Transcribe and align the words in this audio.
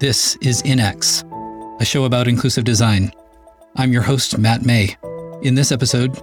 This 0.00 0.36
is 0.36 0.62
InX, 0.62 1.24
a 1.78 1.84
show 1.84 2.04
about 2.04 2.26
inclusive 2.26 2.64
design. 2.64 3.12
I'm 3.76 3.92
your 3.92 4.00
host, 4.00 4.38
Matt 4.38 4.64
May. 4.64 4.96
In 5.42 5.56
this 5.56 5.70
episode, 5.70 6.16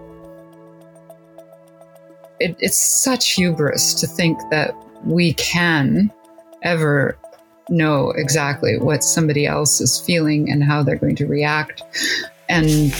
it, 2.39 2.55
it's 2.59 2.79
such 2.79 3.33
hubris 3.33 3.93
to 4.01 4.07
think 4.07 4.39
that 4.49 4.73
we 5.03 5.33
can 5.33 6.11
ever 6.63 7.19
know 7.69 8.09
exactly 8.17 8.79
what 8.79 9.03
somebody 9.03 9.45
else 9.45 9.79
is 9.79 10.01
feeling 10.01 10.51
and 10.51 10.63
how 10.63 10.81
they're 10.81 10.95
going 10.95 11.15
to 11.17 11.27
react. 11.27 11.83
And 12.49 12.91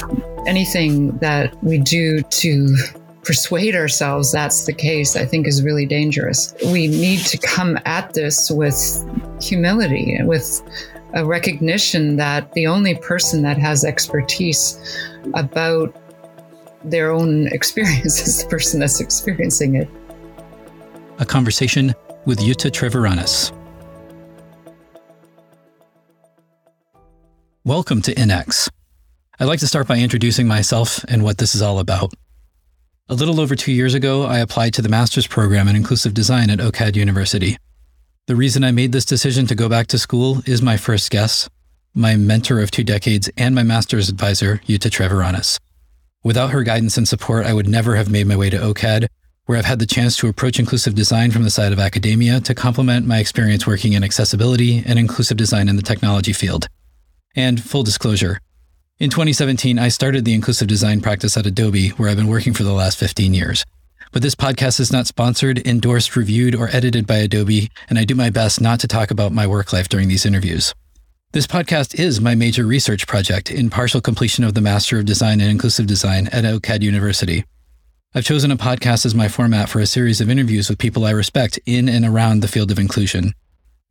anything 0.46 1.18
that 1.18 1.56
we 1.64 1.80
do 1.80 2.22
to 2.22 2.78
persuade 3.28 3.76
ourselves 3.76 4.32
that's 4.32 4.66
the 4.66 4.74
case, 4.74 5.18
I 5.18 5.26
think 5.26 5.48
is 5.48 5.62
really 5.62 5.86
dangerous. 5.86 6.56
We 6.68 6.88
need 6.88 7.20
to 7.26 7.38
come 7.38 7.78
at 7.84 8.14
this 8.14 8.50
with 8.50 9.06
humility, 9.42 10.18
with 10.24 10.62
a 11.14 11.26
recognition 11.26 12.16
that 12.16 12.54
the 12.54 12.68
only 12.68 12.96
person 12.96 13.42
that 13.42 13.58
has 13.58 13.84
expertise 13.84 14.80
about 15.34 15.94
their 16.86 17.12
own 17.12 17.48
experience 17.52 18.26
is 18.26 18.44
the 18.44 18.50
person 18.50 18.80
that's 18.80 19.02
experiencing 19.02 19.76
it. 19.76 19.90
A 21.20 21.26
conversation 21.26 21.94
with 22.24 22.40
Jutta 22.40 22.72
Treviranus. 22.72 23.52
Welcome 27.66 28.02
to 28.04 28.16
InX. 28.16 28.70
I'd 29.38 29.46
like 29.46 29.60
to 29.60 29.68
start 29.68 29.86
by 29.86 29.98
introducing 29.98 30.48
myself 30.48 31.04
and 31.10 31.26
what 31.26 31.40
this 31.40 31.56
is 31.56 31.62
all 31.62 31.80
about. 31.80 32.14
A 33.10 33.16
little 33.16 33.40
over 33.40 33.56
two 33.56 33.72
years 33.72 33.94
ago, 33.94 34.24
I 34.24 34.40
applied 34.40 34.74
to 34.74 34.82
the 34.82 34.90
master's 34.90 35.28
program 35.28 35.70
in 35.70 35.78
inclusive 35.78 36.14
design 36.14 36.50
at 36.50 36.60
OCAD 36.60 36.98
University. 36.98 37.56
The 38.26 38.36
reason 38.36 38.66
I 38.66 38.72
made 38.72 38.92
this 38.92 39.06
decision 39.06 39.48
to 39.48 39.56
go 39.56 39.70
back 39.70 39.88
to 39.88 39.98
school 39.98 40.42
is 40.46 40.62
my 40.62 40.76
first 40.76 41.10
guest, 41.10 41.48
my 41.94 42.18
mentor 42.18 42.60
of 42.60 42.70
two 42.70 42.84
decades, 42.84 43.30
and 43.38 43.56
my 43.56 43.64
master's 43.64 44.10
advisor, 44.10 44.58
Jutta 44.68 44.90
Treviranus. 44.90 45.58
Without 46.26 46.50
her 46.50 46.64
guidance 46.64 46.98
and 46.98 47.08
support, 47.08 47.46
I 47.46 47.54
would 47.54 47.70
never 47.70 47.96
have 47.96 48.12
made 48.12 48.28
my 48.28 48.36
way 48.36 48.50
to 48.50 48.58
OCAD, 48.58 49.08
where 49.46 49.58
I've 49.58 49.64
had 49.64 49.80
the 49.80 49.86
chance 49.86 50.18
to 50.18 50.28
approach 50.28 50.60
inclusive 50.60 50.94
design 50.94 51.32
from 51.32 51.44
the 51.44 51.50
side 51.50 51.72
of 51.72 51.80
academia 51.80 52.42
to 52.42 52.54
complement 52.54 53.08
my 53.08 53.20
experience 53.20 53.66
working 53.66 53.94
in 53.94 54.04
accessibility 54.04 54.84
and 54.86 55.00
inclusive 55.00 55.38
design 55.38 55.70
in 55.70 55.78
the 55.78 55.82
technology 55.82 56.34
field. 56.34 56.68
And 57.38 57.64
full 57.64 57.84
disclosure, 57.84 58.42
in 59.00 59.12
2017, 59.12 59.78
I 59.78 59.90
started 59.90 60.26
the 60.26 60.34
inclusive 60.34 60.68
design 60.68 61.02
practice 61.02 61.38
at 61.38 61.46
Adobe, 61.46 61.90
where 61.90 62.10
I've 62.10 62.18
been 62.18 62.28
working 62.28 62.54
for 62.54 62.64
the 62.64 62.74
last 62.74 62.98
15 62.98 63.32
years. 63.32 63.64
But 64.12 64.24
this 64.24 64.34
podcast 64.34 64.80
is 64.80 64.92
not 64.92 65.06
sponsored, 65.06 65.66
endorsed, 65.68 66.16
reviewed, 66.16 66.56
or 66.56 66.70
edited 66.76 67.06
by 67.06 67.18
Adobe, 67.18 67.70
and 67.90 68.00
I 68.00 68.06
do 68.06 68.16
my 68.16 68.32
best 68.32 68.60
not 68.60 68.80
to 68.80 68.88
talk 68.88 69.12
about 69.12 69.32
my 69.32 69.46
work 69.46 69.72
life 69.72 69.88
during 69.88 70.08
these 70.08 70.26
interviews. 70.26 70.74
This 71.32 71.46
podcast 71.46 72.00
is 72.00 72.20
my 72.20 72.34
major 72.34 72.66
research 72.66 73.06
project 73.06 73.52
in 73.52 73.70
partial 73.70 74.02
completion 74.02 74.44
of 74.44 74.56
the 74.56 74.62
Master 74.62 74.98
of 74.98 75.06
Design 75.06 75.42
and 75.42 75.52
Inclusive 75.52 75.86
Design 75.86 76.28
at 76.30 76.46
OCAD 76.46 76.82
University. 76.82 77.46
I've 78.16 78.26
chosen 78.26 78.50
a 78.50 78.58
podcast 78.58 79.06
as 79.06 79.14
my 79.14 79.28
format 79.28 79.70
for 79.70 79.80
a 79.80 79.86
series 79.86 80.22
of 80.22 80.30
interviews 80.30 80.70
with 80.70 80.80
people 80.80 81.06
I 81.06 81.12
respect 81.12 81.60
in 81.68 81.88
and 81.88 82.04
around 82.04 82.42
the 82.42 82.48
field 82.48 82.72
of 82.72 82.80
inclusion. 82.80 83.34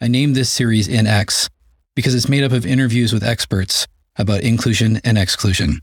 I 0.00 0.08
named 0.08 0.34
this 0.34 0.50
series 0.50 0.88
InX 0.88 1.48
because 1.94 2.14
it's 2.14 2.28
made 2.28 2.42
up 2.42 2.50
of 2.50 2.66
interviews 2.66 3.12
with 3.12 3.22
experts 3.22 3.86
about 4.18 4.42
inclusion 4.42 5.00
and 5.04 5.18
exclusion. 5.18 5.80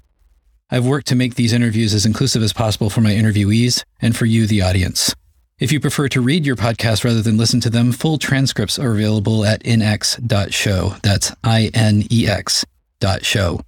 I've 0.70 0.86
worked 0.86 1.08
to 1.08 1.16
make 1.16 1.36
these 1.36 1.53
interviews 1.53 1.94
as 1.94 2.06
inclusive 2.06 2.42
as 2.42 2.53
possible 2.53 2.89
for 2.89 3.02
my 3.02 3.12
interviewees 3.12 3.84
and 4.02 4.16
for 4.16 4.26
you, 4.26 4.48
the 4.48 4.62
audience. 4.62 5.14
If 5.59 5.72
you 5.72 5.80
prefer 5.80 6.09
to 6.09 6.22
read 6.22 6.45
your 6.45 6.56
podcast 6.56 7.04
rather 7.04 7.22
than 7.22 7.38
listen 7.38 7.59
to 7.61 7.70
them, 7.70 7.92
full 7.92 8.17
transcripts 8.17 8.80
are 8.80 8.92
available 8.92 9.45
at 9.45 9.64
inex.show. 9.64 10.95
That's 11.04 11.31
I 11.44 11.70
N 11.73 12.04
E 12.11 12.28
X 12.28 12.66
dot 13.00 13.23
show. 13.23 13.61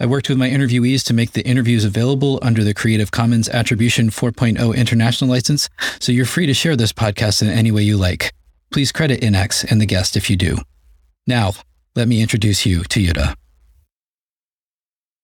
I 0.00 0.06
worked 0.06 0.28
with 0.28 0.38
my 0.38 0.48
interviewees 0.48 1.04
to 1.04 1.14
make 1.14 1.32
the 1.32 1.46
interviews 1.46 1.84
available 1.84 2.38
under 2.42 2.64
the 2.64 2.74
Creative 2.74 3.10
Commons 3.10 3.48
Attribution 3.48 4.10
4.0 4.10 4.74
International 4.74 5.30
License, 5.30 5.68
so 6.00 6.10
you're 6.10 6.24
free 6.24 6.46
to 6.46 6.54
share 6.54 6.74
this 6.74 6.92
podcast 6.92 7.42
in 7.42 7.48
any 7.48 7.70
way 7.70 7.82
you 7.82 7.96
like. 7.96 8.32
Please 8.72 8.90
credit 8.90 9.20
InX 9.20 9.70
and 9.70 9.80
the 9.80 9.86
guest 9.86 10.16
if 10.16 10.28
you 10.28 10.36
do. 10.36 10.56
Now, 11.26 11.52
let 11.94 12.08
me 12.08 12.22
introduce 12.22 12.66
you 12.66 12.82
to 12.84 13.00
Jutta. 13.00 13.34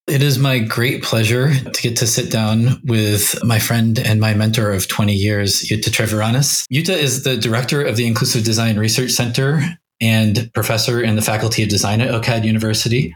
It 0.09 0.23
is 0.23 0.39
my 0.39 0.59
great 0.59 1.03
pleasure 1.03 1.53
to 1.53 1.83
get 1.83 1.99
to 1.99 2.07
sit 2.07 2.31
down 2.31 2.81
with 2.85 3.39
my 3.45 3.59
friend 3.59 3.99
and 3.99 4.19
my 4.19 4.33
mentor 4.33 4.73
of 4.73 4.89
20 4.89 5.13
years, 5.13 5.63
Jutta 5.63 5.91
Treviranus. 5.91 6.65
Jutta 6.73 6.97
is 6.97 7.25
the 7.25 7.37
director 7.37 7.83
of 7.83 7.97
the 7.97 8.07
Inclusive 8.07 8.43
Design 8.43 8.79
Research 8.79 9.11
Center 9.11 9.61
and 10.01 10.51
professor 10.55 11.03
in 11.03 11.15
the 11.15 11.21
Faculty 11.23 11.63
of 11.63 11.69
Design 11.69 12.01
at 12.01 12.09
OCAD 12.09 12.45
University. 12.45 13.15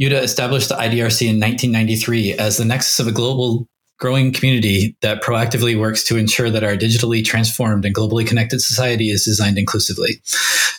Jutta 0.00 0.20
established 0.20 0.68
the 0.68 0.74
IDRC 0.74 1.28
in 1.28 1.38
1993 1.38 2.32
as 2.32 2.56
the 2.56 2.64
nexus 2.64 2.98
of 2.98 3.06
a 3.06 3.12
global 3.12 3.68
growing 4.00 4.32
community 4.32 4.96
that 5.02 5.22
proactively 5.22 5.78
works 5.78 6.02
to 6.02 6.16
ensure 6.16 6.50
that 6.50 6.64
our 6.64 6.74
digitally 6.74 7.24
transformed 7.24 7.84
and 7.84 7.94
globally 7.94 8.26
connected 8.26 8.60
society 8.60 9.10
is 9.10 9.24
designed 9.24 9.58
inclusively. 9.58 10.20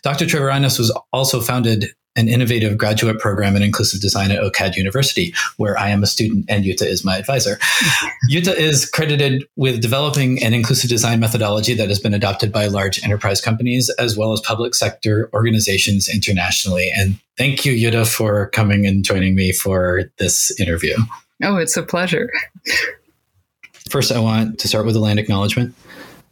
Dr. 0.04 0.26
Treviranus 0.26 0.78
was 0.78 0.92
also 1.14 1.40
founded 1.40 1.86
an 2.16 2.28
innovative 2.28 2.78
graduate 2.78 3.20
program 3.20 3.56
in 3.56 3.62
inclusive 3.62 4.02
design 4.02 4.32
at 4.32 4.40
OCAD 4.40 4.76
University, 4.76 5.34
where 5.58 5.78
I 5.78 5.90
am 5.90 6.04
a 6.04 6.08
student 6.08 6.46
and 6.50 6.66
Jutta 6.66 6.86
is 6.86 7.06
my 7.06 7.18
advisor. 7.18 7.56
Jutta 8.30 8.56
is 8.56 8.86
credited 8.86 9.46
with 9.56 9.82
developing 9.82 10.44
an 10.44 10.54
inclusive 10.54 10.90
design 10.90 11.20
methodology 11.20 11.74
that 11.74 11.88
has 11.88 12.00
been 12.00 12.14
adopted 12.14 12.52
by 12.52 12.68
large 12.68 13.02
enterprise 13.04 13.40
companies 13.40 13.90
as 13.92 14.18
well 14.18 14.34
as 14.34 14.42
public 14.42 14.76
sector 14.76 15.30
organizations 15.34 16.10
internationally. 16.10 16.92
And 16.96 17.18
thank 17.38 17.66
you, 17.66 17.74
Jutta, 17.74 18.06
for 18.06 18.50
coming 18.50 18.86
and 18.86 19.04
joining 19.04 19.36
me 19.36 19.54
for 19.54 20.12
this 20.18 20.52
interview. 20.60 20.98
Oh, 21.44 21.58
it's 21.58 21.78
a 21.78 21.84
pleasure. 21.84 22.30
First, 23.90 24.12
I 24.12 24.20
want 24.20 24.60
to 24.60 24.68
start 24.68 24.86
with 24.86 24.96
a 24.96 25.00
land 25.00 25.20
acknowledgement. 25.20 25.76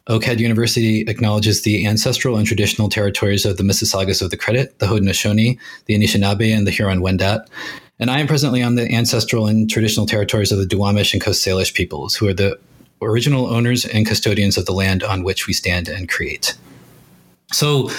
OCAD 0.08 0.40
University 0.40 1.02
acknowledges 1.02 1.62
the 1.62 1.86
ancestral 1.86 2.38
and 2.38 2.48
traditional 2.48 2.90
territories 2.90 3.46
of 3.46 3.58
the 3.58 3.64
Mississaugas 3.64 4.22
of 4.22 4.32
the 4.32 4.38
Credit, 4.38 4.78
the 4.80 4.88
Haudenosaunee, 4.88 5.60
the 5.86 5.96
Anishinaabe, 5.96 6.56
and 6.56 6.66
the 6.66 6.72
Huron-Wendat. 6.72 7.48
And 8.00 8.10
I 8.10 8.20
am 8.20 8.28
presently 8.28 8.64
on 8.64 8.76
the 8.76 8.92
ancestral 8.94 9.48
and 9.48 9.70
traditional 9.70 10.06
territories 10.06 10.52
of 10.52 10.58
the 10.58 10.66
Duwamish 10.66 11.14
and 11.14 11.22
Coast 11.22 11.46
Salish 11.46 11.74
peoples, 11.74 12.16
who 12.16 12.28
are 12.28 12.34
the 12.34 12.58
original 13.02 13.48
owners 13.48 13.86
and 13.86 14.06
custodians 14.06 14.58
of 14.58 14.66
the 14.66 14.72
land 14.72 15.04
on 15.04 15.24
which 15.24 15.48
we 15.48 15.54
stand 15.54 15.88
and 15.88 16.10
create. 16.10 16.56
So, 17.52 17.90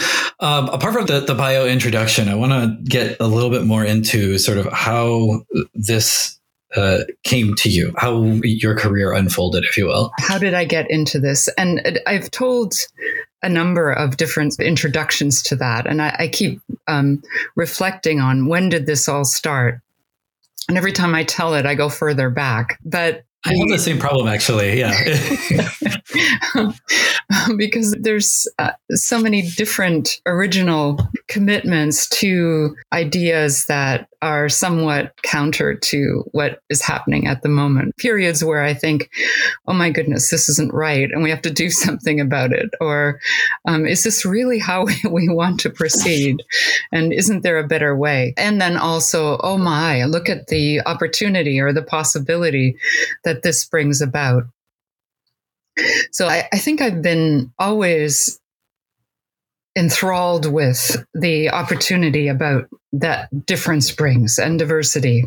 um, 0.40 0.68
apart 0.68 0.94
from 0.94 1.06
the, 1.06 1.20
the 1.20 1.34
bio 1.34 1.66
introduction, 1.66 2.28
I 2.28 2.34
want 2.34 2.52
to 2.52 2.90
get 2.90 3.16
a 3.20 3.26
little 3.26 3.50
bit 3.50 3.64
more 3.64 3.84
into 3.84 4.38
sort 4.38 4.58
of 4.58 4.66
how 4.72 5.44
this 5.74 6.39
uh, 6.76 7.00
came 7.24 7.54
to 7.56 7.68
you, 7.68 7.92
how 7.96 8.22
your 8.42 8.76
career 8.76 9.12
unfolded, 9.12 9.64
if 9.64 9.76
you 9.76 9.86
will. 9.86 10.12
How 10.18 10.38
did 10.38 10.54
I 10.54 10.64
get 10.64 10.90
into 10.90 11.18
this? 11.18 11.48
And 11.58 12.00
I've 12.06 12.30
told 12.30 12.74
a 13.42 13.48
number 13.48 13.90
of 13.90 14.16
different 14.16 14.58
introductions 14.60 15.42
to 15.44 15.56
that, 15.56 15.86
and 15.86 16.02
I, 16.02 16.14
I 16.18 16.28
keep 16.28 16.60
um, 16.86 17.22
reflecting 17.56 18.20
on 18.20 18.46
when 18.46 18.68
did 18.68 18.86
this 18.86 19.08
all 19.08 19.24
start. 19.24 19.80
And 20.68 20.76
every 20.76 20.92
time 20.92 21.14
I 21.14 21.24
tell 21.24 21.54
it, 21.54 21.66
I 21.66 21.74
go 21.74 21.88
further 21.88 22.30
back. 22.30 22.78
But 22.84 23.24
I 23.44 23.54
have 23.54 23.68
the 23.68 23.78
same 23.78 23.98
problem, 23.98 24.28
actually. 24.28 24.78
Yeah. 24.78 24.92
because 27.56 27.96
there's 28.00 28.46
uh, 28.58 28.72
so 28.90 29.20
many 29.20 29.42
different 29.42 30.20
original 30.26 30.98
commitments 31.28 32.08
to 32.08 32.74
ideas 32.92 33.66
that 33.66 34.08
are 34.22 34.48
somewhat 34.48 35.14
counter 35.22 35.74
to 35.74 36.24
what 36.32 36.60
is 36.68 36.82
happening 36.82 37.26
at 37.26 37.42
the 37.42 37.48
moment. 37.48 37.96
Periods 37.96 38.44
where 38.44 38.62
I 38.62 38.74
think, 38.74 39.10
oh 39.66 39.72
my 39.72 39.90
goodness, 39.90 40.30
this 40.30 40.48
isn't 40.48 40.74
right 40.74 41.10
and 41.10 41.22
we 41.22 41.30
have 41.30 41.42
to 41.42 41.50
do 41.50 41.70
something 41.70 42.20
about 42.20 42.52
it. 42.52 42.70
Or 42.80 43.20
um, 43.66 43.86
is 43.86 44.02
this 44.02 44.24
really 44.24 44.58
how 44.58 44.86
we 45.10 45.28
want 45.28 45.60
to 45.60 45.70
proceed? 45.70 46.42
And 46.92 47.12
isn't 47.12 47.42
there 47.42 47.58
a 47.58 47.66
better 47.66 47.96
way? 47.96 48.34
And 48.36 48.60
then 48.60 48.76
also, 48.76 49.38
oh 49.38 49.56
my, 49.56 50.04
look 50.04 50.28
at 50.28 50.48
the 50.48 50.80
opportunity 50.86 51.60
or 51.60 51.72
the 51.72 51.82
possibility 51.82 52.76
that 53.24 53.42
this 53.42 53.64
brings 53.64 54.00
about. 54.00 54.44
So 56.12 56.26
I, 56.26 56.48
I 56.52 56.58
think 56.58 56.80
I've 56.80 57.02
been 57.02 57.52
always 57.58 58.40
enthralled 59.76 60.46
with 60.46 61.04
the 61.14 61.50
opportunity 61.50 62.28
about 62.28 62.68
that 62.92 63.28
difference 63.46 63.90
brings 63.92 64.38
and 64.38 64.58
diversity 64.58 65.24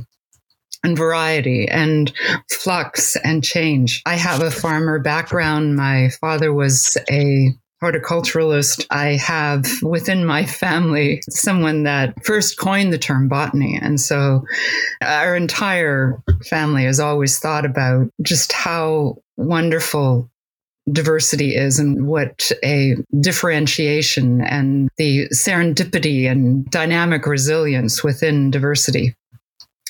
and 0.84 0.98
variety 0.98 1.68
and 1.68 2.12
flux 2.52 3.16
and 3.16 3.44
change. 3.44 4.02
I 4.06 4.16
have 4.16 4.42
a 4.42 4.52
farmer 4.52 5.00
background. 5.00 5.76
My 5.78 6.10
father 6.20 6.54
was 6.54 6.98
a 7.10 7.52
horticulturalist. 7.82 8.86
I 8.90 9.16
have 9.16 9.66
within 9.82 10.26
my 10.26 10.46
family 10.46 11.22
someone 11.30 11.84
that 11.84 12.26
first 12.26 12.58
coined 12.58 12.94
the 12.94 12.98
term 12.98 13.28
botany. 13.28 13.78
And 13.82 14.00
so 14.00 14.46
our 15.02 15.36
entire 15.36 16.22
family 16.50 16.86
has 16.86 17.00
always 17.00 17.40
thought 17.40 17.66
about 17.66 18.10
just 18.22 18.54
how 18.54 19.18
wonderful 19.36 20.30
diversity 20.92 21.56
is 21.56 21.80
and 21.80 22.08
what 22.08 22.52
a 22.64 22.96
differentiation 23.20 24.42
and 24.42 24.90
the 24.98 25.28
serendipity 25.30 26.30
and 26.30 26.66
dynamic 26.70 27.26
resilience 27.26 28.04
within 28.04 28.52
diversity. 28.52 29.16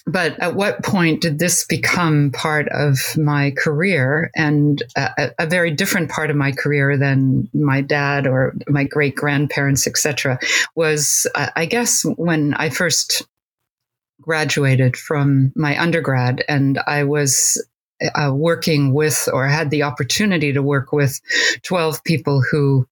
But 0.06 0.38
at 0.42 0.56
what 0.56 0.84
point 0.84 1.22
did 1.22 1.40
this 1.40 1.66
become 1.66 2.32
part 2.32 2.68
of 2.70 2.98
my 3.18 3.52
career 3.58 4.30
and 4.36 4.84
a, 4.98 5.32
a 5.40 5.48
very 5.48 5.72
different 5.72 6.10
part 6.10 6.30
of 6.30 6.36
my 6.36 6.52
career 6.52 6.98
than 6.98 7.50
my 7.54 7.80
dad 7.80 8.28
or 8.28 8.54
my 8.68 8.84
great 8.84 9.16
grandparents, 9.16 9.88
etc. 9.88 10.40
was, 10.76 11.26
uh, 11.36 11.52
I 11.56 11.66
guess, 11.66 12.04
when 12.18 12.54
I 12.54 12.70
first 12.70 13.26
graduated 14.22 14.98
from 14.98 15.54
my 15.56 15.80
undergrad 15.82 16.44
and 16.50 16.80
I 16.86 17.06
was 17.06 17.58
uh, 18.16 18.32
working 18.34 18.94
with 18.94 19.28
or 19.32 19.48
had 19.48 19.70
the 19.70 19.84
opportunity 19.84 20.54
to 20.54 20.62
work 20.62 20.92
with 20.92 21.20
12 21.64 22.04
people 22.04 22.42
who 22.52 22.88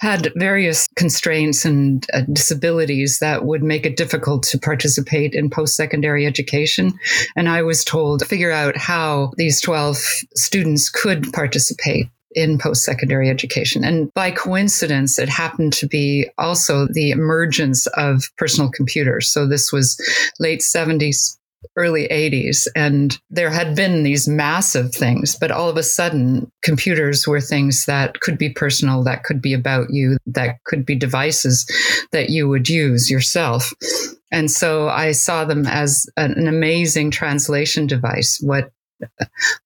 had 0.00 0.32
various 0.36 0.88
constraints 0.94 1.64
and 1.64 2.06
uh, 2.12 2.22
disabilities 2.32 3.18
that 3.18 3.44
would 3.44 3.62
make 3.62 3.84
it 3.84 3.96
difficult 3.96 4.44
to 4.44 4.58
participate 4.58 5.34
in 5.34 5.50
post 5.50 5.74
secondary 5.74 6.24
education. 6.24 6.92
And 7.36 7.48
I 7.48 7.62
was 7.62 7.84
told 7.84 8.20
to 8.20 8.26
figure 8.26 8.52
out 8.52 8.76
how 8.76 9.32
these 9.36 9.60
12 9.60 9.96
students 10.34 10.88
could 10.88 11.32
participate 11.32 12.08
in 12.32 12.58
post 12.58 12.84
secondary 12.84 13.28
education. 13.28 13.84
And 13.84 14.12
by 14.14 14.30
coincidence, 14.30 15.18
it 15.18 15.28
happened 15.28 15.72
to 15.74 15.88
be 15.88 16.28
also 16.38 16.86
the 16.86 17.10
emergence 17.10 17.86
of 17.88 18.24
personal 18.36 18.70
computers. 18.70 19.28
So 19.28 19.46
this 19.46 19.72
was 19.72 19.98
late 20.38 20.60
70s, 20.60 21.37
early 21.76 22.06
80s 22.08 22.66
and 22.76 23.18
there 23.30 23.50
had 23.50 23.74
been 23.74 24.02
these 24.02 24.28
massive 24.28 24.94
things 24.94 25.36
but 25.36 25.50
all 25.50 25.68
of 25.68 25.76
a 25.76 25.82
sudden 25.82 26.50
computers 26.62 27.26
were 27.26 27.40
things 27.40 27.84
that 27.86 28.20
could 28.20 28.38
be 28.38 28.50
personal 28.50 29.02
that 29.02 29.24
could 29.24 29.42
be 29.42 29.52
about 29.52 29.88
you 29.90 30.16
that 30.26 30.62
could 30.64 30.84
be 30.84 30.94
devices 30.94 31.66
that 32.12 32.30
you 32.30 32.48
would 32.48 32.68
use 32.68 33.10
yourself. 33.10 33.72
And 34.30 34.50
so 34.50 34.88
i 34.88 35.12
saw 35.12 35.44
them 35.44 35.66
as 35.66 36.06
an 36.16 36.46
amazing 36.46 37.10
translation 37.10 37.86
device. 37.86 38.38
What 38.42 38.70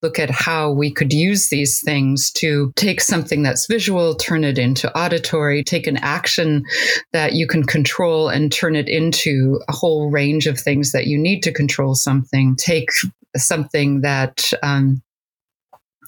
look 0.02 0.18
at 0.18 0.30
how 0.30 0.70
we 0.70 0.92
could 0.92 1.12
use 1.12 1.48
these 1.48 1.80
things 1.82 2.30
to 2.32 2.72
take 2.76 3.00
something 3.00 3.42
that's 3.42 3.66
visual, 3.66 4.14
turn 4.14 4.44
it 4.44 4.58
into 4.58 4.94
auditory, 4.96 5.62
take 5.62 5.86
an 5.86 5.96
action 5.98 6.64
that 7.12 7.32
you 7.34 7.46
can 7.46 7.64
control 7.64 8.28
and 8.28 8.52
turn 8.52 8.76
it 8.76 8.88
into 8.88 9.60
a 9.68 9.72
whole 9.72 10.10
range 10.10 10.46
of 10.46 10.58
things 10.58 10.92
that 10.92 11.06
you 11.06 11.18
need 11.18 11.42
to 11.42 11.52
control 11.52 11.94
something. 11.94 12.56
Take 12.56 12.88
something 13.36 14.02
that 14.02 14.50
um, 14.62 15.02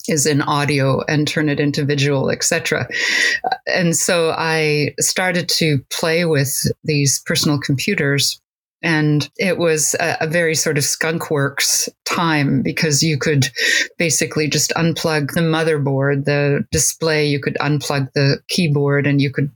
is 0.09 0.26
in 0.26 0.43
audio 0.43 1.03
and 1.09 1.26
turn 1.26 1.49
it 1.49 1.61
into 1.61 1.85
visual, 1.85 2.31
etc. 2.31 2.87
And 3.67 3.97
so 3.97 4.35
I 4.37 4.94
started 5.00 5.49
to 5.50 5.79
play 5.91 6.25
with 6.25 6.53
these 6.85 7.23
personal 7.25 7.59
computers 7.59 8.41
and 8.85 9.31
it 9.39 9.57
was 9.57 9.97
a, 9.99 10.19
a, 10.21 10.27
very 10.27 10.55
sort 10.55 10.77
of 10.77 10.85
skunkworks 10.85 11.89
time 12.05 12.61
because 12.61 13.03
you 13.03 13.19
could 13.19 13.49
basically 13.97 14.47
just 14.47 14.73
unplug 14.77 15.33
the 15.33 15.41
motherboard, 15.41 16.27
the 16.27 16.67
display, 16.71 17.27
you 17.27 17.41
could 17.41 17.57
unplug 17.63 18.13
the 18.13 18.43
keyboard 18.49 19.07
and 19.07 19.23
you 19.23 19.33
could 19.33 19.51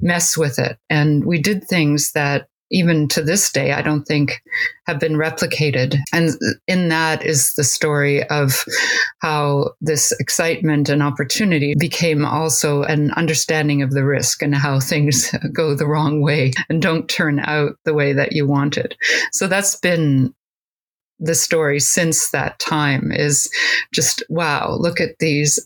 mess 0.00 0.38
with 0.38 0.58
it. 0.58 0.78
And 0.88 1.26
we 1.26 1.38
did 1.38 1.64
things 1.64 2.12
that 2.12 2.48
even 2.72 3.06
to 3.08 3.22
this 3.22 3.52
day, 3.52 3.72
I 3.72 3.82
don't 3.82 4.04
think 4.04 4.42
have 4.86 4.98
been 4.98 5.14
replicated. 5.14 5.96
And 6.12 6.30
in 6.66 6.88
that 6.88 7.24
is 7.24 7.54
the 7.54 7.64
story 7.64 8.26
of 8.28 8.64
how 9.20 9.72
this 9.80 10.12
excitement 10.18 10.88
and 10.88 11.02
opportunity 11.02 11.74
became 11.78 12.24
also 12.24 12.82
an 12.82 13.12
understanding 13.12 13.82
of 13.82 13.92
the 13.92 14.04
risk 14.04 14.42
and 14.42 14.54
how 14.54 14.80
things 14.80 15.32
go 15.52 15.74
the 15.74 15.86
wrong 15.86 16.22
way 16.22 16.52
and 16.68 16.82
don't 16.82 17.08
turn 17.08 17.38
out 17.40 17.76
the 17.84 17.94
way 17.94 18.12
that 18.12 18.32
you 18.32 18.46
wanted. 18.46 18.96
So 19.32 19.46
that's 19.46 19.76
been 19.76 20.34
the 21.20 21.34
story 21.36 21.78
since 21.78 22.30
that 22.30 22.58
time 22.58 23.12
is 23.12 23.48
just 23.94 24.24
wow 24.28 24.76
look 24.80 25.00
at 25.00 25.16
these 25.20 25.56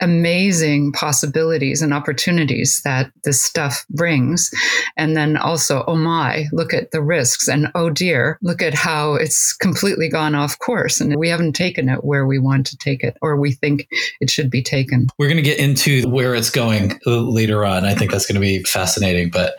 amazing 0.00 0.92
possibilities 0.92 1.82
and 1.82 1.92
opportunities 1.92 2.80
that 2.84 3.10
this 3.24 3.42
stuff 3.42 3.84
brings. 3.90 4.50
And 4.96 5.16
then 5.16 5.36
also, 5.36 5.84
oh 5.86 5.96
my, 5.96 6.46
look 6.52 6.72
at 6.72 6.90
the 6.90 7.02
risks. 7.02 7.48
And 7.48 7.68
oh 7.74 7.90
dear, 7.90 8.38
look 8.42 8.62
at 8.62 8.74
how 8.74 9.14
it's 9.14 9.52
completely 9.52 10.08
gone 10.08 10.34
off 10.34 10.58
course. 10.58 11.00
And 11.00 11.16
we 11.16 11.28
haven't 11.28 11.54
taken 11.54 11.88
it 11.88 12.04
where 12.04 12.26
we 12.26 12.38
want 12.38 12.66
to 12.68 12.76
take 12.76 13.02
it 13.02 13.16
or 13.20 13.38
we 13.38 13.52
think 13.52 13.88
it 14.20 14.30
should 14.30 14.50
be 14.50 14.62
taken. 14.62 15.08
We're 15.18 15.28
going 15.28 15.36
to 15.36 15.42
get 15.42 15.58
into 15.58 16.08
where 16.08 16.34
it's 16.34 16.50
going 16.50 16.98
later 17.06 17.64
on. 17.64 17.84
I 17.84 17.94
think 17.94 18.10
that's 18.10 18.26
going 18.26 18.40
to 18.40 18.40
be 18.40 18.62
fascinating. 18.62 19.30
But 19.30 19.54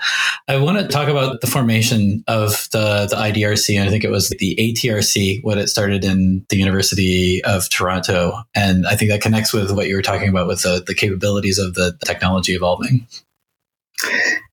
I 0.48 0.58
want 0.58 0.80
to 0.80 0.88
talk 0.88 1.10
about 1.10 1.42
the 1.42 1.48
formation 1.48 2.24
of 2.28 2.68
the, 2.72 3.08
the 3.10 3.16
IDRC. 3.16 3.78
And 3.78 3.88
I 3.88 3.92
think 3.92 4.04
it 4.04 4.12
was 4.12 4.30
the 4.30 4.56
ATRC 4.60 5.44
when 5.44 5.58
it 5.58 5.68
started 5.68 6.04
in 6.04 6.46
the 6.50 6.58
University 6.58 7.44
of 7.44 7.70
Toronto. 7.70 8.44
And 8.54 8.88
I 8.88 8.96
think 8.96 9.12
that 9.12 9.22
connects 9.22 9.54
with 9.54 9.72
what 9.72 9.88
you 9.88 9.96
were 9.96 10.02
talking 10.06 10.30
about 10.30 10.48
with 10.48 10.62
the, 10.62 10.84
the 10.86 10.96
capabilities 10.96 11.57
of 11.57 11.74
the 11.74 11.98
technology 12.06 12.54
evolving. 12.54 13.07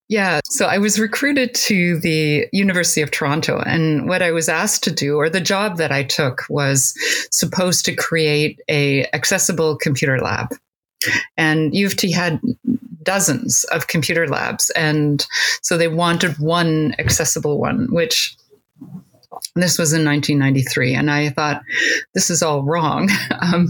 Yeah, 0.08 0.40
so 0.44 0.66
I 0.66 0.76
was 0.78 0.98
recruited 0.98 1.54
to 1.54 1.98
the 2.00 2.46
University 2.52 3.00
of 3.00 3.10
Toronto, 3.10 3.60
and 3.60 4.08
what 4.08 4.20
I 4.20 4.30
was 4.30 4.48
asked 4.48 4.84
to 4.84 4.92
do, 4.92 5.16
or 5.16 5.30
the 5.30 5.40
job 5.40 5.78
that 5.78 5.90
I 5.90 6.02
took, 6.02 6.42
was 6.50 6.94
supposed 7.30 7.84
to 7.86 7.94
create 7.94 8.60
a 8.68 9.06
accessible 9.14 9.76
computer 9.78 10.20
lab. 10.20 10.48
And 11.38 11.74
U 11.74 11.86
of 11.86 11.96
T 11.96 12.12
had 12.12 12.40
dozens 13.02 13.64
of 13.72 13.86
computer 13.86 14.28
labs, 14.28 14.70
and 14.70 15.26
so 15.62 15.78
they 15.78 15.88
wanted 15.88 16.38
one 16.38 16.94
accessible 16.98 17.58
one, 17.58 17.88
which 17.90 18.36
this 19.54 19.78
was 19.78 19.92
in 19.92 20.04
1993, 20.04 20.94
and 20.94 21.10
I 21.10 21.28
thought, 21.28 21.62
this 22.14 22.30
is 22.30 22.42
all 22.42 22.62
wrong. 22.62 23.08
Um, 23.42 23.68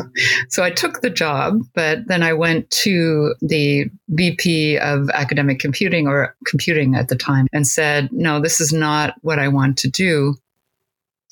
so 0.50 0.62
I 0.62 0.70
took 0.70 1.00
the 1.00 1.08
job, 1.08 1.62
but 1.74 2.06
then 2.06 2.22
I 2.22 2.34
went 2.34 2.70
to 2.82 3.34
the 3.40 3.86
VP 4.08 4.76
of 4.76 5.08
academic 5.10 5.60
computing 5.60 6.06
or 6.06 6.36
computing 6.46 6.94
at 6.94 7.08
the 7.08 7.16
time 7.16 7.46
and 7.54 7.66
said, 7.66 8.10
no, 8.12 8.38
this 8.38 8.60
is 8.60 8.70
not 8.70 9.14
what 9.22 9.38
I 9.38 9.48
want 9.48 9.78
to 9.78 9.88
do. 9.88 10.34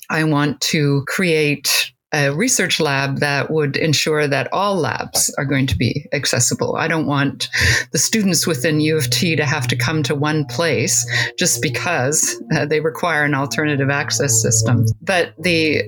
I 0.09 0.23
want 0.23 0.59
to 0.61 1.05
create 1.07 1.90
a 2.13 2.31
research 2.31 2.79
lab 2.79 3.19
that 3.19 3.49
would 3.49 3.77
ensure 3.77 4.27
that 4.27 4.51
all 4.51 4.75
labs 4.75 5.33
are 5.37 5.45
going 5.45 5.67
to 5.67 5.77
be 5.77 6.05
accessible. 6.11 6.75
I 6.75 6.87
don't 6.87 7.05
want 7.05 7.49
the 7.91 7.97
students 7.97 8.45
within 8.45 8.81
U 8.81 8.97
of 8.97 9.09
T 9.09 9.35
to 9.35 9.45
have 9.45 9.67
to 9.69 9.75
come 9.75 10.03
to 10.03 10.15
one 10.15 10.45
place 10.45 11.05
just 11.37 11.61
because 11.61 12.41
uh, 12.53 12.65
they 12.65 12.81
require 12.81 13.23
an 13.23 13.33
alternative 13.33 13.89
access 13.89 14.41
system. 14.41 14.85
But 15.01 15.33
the 15.37 15.83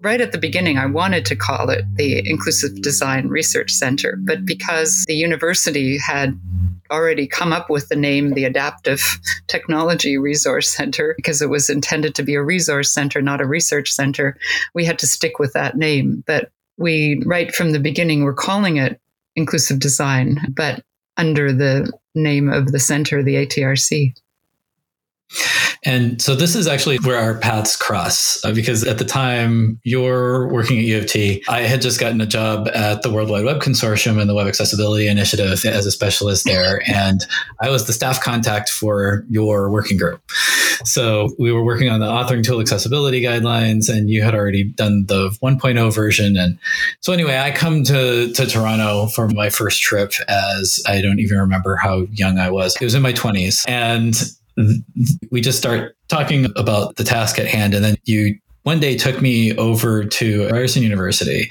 right 0.00 0.20
at 0.20 0.32
the 0.32 0.38
beginning, 0.38 0.78
I 0.78 0.86
wanted 0.86 1.24
to 1.26 1.36
call 1.36 1.70
it 1.70 1.84
the 1.96 2.22
Inclusive 2.28 2.80
Design 2.80 3.28
Research 3.28 3.70
Center, 3.70 4.16
but 4.24 4.44
because 4.44 5.04
the 5.06 5.14
university 5.14 5.98
had 5.98 6.38
already 6.90 7.26
come 7.26 7.52
up 7.52 7.70
with 7.70 7.88
the 7.88 7.96
name 7.96 8.32
the 8.32 8.44
Adaptive 8.44 9.02
Technology 9.46 10.18
Resource 10.18 10.70
Center 10.70 11.14
because 11.16 11.42
it 11.42 11.50
was 11.50 11.68
intended 11.70 12.14
to 12.14 12.22
be 12.22 12.34
a 12.34 12.42
resource 12.42 12.92
center, 12.92 13.20
not 13.22 13.40
a 13.40 13.46
research 13.46 13.90
center. 13.92 14.36
We 14.74 14.84
had 14.84 14.98
to 15.00 15.06
stick 15.06 15.38
with 15.38 15.52
that 15.52 15.76
name. 15.76 16.24
But 16.26 16.50
we, 16.76 17.22
right 17.26 17.54
from 17.54 17.72
the 17.72 17.80
beginning, 17.80 18.24
were 18.24 18.34
calling 18.34 18.76
it 18.76 19.00
inclusive 19.36 19.78
design, 19.78 20.38
but 20.50 20.82
under 21.16 21.52
the 21.52 21.92
name 22.14 22.48
of 22.48 22.72
the 22.72 22.78
center, 22.78 23.22
the 23.22 23.46
ATRC. 23.46 24.14
And 25.84 26.20
so 26.20 26.34
this 26.34 26.54
is 26.54 26.66
actually 26.66 26.98
where 26.98 27.18
our 27.18 27.38
paths 27.38 27.76
cross 27.76 28.44
uh, 28.44 28.52
because 28.52 28.84
at 28.84 28.98
the 28.98 29.04
time 29.04 29.80
you're 29.84 30.48
working 30.48 30.78
at 30.78 30.84
U 30.84 30.98
of 30.98 31.06
T, 31.06 31.42
I 31.48 31.62
had 31.62 31.80
just 31.80 32.00
gotten 32.00 32.20
a 32.20 32.26
job 32.26 32.68
at 32.74 33.02
the 33.02 33.10
World 33.10 33.30
Wide 33.30 33.44
Web 33.44 33.60
Consortium 33.60 34.20
and 34.20 34.28
the 34.28 34.34
Web 34.34 34.46
Accessibility 34.46 35.06
Initiative 35.06 35.64
as 35.64 35.86
a 35.86 35.90
specialist 35.90 36.44
there. 36.44 36.82
And 36.86 37.24
I 37.60 37.70
was 37.70 37.86
the 37.86 37.92
staff 37.92 38.20
contact 38.20 38.70
for 38.70 39.24
your 39.28 39.70
working 39.70 39.96
group. 39.96 40.20
So 40.84 41.34
we 41.38 41.52
were 41.52 41.64
working 41.64 41.88
on 41.88 42.00
the 42.00 42.06
authoring 42.06 42.44
tool 42.44 42.60
accessibility 42.60 43.20
guidelines 43.20 43.88
and 43.88 44.08
you 44.08 44.22
had 44.22 44.34
already 44.34 44.64
done 44.64 45.06
the 45.06 45.30
1.0 45.42 45.94
version. 45.94 46.36
And 46.36 46.58
so 47.00 47.12
anyway, 47.12 47.38
I 47.38 47.50
come 47.50 47.84
to, 47.84 48.32
to 48.32 48.46
Toronto 48.46 49.06
for 49.06 49.28
my 49.28 49.50
first 49.50 49.82
trip 49.82 50.12
as 50.28 50.82
I 50.86 51.00
don't 51.00 51.18
even 51.18 51.38
remember 51.38 51.76
how 51.76 52.06
young 52.12 52.38
I 52.38 52.50
was. 52.50 52.76
It 52.80 52.84
was 52.84 52.94
in 52.94 53.02
my 53.02 53.12
20s. 53.12 53.64
And 53.68 54.14
we 55.30 55.40
just 55.40 55.58
start 55.58 55.96
talking 56.08 56.46
about 56.56 56.96
the 56.96 57.04
task 57.04 57.38
at 57.38 57.46
hand 57.46 57.74
and 57.74 57.84
then 57.84 57.96
you 58.04 58.38
one 58.62 58.80
day 58.80 58.96
took 58.96 59.22
me 59.22 59.56
over 59.56 60.04
to 60.04 60.46
Ryerson 60.50 60.82
University 60.82 61.48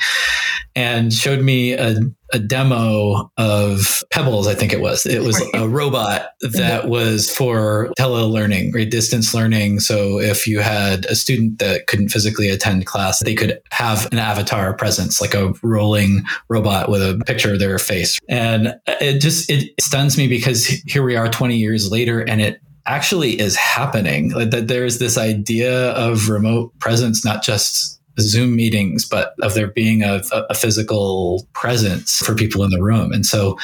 and 0.75 1.11
showed 1.11 1.41
me 1.41 1.73
a, 1.73 1.95
a 2.31 2.37
demo 2.37 3.31
of 3.37 4.03
Pebbles, 4.11 4.47
I 4.47 4.53
think 4.53 4.71
it 4.71 4.81
was. 4.81 5.07
It 5.07 5.23
was 5.23 5.41
a 5.55 5.67
robot 5.67 6.27
mm-hmm. 6.43 6.55
that 6.59 6.87
was 6.87 7.31
for 7.35 7.91
telelearning, 7.97 8.71
right? 8.75 8.87
Distance 8.87 9.33
learning. 9.33 9.79
So 9.79 10.19
if 10.19 10.45
you 10.45 10.59
had 10.59 11.05
a 11.05 11.15
student 11.15 11.57
that 11.57 11.87
couldn't 11.87 12.09
physically 12.09 12.49
attend 12.49 12.85
class, 12.85 13.23
they 13.23 13.33
could 13.33 13.59
have 13.71 14.07
an 14.11 14.19
avatar 14.19 14.75
presence, 14.75 15.19
like 15.19 15.33
a 15.33 15.51
rolling 15.63 16.23
robot 16.49 16.91
with 16.91 17.01
a 17.01 17.19
picture 17.25 17.53
of 17.53 17.59
their 17.59 17.79
face. 17.79 18.19
And 18.29 18.75
it 18.85 19.19
just, 19.19 19.49
it 19.49 19.71
stuns 19.81 20.15
me 20.15 20.27
because 20.27 20.67
here 20.67 21.01
we 21.01 21.15
are 21.15 21.27
20 21.27 21.57
years 21.57 21.91
later 21.91 22.19
and 22.19 22.39
it 22.39 22.61
actually 22.87 23.39
is 23.39 23.55
happening. 23.55 24.29
That 24.29 24.67
there's 24.67 24.99
this 24.99 25.17
idea 25.17 25.91
of 25.91 26.29
remote 26.29 26.77
presence, 26.79 27.23
not 27.23 27.43
just 27.43 27.99
Zoom 28.19 28.55
meetings, 28.55 29.05
but 29.05 29.35
of 29.41 29.53
there 29.53 29.67
being 29.67 30.03
a, 30.03 30.21
a 30.49 30.53
physical 30.53 31.47
presence 31.53 32.17
for 32.17 32.33
people 32.33 32.63
in 32.63 32.71
the 32.71 32.81
room. 32.81 33.11
And 33.11 33.25
so, 33.25 33.57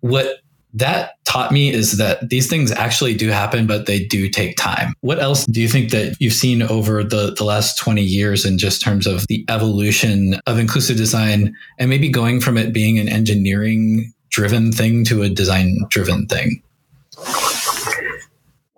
what 0.00 0.40
that 0.74 1.12
taught 1.24 1.52
me 1.52 1.72
is 1.72 1.98
that 1.98 2.28
these 2.28 2.48
things 2.48 2.72
actually 2.72 3.14
do 3.14 3.28
happen, 3.28 3.66
but 3.66 3.86
they 3.86 4.04
do 4.04 4.28
take 4.28 4.56
time. 4.56 4.92
What 5.02 5.20
else 5.20 5.46
do 5.46 5.60
you 5.60 5.68
think 5.68 5.90
that 5.90 6.16
you've 6.18 6.32
seen 6.32 6.62
over 6.62 7.04
the, 7.04 7.32
the 7.36 7.44
last 7.44 7.78
20 7.78 8.02
years 8.02 8.44
in 8.44 8.58
just 8.58 8.82
terms 8.82 9.06
of 9.06 9.24
the 9.28 9.44
evolution 9.48 10.40
of 10.46 10.58
inclusive 10.58 10.96
design 10.96 11.54
and 11.78 11.88
maybe 11.88 12.08
going 12.08 12.40
from 12.40 12.58
it 12.58 12.72
being 12.72 12.98
an 12.98 13.08
engineering 13.08 14.12
driven 14.30 14.72
thing 14.72 15.04
to 15.04 15.22
a 15.22 15.28
design 15.28 15.78
driven 15.90 16.26
thing? 16.26 16.60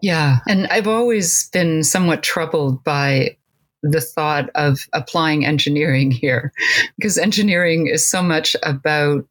Yeah. 0.06 0.38
And 0.46 0.68
I've 0.68 0.86
always 0.86 1.50
been 1.50 1.82
somewhat 1.82 2.22
troubled 2.22 2.84
by 2.84 3.36
the 3.82 4.00
thought 4.00 4.50
of 4.54 4.86
applying 4.92 5.44
engineering 5.44 6.10
here 6.22 6.52
because 6.96 7.18
engineering 7.18 7.88
is 7.88 8.08
so 8.08 8.22
much 8.22 8.54
about 8.62 9.26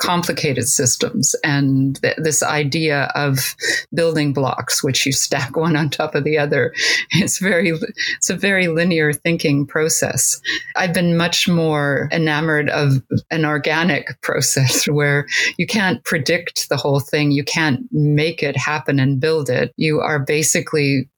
complicated 0.00 0.66
systems. 0.66 1.36
And 1.44 2.00
th- 2.02 2.16
this 2.18 2.42
idea 2.42 3.12
of 3.14 3.54
building 3.94 4.32
blocks 4.32 4.82
which 4.82 5.06
you 5.06 5.12
stack 5.12 5.56
one 5.56 5.76
on 5.76 5.90
top 5.90 6.14
of 6.14 6.24
the 6.24 6.38
other 6.38 6.72
it's 7.12 7.38
very 7.38 7.70
it's 8.16 8.30
a 8.30 8.36
very 8.36 8.68
linear 8.68 9.12
thinking 9.12 9.66
process. 9.66 10.40
I've 10.76 10.94
been 10.94 11.16
much 11.16 11.48
more 11.48 12.08
enamored 12.10 12.70
of 12.70 13.02
an 13.30 13.44
organic 13.44 14.20
process 14.22 14.84
where 14.88 15.26
you 15.58 15.66
can't 15.66 16.02
predict 16.04 16.68
the 16.68 16.76
whole 16.76 17.00
thing. 17.00 17.30
You 17.30 17.44
can't 17.44 17.86
make 17.92 18.42
it 18.42 18.56
happen 18.56 18.98
and 18.98 19.20
build 19.20 19.50
it. 19.50 19.72
You 19.76 20.00
are 20.00 20.18
basically 20.18 21.08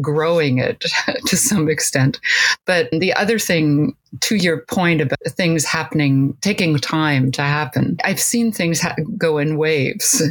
growing 0.00 0.58
it 0.58 0.84
to 1.26 1.36
some 1.36 1.68
extent. 1.68 2.20
But 2.66 2.90
the 2.90 3.12
other 3.14 3.38
thing, 3.38 3.96
to 4.20 4.36
your 4.36 4.62
point 4.66 5.00
about 5.00 5.18
things 5.28 5.64
happening, 5.64 6.36
taking 6.40 6.78
time 6.78 7.30
to 7.32 7.42
happen, 7.42 7.96
I've 8.04 8.20
seen 8.20 8.52
things 8.52 8.80
ha- 8.80 8.96
go 9.16 9.38
in 9.38 9.56
waves. 9.56 10.22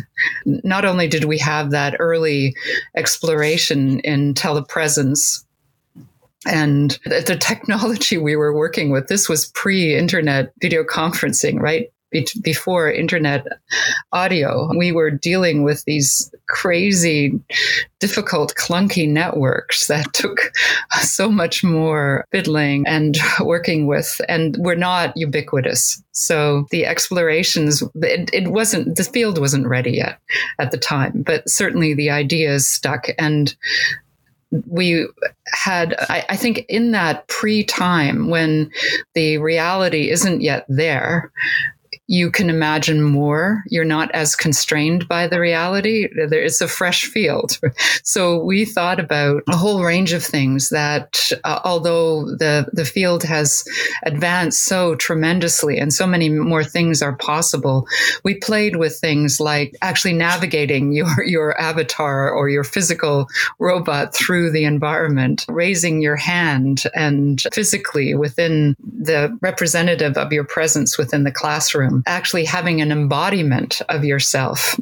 Not 0.46 0.86
only 0.86 1.08
did 1.08 1.26
we 1.26 1.38
have 1.40 1.72
that 1.72 1.96
early 2.00 2.56
exploration 2.96 4.00
in 4.02 4.34
telepresence 4.34 5.44
and 6.46 6.98
the 7.06 7.38
technology 7.40 8.18
we 8.18 8.36
were 8.36 8.56
working 8.56 8.92
with, 8.92 9.08
this 9.08 9.30
was 9.30 9.48
pre 9.48 9.96
internet 9.96 10.54
video 10.60 10.84
conferencing, 10.84 11.60
right? 11.60 11.92
Before 12.42 12.92
internet 12.92 13.46
audio, 14.12 14.70
we 14.78 14.92
were 14.92 15.12
dealing 15.12 15.64
with 15.64 15.84
these 15.86 16.34
crazy, 16.48 17.40
difficult, 18.00 18.54
clunky 18.56 19.08
networks 19.08 19.88
that 19.88 20.12
took 20.14 20.52
so 21.02 21.32
much 21.32 21.64
more 21.64 22.26
fiddling 22.32 22.86
and 22.88 23.18
working 23.42 23.88
with, 23.88 24.20
and 24.28 24.58
were 24.60 24.76
not 24.76 25.16
ubiquitous. 25.16 26.02
So 26.12 26.68
the 26.72 26.86
explorations, 26.86 27.82
it, 27.96 28.30
it 28.34 28.50
wasn't, 28.50 28.98
the 28.98 29.04
field 29.04 29.40
wasn't 29.40 29.68
ready 29.68 29.92
yet 29.92 30.20
at 30.60 30.72
the 30.72 30.78
time, 30.78 31.24
but 31.26 31.50
certainly 31.50 31.94
the 31.94 32.10
ideas 32.10 32.68
stuck. 32.68 33.08
And 33.18 33.56
we 34.68 35.08
had, 35.46 35.96
I, 36.10 36.26
I, 36.30 36.36
think, 36.36 36.66
in 36.68 36.92
that 36.92 37.28
pre 37.28 37.64
time 37.64 38.30
when 38.30 38.70
the 39.14 39.38
reality 39.38 40.10
isn't 40.10 40.42
yet 40.42 40.66
there, 40.68 41.32
you 42.12 42.30
can 42.30 42.50
imagine 42.50 43.02
more. 43.02 43.64
You're 43.68 43.86
not 43.86 44.12
as 44.12 44.36
constrained 44.36 45.08
by 45.08 45.28
the 45.28 45.40
reality. 45.40 46.10
It's 46.12 46.60
a 46.60 46.68
fresh 46.68 47.06
field. 47.06 47.58
So 48.04 48.44
we 48.44 48.66
thought 48.66 49.00
about 49.00 49.44
a 49.48 49.56
whole 49.56 49.84
range 49.84 50.12
of 50.12 50.24
things 50.24 50.70
that, 50.70 51.32
uh, 51.44 51.60
although 51.64 52.26
the, 52.26 52.68
the 52.74 52.84
field 52.84 53.24
has 53.24 53.64
advanced 54.04 54.64
so 54.64 54.96
tremendously 54.96 55.78
and 55.78 55.94
so 55.94 56.06
many 56.06 56.28
more 56.28 56.64
things 56.64 57.02
are 57.02 57.16
possible, 57.16 57.88
we 58.24 58.36
played 58.36 58.76
with 58.76 58.98
things 58.98 59.40
like 59.40 59.76
actually 59.82 60.14
navigating 60.14 60.92
your, 60.94 61.24
your 61.24 61.60
avatar 61.60 62.30
or 62.30 62.50
your 62.50 62.64
physical 62.64 63.28
robot 63.60 64.14
through 64.14 64.52
the 64.52 64.66
environment, 64.66 65.46
raising 65.48 66.02
your 66.02 66.18
hand 66.18 66.84
and 66.94 67.44
physically 67.54 68.14
within 68.16 68.76
the 68.80 69.38
representative 69.42 70.18
of 70.18 70.34
your 70.34 70.44
presence 70.44 70.98
within 70.98 71.24
the 71.24 71.32
classroom 71.32 72.01
actually 72.08 72.46
having 72.46 72.82
an 72.82 72.92
embodiment 72.92 73.82
of 73.90 74.04
yourself 74.04 74.80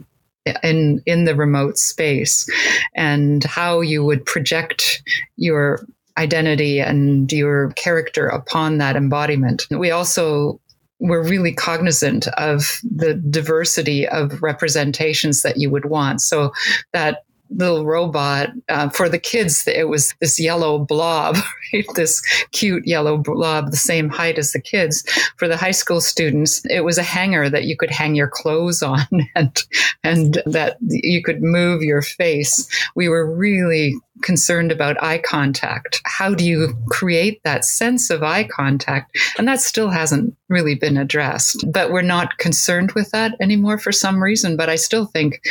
in 0.64 1.02
in 1.06 1.26
the 1.26 1.36
remote 1.36 1.78
space 1.78 2.50
and 2.96 3.44
how 3.44 3.82
you 3.82 4.04
would 4.04 4.26
project 4.26 5.04
your 5.36 5.86
identity 6.18 6.80
and 6.80 7.32
your 7.32 7.72
character 7.72 8.28
upon 8.28 8.78
that 8.78 8.96
embodiment. 8.96 9.66
We 9.72 9.92
also 9.92 10.60
were 11.00 11.24
really 11.24 11.54
cognizant 11.54 12.28
of 12.30 12.82
the 12.84 13.14
diversity 13.14 14.08
of 14.08 14.42
representations 14.44 15.44
that 15.44 15.58
you 15.58 15.70
would 15.70 15.86
want. 15.86 16.22
So 16.22 16.52
that 16.92 17.24
little 17.52 17.86
robot 17.86 18.50
uh, 18.70 18.90
for 18.90 19.10
the 19.10 19.20
kids 19.20 19.68
it 19.68 19.88
was 19.88 20.14
this 20.20 20.40
yellow 20.40 20.80
blob 20.80 21.36
right? 21.74 21.86
This 21.96 22.22
cute 22.52 22.86
yellow 22.86 23.18
blob 23.18 23.72
the 23.72 23.78
same 23.78 24.10
height 24.10 24.38
as 24.38 24.52
the 24.52 24.62
kids. 24.62 25.04
For 25.38 25.48
the 25.48 25.58
high 25.58 25.72
school 25.72 26.02
students 26.02 26.64
it 26.66 26.82
was 26.82 26.98
a 26.98 27.04
hanger 27.04 27.50
that 27.50 27.66
you 27.66 27.78
could 27.78 27.92
hang 27.92 28.16
your 28.16 28.28
clothes 28.28 28.82
on 28.82 29.08
and 29.36 29.64
and 30.04 30.42
that 30.46 30.78
you 30.82 31.24
could 31.24 31.42
move 31.42 31.82
your 31.82 32.02
face. 32.02 32.68
We 32.96 33.10
were 33.10 33.36
really 33.36 33.96
concerned 34.22 34.72
about 34.72 35.02
eye 35.02 35.20
contact. 35.20 36.02
How 36.04 36.34
do 36.34 36.44
you 36.44 36.76
create 36.90 37.42
that 37.44 37.64
sense 37.64 38.10
of 38.10 38.22
eye 38.22 38.44
contact? 38.44 39.18
And 39.38 39.48
that 39.48 39.62
still 39.62 39.90
hasn't 39.90 40.36
really 40.50 40.76
been 40.76 40.98
addressed. 40.98 41.64
But 41.72 41.92
we're 41.92 42.02
not 42.02 42.38
concerned 42.38 42.92
with 42.94 43.12
that 43.12 43.36
anymore 43.40 43.78
for 43.78 43.92
some 43.92 44.22
reason 44.22 44.58
but 44.58 44.70
i 44.70 44.76
still 44.76 45.06
think 45.06 45.42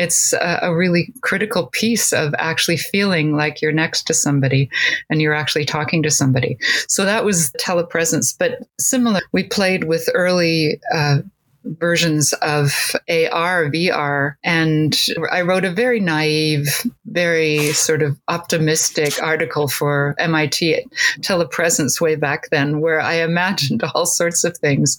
it's 0.00 0.32
a, 0.32 0.74
really 0.74 1.12
critical 1.20 1.66
piece 1.66 2.10
of 2.12 2.34
actually 2.38 2.78
feeling 2.78 3.36
like 3.36 3.60
you're 3.60 3.70
next 3.70 4.04
to 4.04 4.14
somebody 4.14 4.70
and 5.10 5.20
you're 5.20 5.34
actually 5.34 5.66
talking 5.66 6.02
to 6.02 6.10
somebody. 6.10 6.56
So 6.88 7.04
that 7.04 7.24
was 7.24 7.52
telepresence. 7.60 8.34
But 8.36 8.66
similar, 8.78 9.20
we 9.32 9.42
played 9.42 9.84
with 9.84 10.08
early 10.14 10.80
uh, 10.94 11.18
versions 11.64 12.32
of 12.34 12.72
AR, 13.08 13.70
VR. 13.70 14.34
And 14.42 14.98
I 15.30 15.42
wrote 15.42 15.64
a 15.64 15.70
very 15.70 16.00
naive, 16.00 16.68
very 17.06 17.72
sort 17.72 18.02
of 18.02 18.18
optimistic 18.28 19.22
article 19.22 19.68
for 19.68 20.14
MIT 20.18 20.84
Telepresence 21.20 22.00
way 22.00 22.16
back 22.16 22.48
then, 22.50 22.80
where 22.80 23.00
I 23.00 23.14
imagined 23.14 23.82
all 23.94 24.06
sorts 24.06 24.44
of 24.44 24.56
things 24.56 24.98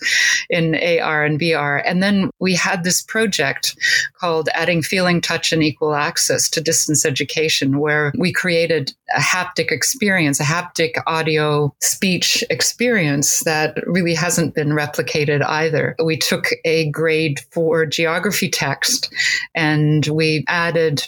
in 0.49 0.75
AR 0.75 1.23
and 1.23 1.39
VR. 1.39 1.81
And 1.85 2.01
then 2.03 2.29
we 2.39 2.55
had 2.55 2.83
this 2.83 3.01
project 3.01 3.75
called 4.19 4.49
Adding 4.53 4.83
Feeling, 4.83 5.21
Touch, 5.21 5.51
and 5.51 5.63
Equal 5.63 5.95
Access 5.95 6.49
to 6.51 6.61
Distance 6.61 7.05
Education, 7.05 7.79
where 7.79 8.11
we 8.17 8.31
created 8.31 8.93
a 9.15 9.19
haptic 9.19 9.71
experience, 9.71 10.39
a 10.39 10.43
haptic 10.43 11.01
audio 11.07 11.73
speech 11.81 12.43
experience 12.49 13.41
that 13.41 13.77
really 13.85 14.13
hasn't 14.13 14.55
been 14.55 14.69
replicated 14.69 15.43
either. 15.45 15.95
We 16.03 16.17
took 16.17 16.50
a 16.65 16.89
grade 16.91 17.39
four 17.51 17.85
geography 17.85 18.49
text 18.49 19.13
and 19.55 20.05
we 20.07 20.43
added 20.47 21.07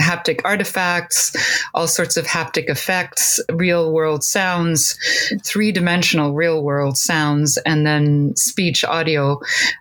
haptic 0.00 0.40
artifacts, 0.44 1.36
all 1.74 1.86
sorts 1.86 2.16
of 2.16 2.26
haptic 2.26 2.68
effects, 2.68 3.40
real 3.52 3.92
world 3.92 4.22
sounds, 4.22 4.96
three 5.44 5.72
dimensional 5.72 6.32
real 6.32 6.62
world 6.62 6.96
sounds, 6.96 7.58
and 7.58 7.86
then 7.86 8.34
speech 8.36 8.84
audio 8.84 9.40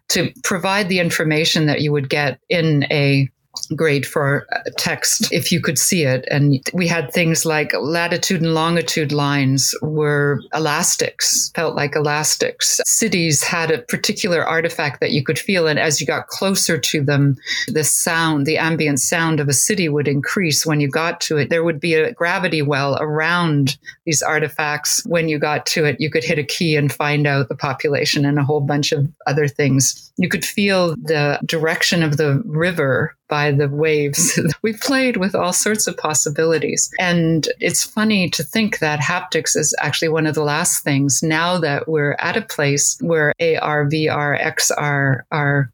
to 0.10 0.32
provide 0.44 0.90
the 0.90 1.00
information 1.00 1.68
that 1.68 1.82
you 1.82 1.92
would 1.92 2.10
get 2.10 2.40
in 2.50 2.84
a 2.92 3.30
great 3.76 4.06
for 4.06 4.48
text 4.78 5.32
if 5.32 5.52
you 5.52 5.62
could 5.62 5.78
see 5.78 6.04
it. 6.04 6.26
And 6.30 6.62
we 6.74 6.88
had 6.88 7.12
things 7.12 7.46
like 7.46 7.74
latitude 7.74 8.42
and 8.42 8.54
longitude 8.54 9.12
lines 9.12 9.76
were 9.82 10.42
elastics, 10.54 11.52
felt 11.56 11.76
like 11.76 11.96
elastics. 11.96 12.82
Cities 12.86 13.44
had 13.44 13.72
a 13.72 13.82
particular 13.84 14.46
artifact 14.46 15.00
that 15.00 15.12
you 15.12 15.24
could 15.24 15.40
feel. 15.40 15.68
And 15.68 15.80
as 15.80 16.00
you 16.00 16.08
got 16.08 16.28
closer 16.28 16.78
to 16.78 17.02
them, 17.04 17.38
the 17.68 17.84
sound, 17.84 18.46
the 18.46 18.58
ambient 18.58 19.00
sound 19.00 19.40
of 19.40 19.48
a 19.48 19.54
city 19.54 19.90
would 19.90 20.08
increase 20.08 20.66
when 20.66 20.80
you 20.80 20.90
got 20.90 21.22
to 21.22 21.38
it. 21.38 21.50
There 21.50 21.64
would 21.64 21.80
be 21.80 21.94
a 21.94 22.14
gravity 22.14 22.62
well 22.62 22.98
around 23.00 23.78
these 24.06 24.22
artifacts. 24.22 25.06
When 25.06 25.30
you 25.30 25.40
got 25.40 25.66
to 25.68 25.86
it, 25.86 25.98
you 26.00 26.10
could 26.10 26.24
hit 26.24 26.40
a 26.40 26.44
key 26.44 26.76
and 26.76 26.92
find 26.92 27.28
out 27.28 27.50
the 27.50 27.56
population 27.56 28.26
and 28.26 28.38
a 28.38 28.44
whole 28.44 28.62
bunch 28.62 28.92
of 28.92 29.08
other 29.28 29.48
things. 29.48 30.12
You 30.18 30.30
could 30.30 30.46
feel 30.46 30.96
the 30.96 31.40
direction 31.46 32.04
of 32.04 32.18
the 32.18 32.42
river 32.46 33.16
by 33.30 33.52
the 33.52 33.70
waves. 33.70 34.40
we 34.62 34.74
played 34.74 35.18
with 35.18 35.36
all 35.36 35.54
sorts 35.54 35.88
of 35.88 35.96
possibilities. 35.96 36.92
And 37.00 37.48
it's 37.60 37.84
funny 37.84 38.30
to 38.32 38.44
think 38.44 38.80
that 38.80 39.00
haptics 39.00 39.56
is 39.56 39.74
actually 39.80 40.10
one 40.10 40.28
of 40.28 40.36
the 40.36 40.44
last 40.44 40.84
things 40.84 41.24
now 41.24 41.58
that 41.60 41.88
we're 41.88 42.18
at 42.20 42.36
a 42.36 42.42
place 42.42 42.98
where 43.00 43.34
AR, 43.40 43.86
VR, 43.86 44.42
XR 44.42 45.22
are 45.32 45.72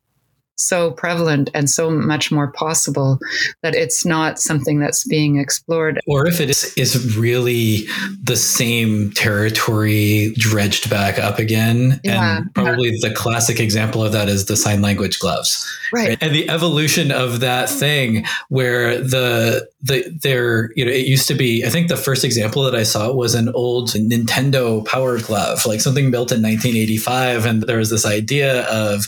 so 0.55 0.91
prevalent 0.91 1.50
and 1.53 1.69
so 1.69 1.89
much 1.89 2.31
more 2.31 2.51
possible 2.51 3.19
that 3.62 3.75
it's 3.75 4.05
not 4.05 4.39
something 4.39 4.79
that's 4.79 5.05
being 5.05 5.38
explored. 5.38 6.00
Or 6.07 6.27
if 6.27 6.39
it 6.39 6.50
is, 6.50 6.74
is 6.77 7.17
really 7.17 7.85
the 8.24 8.35
same 8.35 9.12
territory 9.12 10.33
dredged 10.38 10.89
back 10.89 11.19
up 11.19 11.39
again. 11.39 12.00
Yeah. 12.03 12.38
And 12.38 12.53
probably 12.53 12.91
yeah. 12.91 13.09
the 13.09 13.15
classic 13.15 13.59
example 13.59 14.03
of 14.03 14.12
that 14.13 14.29
is 14.29 14.45
the 14.45 14.55
sign 14.55 14.81
language 14.81 15.19
gloves. 15.19 15.65
Right. 15.93 16.09
right. 16.09 16.17
And 16.21 16.33
the 16.33 16.50
evolution 16.50 17.12
of 17.12 17.41
that 17.41 17.69
thing 17.69 18.25
where 18.50 18.97
the 19.00 19.67
the 19.81 20.03
there, 20.21 20.71
you 20.75 20.83
know, 20.85 20.91
it 20.91 21.05
used 21.05 21.27
to 21.27 21.35
be, 21.35 21.63
I 21.63 21.69
think 21.69 21.89
the 21.89 21.97
first 21.97 22.24
example 22.24 22.63
that 22.63 22.75
I 22.75 22.83
saw 22.83 23.12
was 23.12 23.35
an 23.35 23.50
old 23.50 23.89
Nintendo 23.89 24.85
power 24.85 25.19
glove, 25.19 25.65
like 25.65 25.81
something 25.81 26.09
built 26.12 26.31
in 26.31 26.41
1985. 26.41 27.45
And 27.45 27.63
there 27.63 27.77
was 27.77 27.91
this 27.91 28.05
idea 28.05 28.63
of 28.67 29.05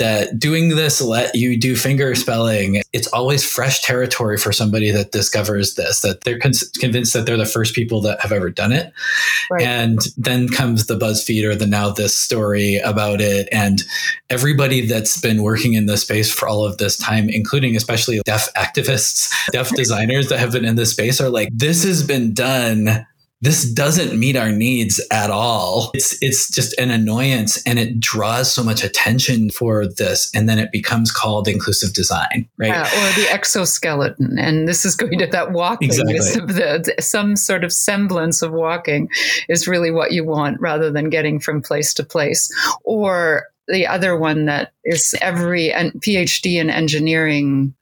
that 0.00 0.38
doing 0.38 0.70
this 0.70 1.00
let 1.00 1.34
you 1.34 1.58
do 1.58 1.76
finger 1.76 2.14
spelling. 2.14 2.82
It's 2.92 3.06
always 3.08 3.44
fresh 3.48 3.82
territory 3.82 4.36
for 4.36 4.50
somebody 4.50 4.90
that 4.90 5.12
discovers 5.12 5.74
this, 5.74 6.00
that 6.00 6.22
they're 6.22 6.38
con- 6.38 6.52
convinced 6.78 7.12
that 7.12 7.26
they're 7.26 7.36
the 7.36 7.46
first 7.46 7.74
people 7.74 8.00
that 8.00 8.20
have 8.20 8.32
ever 8.32 8.50
done 8.50 8.72
it. 8.72 8.92
Right. 9.50 9.62
And 9.62 10.00
then 10.16 10.48
comes 10.48 10.86
the 10.86 10.98
BuzzFeed 10.98 11.44
or 11.44 11.54
the 11.54 11.66
Now 11.66 11.90
This 11.90 12.16
story 12.16 12.78
about 12.78 13.20
it. 13.20 13.48
And 13.52 13.82
everybody 14.28 14.86
that's 14.86 15.20
been 15.20 15.42
working 15.42 15.74
in 15.74 15.86
this 15.86 16.02
space 16.02 16.32
for 16.32 16.48
all 16.48 16.64
of 16.64 16.78
this 16.78 16.96
time, 16.96 17.28
including 17.28 17.76
especially 17.76 18.20
deaf 18.24 18.52
activists, 18.54 19.32
deaf 19.52 19.68
designers 19.76 20.28
that 20.30 20.40
have 20.40 20.52
been 20.52 20.64
in 20.64 20.76
this 20.76 20.92
space, 20.92 21.20
are 21.20 21.30
like, 21.30 21.50
this 21.52 21.84
has 21.84 22.02
been 22.02 22.32
done 22.32 23.06
this 23.42 23.64
doesn't 23.64 24.18
meet 24.18 24.36
our 24.36 24.52
needs 24.52 25.00
at 25.10 25.30
all. 25.30 25.90
It's 25.94 26.16
it's 26.20 26.50
just 26.50 26.78
an 26.78 26.90
annoyance 26.90 27.62
and 27.66 27.78
it 27.78 27.98
draws 27.98 28.52
so 28.52 28.62
much 28.62 28.84
attention 28.84 29.50
for 29.50 29.86
this 29.86 30.30
and 30.34 30.48
then 30.48 30.58
it 30.58 30.70
becomes 30.70 31.10
called 31.10 31.48
inclusive 31.48 31.94
design, 31.94 32.48
right? 32.58 32.68
Yeah, 32.68 32.82
or 32.84 33.14
the 33.14 33.28
exoskeleton 33.32 34.38
and 34.38 34.68
this 34.68 34.84
is 34.84 34.94
going 34.94 35.18
to 35.18 35.26
that 35.26 35.52
walking 35.52 35.88
exactly. 35.88 36.18
the, 36.18 36.94
some 37.00 37.34
sort 37.34 37.64
of 37.64 37.72
semblance 37.72 38.42
of 38.42 38.52
walking 38.52 39.08
is 39.48 39.66
really 39.66 39.90
what 39.90 40.12
you 40.12 40.24
want 40.24 40.60
rather 40.60 40.90
than 40.90 41.08
getting 41.08 41.40
from 41.40 41.62
place 41.62 41.94
to 41.94 42.04
place. 42.04 42.52
Or 42.84 43.46
the 43.68 43.86
other 43.86 44.18
one 44.18 44.46
that 44.46 44.72
is 44.84 45.14
every 45.22 45.70
PhD 45.70 46.60
in 46.60 46.68
engineering 46.68 47.74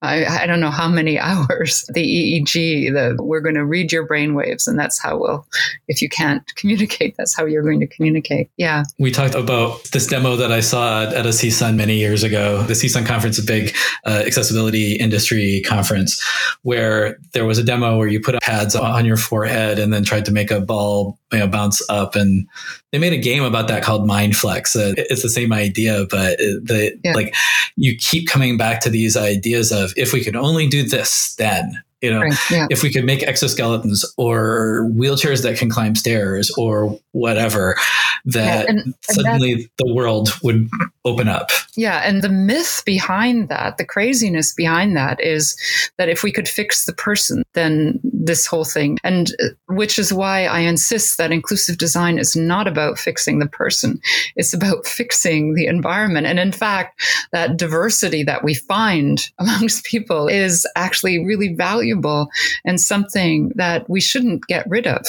I, 0.00 0.42
I, 0.42 0.46
don't 0.46 0.60
know 0.60 0.70
how 0.70 0.88
many 0.88 1.18
hours 1.18 1.84
the 1.92 2.02
EEG, 2.02 2.92
the 2.92 3.22
we're 3.22 3.40
going 3.40 3.56
to 3.56 3.64
read 3.64 3.90
your 3.90 4.06
brain 4.06 4.34
waves, 4.34 4.68
and 4.68 4.78
that's 4.78 5.00
how 5.00 5.18
we'll, 5.18 5.46
if 5.88 6.00
you 6.00 6.08
can't 6.08 6.44
communicate, 6.56 7.16
that's 7.16 7.36
how 7.36 7.44
you're 7.44 7.62
going 7.62 7.80
to 7.80 7.86
communicate. 7.86 8.50
Yeah. 8.56 8.84
We 8.98 9.10
talked 9.10 9.34
about 9.34 9.84
this 9.92 10.06
demo 10.06 10.36
that 10.36 10.52
I 10.52 10.60
saw 10.60 11.02
at 11.02 11.26
a 11.26 11.30
CSUN 11.30 11.76
many 11.76 11.96
years 11.96 12.22
ago. 12.22 12.62
The 12.62 12.74
CSUN 12.74 13.06
conference, 13.06 13.38
a 13.38 13.42
big 13.42 13.74
uh, 14.06 14.22
accessibility 14.26 14.94
industry 14.94 15.62
conference, 15.66 16.22
where 16.62 17.18
there 17.32 17.44
was 17.44 17.58
a 17.58 17.64
demo 17.64 17.96
where 17.96 18.08
you 18.08 18.20
put 18.20 18.40
pads 18.40 18.76
on 18.76 19.04
your 19.04 19.16
forehead 19.16 19.78
and 19.78 19.92
then 19.92 20.04
tried 20.04 20.24
to 20.26 20.32
make 20.32 20.50
a 20.50 20.60
ball 20.60 21.18
you 21.32 21.38
know, 21.38 21.46
bounce 21.46 21.82
up, 21.88 22.14
and 22.14 22.46
they 22.92 22.98
made 22.98 23.12
a 23.12 23.18
game 23.18 23.42
about 23.42 23.68
that 23.68 23.82
called 23.82 24.08
Mindflex. 24.08 24.76
Uh, 24.76 24.94
it's 24.96 25.22
the 25.22 25.28
same 25.28 25.52
idea, 25.52 26.06
but 26.10 26.38
the 26.38 26.98
yeah. 27.04 27.12
like 27.12 27.34
you 27.76 27.96
keep 27.96 28.28
coming 28.28 28.56
back 28.56 28.80
to 28.80 28.90
these 28.90 29.16
ideas 29.16 29.72
of 29.72 29.92
if 29.96 30.12
we 30.12 30.24
could 30.24 30.36
only 30.36 30.66
do 30.66 30.82
this, 30.82 31.34
then 31.36 31.82
you 32.00 32.12
know, 32.12 32.20
right, 32.20 32.34
yeah. 32.50 32.66
if 32.70 32.82
we 32.82 32.92
could 32.92 33.04
make 33.04 33.20
exoskeletons 33.20 34.04
or 34.16 34.88
wheelchairs 34.94 35.42
that 35.42 35.58
can 35.58 35.68
climb 35.68 35.96
stairs 35.96 36.52
or 36.56 36.96
whatever, 37.10 37.76
that 38.24 38.64
yeah, 38.64 38.70
and, 38.70 38.78
and 38.78 38.94
suddenly 39.02 39.68
the 39.78 39.92
world 39.92 40.30
would 40.44 40.68
open 41.04 41.26
up. 41.26 41.50
Yeah. 41.76 42.02
And 42.04 42.22
the 42.22 42.28
myth 42.28 42.82
behind 42.86 43.48
that, 43.48 43.78
the 43.78 43.84
craziness 43.84 44.52
behind 44.54 44.96
that 44.96 45.20
is 45.20 45.56
that 45.96 46.08
if 46.08 46.22
we 46.22 46.30
could 46.30 46.48
fix 46.48 46.84
the 46.84 46.92
person, 46.92 47.42
then 47.54 47.98
this 48.28 48.46
whole 48.46 48.64
thing, 48.64 48.98
and 49.02 49.32
uh, 49.42 49.48
which 49.66 49.98
is 49.98 50.12
why 50.12 50.44
I 50.44 50.60
insist 50.60 51.18
that 51.18 51.32
inclusive 51.32 51.78
design 51.78 52.18
is 52.18 52.36
not 52.36 52.68
about 52.68 52.98
fixing 52.98 53.40
the 53.40 53.48
person, 53.48 54.00
it's 54.36 54.54
about 54.54 54.86
fixing 54.98 55.54
the 55.54 55.66
environment. 55.66 56.26
And 56.26 56.38
in 56.38 56.52
fact, 56.52 57.02
that 57.32 57.56
diversity 57.56 58.22
that 58.22 58.44
we 58.44 58.54
find 58.54 59.28
amongst 59.38 59.84
people 59.84 60.28
is 60.28 60.64
actually 60.76 61.18
really 61.24 61.54
valuable 61.54 61.88
valuable 61.88 62.28
and 62.64 62.80
something 62.80 63.52
that 63.54 63.88
we 63.88 64.00
shouldn't 64.00 64.46
get 64.46 64.68
rid 64.68 64.86
of 64.86 65.06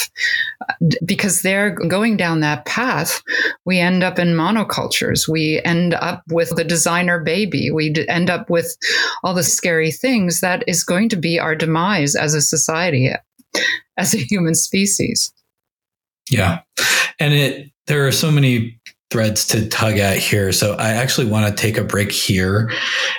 because 1.05 1.41
they're 1.41 1.71
going 1.71 2.17
down 2.17 2.39
that 2.39 2.65
path. 2.65 3.21
We 3.65 3.79
end 3.79 4.03
up 4.03 4.19
in 4.19 4.29
monocultures. 4.29 5.27
We 5.27 5.61
end 5.65 5.93
up 5.93 6.23
with 6.29 6.49
the 6.55 6.63
designer 6.63 7.19
baby. 7.19 7.71
We 7.71 7.93
end 8.07 8.29
up 8.29 8.49
with 8.49 8.77
all 9.23 9.33
the 9.33 9.43
scary 9.43 9.91
things 9.91 10.41
that 10.41 10.63
is 10.67 10.83
going 10.83 11.09
to 11.09 11.15
be 11.15 11.39
our 11.39 11.55
demise 11.55 12.15
as 12.15 12.33
a 12.33 12.41
society, 12.41 13.08
as 13.97 14.13
a 14.13 14.17
human 14.17 14.55
species. 14.55 15.33
Yeah. 16.29 16.61
And 17.19 17.33
it, 17.33 17.71
there 17.87 18.07
are 18.07 18.11
so 18.11 18.31
many 18.31 18.79
threads 19.11 19.47
to 19.47 19.67
tug 19.67 19.97
at 19.97 20.17
here. 20.17 20.51
So 20.51 20.75
I 20.75 20.89
actually 20.89 21.27
want 21.27 21.47
to 21.47 21.61
take 21.61 21.77
a 21.77 21.83
break 21.83 22.11
here 22.11 22.71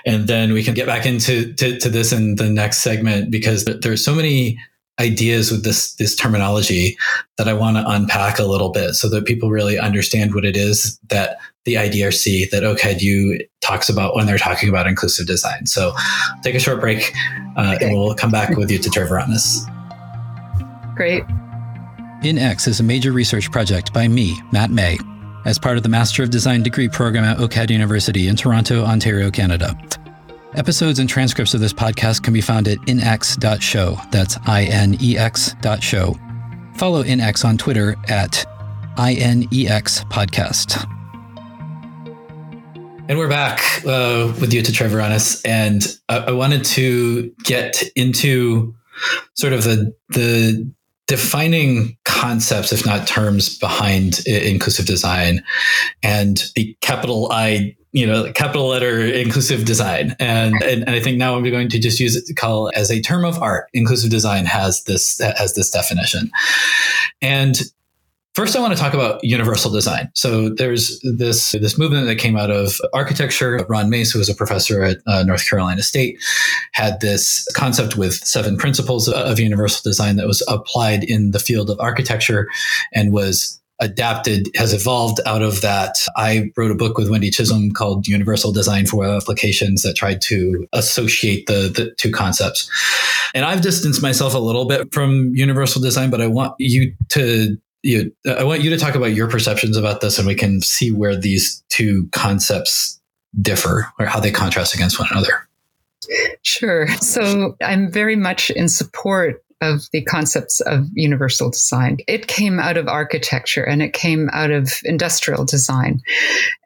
and 0.06 0.28
then 0.28 0.52
we 0.52 0.62
can 0.62 0.74
get 0.74 0.86
back 0.86 1.04
into 1.04 1.52
to, 1.54 1.78
to 1.78 1.88
this 1.88 2.12
in 2.12 2.36
the 2.36 2.48
next 2.48 2.78
segment 2.78 3.30
because 3.30 3.64
there's 3.64 4.04
so 4.04 4.14
many 4.14 4.58
ideas 5.00 5.50
with 5.50 5.64
this 5.64 5.94
this 5.94 6.14
terminology 6.14 6.96
that 7.38 7.48
I 7.48 7.54
want 7.54 7.78
to 7.78 7.88
unpack 7.88 8.38
a 8.38 8.44
little 8.44 8.68
bit 8.68 8.94
so 8.94 9.08
that 9.08 9.24
people 9.24 9.50
really 9.50 9.78
understand 9.78 10.34
what 10.34 10.44
it 10.44 10.56
is 10.56 10.98
that 11.08 11.38
the 11.64 11.74
IDRC 11.74 12.50
that 12.50 12.62
OCADU 12.62 13.40
talks 13.60 13.88
about 13.88 14.14
when 14.14 14.26
they're 14.26 14.38
talking 14.38 14.68
about 14.68 14.86
inclusive 14.86 15.26
design. 15.26 15.66
So 15.66 15.92
take 16.42 16.54
a 16.54 16.60
short 16.60 16.80
break 16.80 17.12
uh, 17.56 17.74
okay. 17.76 17.86
and 17.86 17.96
we'll 17.96 18.14
come 18.14 18.30
back 18.30 18.56
with 18.56 18.68
Jutta 18.70 18.88
Treviranus. 18.88 19.66
Great. 21.00 21.24
InX 22.22 22.68
is 22.68 22.78
a 22.78 22.82
major 22.82 23.12
research 23.12 23.50
project 23.50 23.94
by 23.94 24.06
me, 24.06 24.38
Matt 24.52 24.70
May 24.70 24.98
as 25.46 25.58
part 25.58 25.78
of 25.78 25.82
the 25.82 25.88
Master 25.88 26.22
of 26.22 26.28
Design 26.28 26.62
degree 26.62 26.88
program 26.88 27.24
at 27.24 27.38
OCAD 27.38 27.70
University 27.70 28.28
in 28.28 28.36
Toronto, 28.36 28.84
Ontario, 28.84 29.30
Canada. 29.30 29.74
Episodes 30.54 30.98
and 30.98 31.08
transcripts 31.08 31.54
of 31.54 31.60
this 31.60 31.72
podcast 31.72 32.22
can 32.22 32.34
be 32.34 32.42
found 32.42 32.68
at 32.68 32.76
inex.show. 32.80 33.96
That's 34.10 34.36
I 34.46 34.64
N 34.64 34.98
E 35.00 35.16
X 35.16 35.54
dot 35.62 35.82
show. 35.82 36.18
Follow 36.76 37.02
InX 37.02 37.46
on 37.46 37.56
Twitter 37.56 37.96
at 38.08 38.44
INEX 38.96 40.04
Podcast. 40.10 40.86
And 43.08 43.18
we're 43.18 43.28
back 43.28 43.60
uh, 43.86 44.34
with 44.38 44.52
Jutta 44.52 44.70
Treviranus. 44.70 45.40
And 45.46 45.82
I, 46.08 46.18
I 46.18 46.30
wanted 46.32 46.64
to 46.64 47.32
get 47.44 47.82
into 47.96 48.74
sort 49.34 49.52
of 49.52 49.64
the 49.64 49.94
the 50.10 50.70
defining 51.10 51.96
concepts, 52.04 52.72
if 52.72 52.86
not 52.86 53.04
terms, 53.04 53.58
behind 53.58 54.24
inclusive 54.28 54.86
design 54.86 55.42
and 56.04 56.44
the 56.54 56.76
capital 56.82 57.26
I, 57.32 57.74
you 57.90 58.06
know, 58.06 58.30
capital 58.32 58.68
letter 58.68 59.00
inclusive 59.00 59.64
design. 59.64 60.14
And, 60.20 60.54
and, 60.62 60.82
and 60.82 60.90
I 60.90 61.00
think 61.00 61.18
now 61.18 61.34
I'm 61.34 61.42
going 61.50 61.68
to 61.68 61.80
just 61.80 61.98
use 61.98 62.14
it 62.14 62.26
to 62.26 62.34
call 62.34 62.70
as 62.76 62.92
a 62.92 63.00
term 63.00 63.24
of 63.24 63.42
art. 63.42 63.68
Inclusive 63.72 64.08
design 64.08 64.44
has 64.44 64.84
this, 64.84 65.18
has 65.18 65.54
this 65.54 65.68
definition. 65.72 66.30
And 67.20 67.60
First, 68.34 68.54
I 68.54 68.60
want 68.60 68.72
to 68.72 68.78
talk 68.78 68.94
about 68.94 69.22
universal 69.24 69.72
design. 69.72 70.08
So 70.14 70.50
there's 70.50 71.00
this 71.16 71.50
this 71.50 71.76
movement 71.76 72.06
that 72.06 72.16
came 72.16 72.36
out 72.36 72.50
of 72.50 72.80
architecture. 72.94 73.66
Ron 73.68 73.90
Mace, 73.90 74.12
who 74.12 74.20
was 74.20 74.28
a 74.28 74.34
professor 74.34 74.84
at 74.84 74.98
uh, 75.06 75.24
North 75.24 75.48
Carolina 75.48 75.82
State, 75.82 76.16
had 76.72 77.00
this 77.00 77.44
concept 77.54 77.96
with 77.96 78.14
seven 78.14 78.56
principles 78.56 79.08
of 79.08 79.40
universal 79.40 79.82
design 79.82 80.16
that 80.16 80.28
was 80.28 80.44
applied 80.46 81.02
in 81.02 81.32
the 81.32 81.40
field 81.40 81.70
of 81.70 81.80
architecture 81.80 82.48
and 82.94 83.12
was 83.12 83.60
adapted 83.80 84.48
has 84.54 84.72
evolved 84.72 85.20
out 85.26 85.42
of 85.42 85.62
that. 85.62 85.96
I 86.16 86.50
wrote 86.56 86.70
a 86.70 86.74
book 86.74 86.98
with 86.98 87.10
Wendy 87.10 87.30
Chisholm 87.30 87.72
called 87.72 88.06
Universal 88.06 88.52
Design 88.52 88.86
for 88.86 89.04
Applications 89.04 89.82
that 89.82 89.96
tried 89.96 90.20
to 90.22 90.68
associate 90.72 91.46
the, 91.46 91.72
the 91.74 91.94
two 91.96 92.12
concepts. 92.12 92.70
And 93.34 93.44
I've 93.44 93.62
distanced 93.62 94.02
myself 94.02 94.34
a 94.34 94.38
little 94.38 94.66
bit 94.66 94.92
from 94.92 95.34
universal 95.34 95.80
design, 95.80 96.10
but 96.10 96.20
I 96.20 96.26
want 96.26 96.54
you 96.58 96.94
to 97.08 97.56
you, 97.82 98.14
I 98.26 98.44
want 98.44 98.62
you 98.62 98.70
to 98.70 98.76
talk 98.76 98.94
about 98.94 99.14
your 99.14 99.28
perceptions 99.28 99.76
about 99.76 100.00
this 100.00 100.18
and 100.18 100.26
we 100.26 100.34
can 100.34 100.60
see 100.60 100.90
where 100.90 101.16
these 101.16 101.62
two 101.68 102.08
concepts 102.12 103.00
differ 103.40 103.90
or 103.98 104.06
how 104.06 104.20
they 104.20 104.30
contrast 104.30 104.74
against 104.74 104.98
one 104.98 105.08
another. 105.10 105.48
Sure. 106.42 106.88
So 106.98 107.56
I'm 107.62 107.90
very 107.90 108.16
much 108.16 108.50
in 108.50 108.68
support 108.68 109.44
of 109.60 109.82
the 109.92 110.02
concepts 110.02 110.60
of 110.62 110.86
universal 110.94 111.50
design. 111.50 111.98
It 112.08 112.26
came 112.26 112.58
out 112.58 112.78
of 112.78 112.88
architecture 112.88 113.62
and 113.62 113.82
it 113.82 113.92
came 113.92 114.30
out 114.32 114.50
of 114.50 114.72
industrial 114.84 115.44
design. 115.44 116.00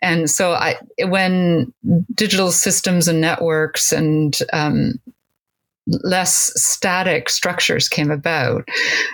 And 0.00 0.30
so 0.30 0.52
I, 0.52 0.76
when 1.00 1.72
digital 2.14 2.52
systems 2.52 3.08
and 3.08 3.20
networks 3.20 3.90
and 3.90 4.38
um, 4.52 5.00
less 5.86 6.50
static 6.54 7.28
structures 7.28 7.88
came 7.88 8.10
about, 8.10 8.68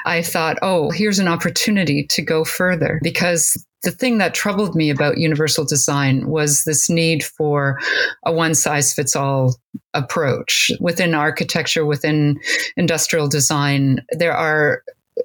I 0.06 0.22
thought, 0.22 0.58
oh, 0.62 0.90
here's 0.90 1.18
an 1.18 1.28
opportunity 1.28 2.06
to 2.06 2.22
go 2.22 2.44
further 2.44 3.00
because 3.02 3.64
the 3.82 3.90
thing 3.90 4.18
that 4.18 4.34
troubled 4.34 4.74
me 4.76 4.90
about 4.90 5.18
universal 5.18 5.64
design 5.64 6.28
was 6.28 6.64
this 6.64 6.90
need 6.90 7.24
for 7.24 7.78
a 8.24 8.32
one 8.32 8.54
size 8.54 8.92
fits 8.92 9.16
all 9.16 9.56
approach. 9.94 10.70
Within 10.80 11.14
architecture, 11.14 11.86
within 11.86 12.38
industrial 12.76 13.28
design, 13.28 14.04
there 14.10 14.34
are 14.34 14.82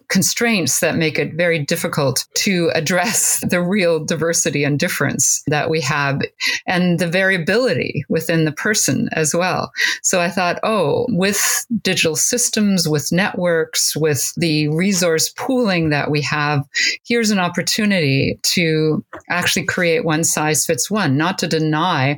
constraints 0.09 0.79
that 0.79 0.97
make 0.97 1.17
it 1.19 1.33
very 1.33 1.59
difficult 1.59 2.27
to 2.35 2.71
address 2.73 3.43
the 3.49 3.61
real 3.61 4.03
diversity 4.03 4.63
and 4.63 4.79
difference 4.79 5.43
that 5.47 5.69
we 5.69 5.81
have 5.81 6.21
and 6.65 6.99
the 6.99 7.07
variability 7.07 8.03
within 8.09 8.45
the 8.45 8.51
person 8.51 9.09
as 9.11 9.33
well. 9.33 9.71
So 10.01 10.21
I 10.21 10.29
thought, 10.29 10.59
oh, 10.63 11.05
with 11.09 11.65
digital 11.81 12.15
systems, 12.15 12.87
with 12.87 13.11
networks, 13.11 13.95
with 13.95 14.33
the 14.35 14.67
resource 14.69 15.29
pooling 15.29 15.89
that 15.89 16.09
we 16.09 16.21
have, 16.21 16.63
here's 17.03 17.31
an 17.31 17.39
opportunity 17.39 18.39
to 18.43 19.03
actually 19.29 19.65
create 19.65 20.05
one 20.05 20.23
size 20.23 20.65
fits 20.65 20.89
one, 20.89 21.17
not 21.17 21.37
to 21.39 21.47
deny 21.47 22.17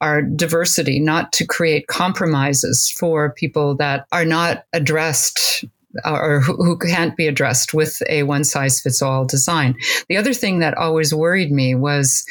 our 0.00 0.22
diversity, 0.22 1.00
not 1.00 1.32
to 1.32 1.46
create 1.46 1.86
compromises 1.86 2.90
for 2.98 3.32
people 3.32 3.74
that 3.76 4.06
are 4.12 4.24
not 4.24 4.64
addressed 4.72 5.64
or 6.04 6.40
who, 6.40 6.76
can't 6.78 7.16
be 7.16 7.26
addressed 7.26 7.72
with 7.72 8.02
a 8.08 8.24
one 8.24 8.44
size 8.44 8.80
fits 8.80 9.00
all 9.00 9.24
design. 9.24 9.74
The 10.08 10.16
other 10.16 10.34
thing 10.34 10.58
that 10.58 10.76
always 10.76 11.14
worried 11.14 11.50
me 11.52 11.74
was 11.74 12.24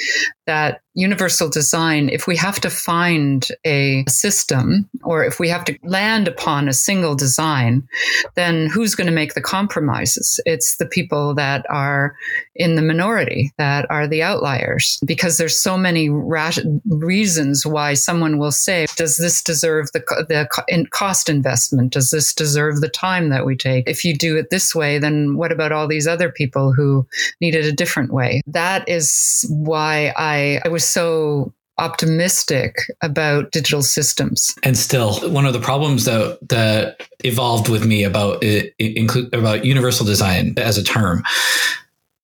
that 0.46 0.82
universal 0.94 1.50
design, 1.50 2.10
if 2.10 2.28
we 2.28 2.36
have 2.38 2.60
to 2.62 2.70
find 2.70 3.48
a 3.66 4.04
system 4.08 4.90
or 5.04 5.24
if 5.24 5.40
we 5.40 5.50
have 5.50 5.66
to 5.66 5.78
land 5.84 6.28
upon 6.28 6.68
a 6.68 6.74
single 6.74 7.16
design, 7.16 7.88
then 8.36 8.68
who's 8.68 8.96
going 8.96 9.08
to 9.08 9.14
make 9.14 9.34
the 9.34 9.42
compromises? 9.42 10.40
It's 10.46 10.78
the 10.78 10.86
people 10.86 11.34
that 11.36 11.66
are 11.70 12.16
in 12.56 12.76
the 12.76 12.82
minority, 12.82 13.52
that 13.58 13.90
are 13.90 14.08
the 14.08 14.22
outliers, 14.22 15.00
because 15.06 15.38
there's 15.38 15.58
so 15.62 15.78
many 15.78 16.10
ra- 16.10 16.52
reasons 16.86 17.66
why 17.66 17.96
someone 17.96 18.38
will 18.38 18.52
say, 18.52 18.86
does 18.96 19.18
this 19.18 19.42
deserve 19.42 19.92
the, 19.94 20.00
the 20.30 20.88
cost 20.92 21.30
investment? 21.30 21.94
Does 21.94 22.12
this 22.12 22.34
deserve 22.34 22.82
the 22.82 22.90
time 22.90 23.30
that 23.30 23.46
we 23.46 23.56
take? 23.56 23.90
If 23.90 24.06
you 24.06 24.16
do 24.16 24.38
it 24.38 24.52
this 24.52 24.76
way, 24.76 25.00
then 25.00 25.36
what 25.36 25.52
about 25.52 25.72
all 25.72 25.88
these 25.88 26.08
other 26.08 26.30
people 26.30 26.72
who 26.72 27.08
need 27.42 27.56
it 27.56 27.66
a 27.66 27.72
different 27.72 28.14
way? 28.14 28.42
That 28.46 28.88
is 28.88 29.46
why 29.50 30.14
I, 30.16 30.62
I 30.64 30.70
was 30.70 30.83
so 30.88 31.54
optimistic 31.78 32.76
about 33.02 33.52
digital 33.52 33.82
systems. 33.82 34.54
And 34.64 34.78
still, 34.78 35.16
one 35.32 35.46
of 35.46 35.54
the 35.54 35.60
problems 35.60 36.06
that 36.06 36.38
that 36.50 37.08
evolved 37.24 37.70
with 37.70 37.86
me 37.86 38.04
about 38.04 38.44
it, 38.44 38.74
include 38.80 39.34
about 39.34 39.66
universal 39.66 40.06
design 40.06 40.54
as 40.58 40.78
a 40.78 40.84
term, 40.84 41.24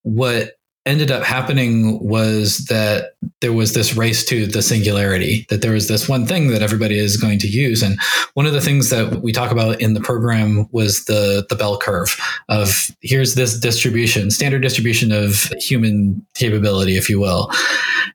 what 0.02 0.56
ended 0.86 1.10
up 1.10 1.22
happening 1.22 2.02
was 2.02 2.64
that 2.66 3.12
there 3.40 3.52
was 3.52 3.74
this 3.74 3.96
race 3.96 4.24
to 4.24 4.46
the 4.46 4.62
singularity, 4.62 5.46
that 5.50 5.60
there 5.60 5.72
was 5.72 5.88
this 5.88 6.08
one 6.08 6.26
thing 6.26 6.48
that 6.48 6.62
everybody 6.62 6.98
is 6.98 7.18
going 7.18 7.38
to 7.38 7.48
use. 7.48 7.82
And 7.82 7.98
one 8.32 8.46
of 8.46 8.54
the 8.54 8.62
things 8.62 8.88
that 8.88 9.20
we 9.22 9.32
talk 9.32 9.50
about 9.50 9.80
in 9.80 9.92
the 9.92 10.00
program 10.00 10.68
was 10.72 11.04
the, 11.04 11.44
the 11.50 11.54
bell 11.54 11.76
curve 11.76 12.16
of 12.48 12.90
here's 13.02 13.34
this 13.34 13.58
distribution, 13.58 14.30
standard 14.30 14.62
distribution 14.62 15.12
of 15.12 15.52
human 15.58 16.24
capability, 16.34 16.96
if 16.96 17.10
you 17.10 17.20
will. 17.20 17.50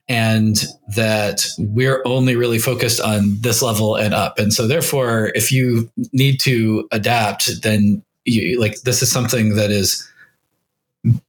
And 0.08 0.56
that 0.96 1.46
we're 1.58 2.02
only 2.04 2.34
really 2.34 2.58
focused 2.58 3.00
on 3.00 3.40
this 3.40 3.62
level 3.62 3.94
and 3.94 4.12
up. 4.12 4.38
And 4.38 4.52
so 4.52 4.66
therefore, 4.66 5.30
if 5.36 5.52
you 5.52 5.88
need 6.12 6.40
to 6.40 6.88
adapt, 6.90 7.62
then 7.62 8.02
you 8.24 8.58
like 8.60 8.80
this 8.82 9.02
is 9.02 9.10
something 9.10 9.54
that 9.54 9.70
is 9.70 10.08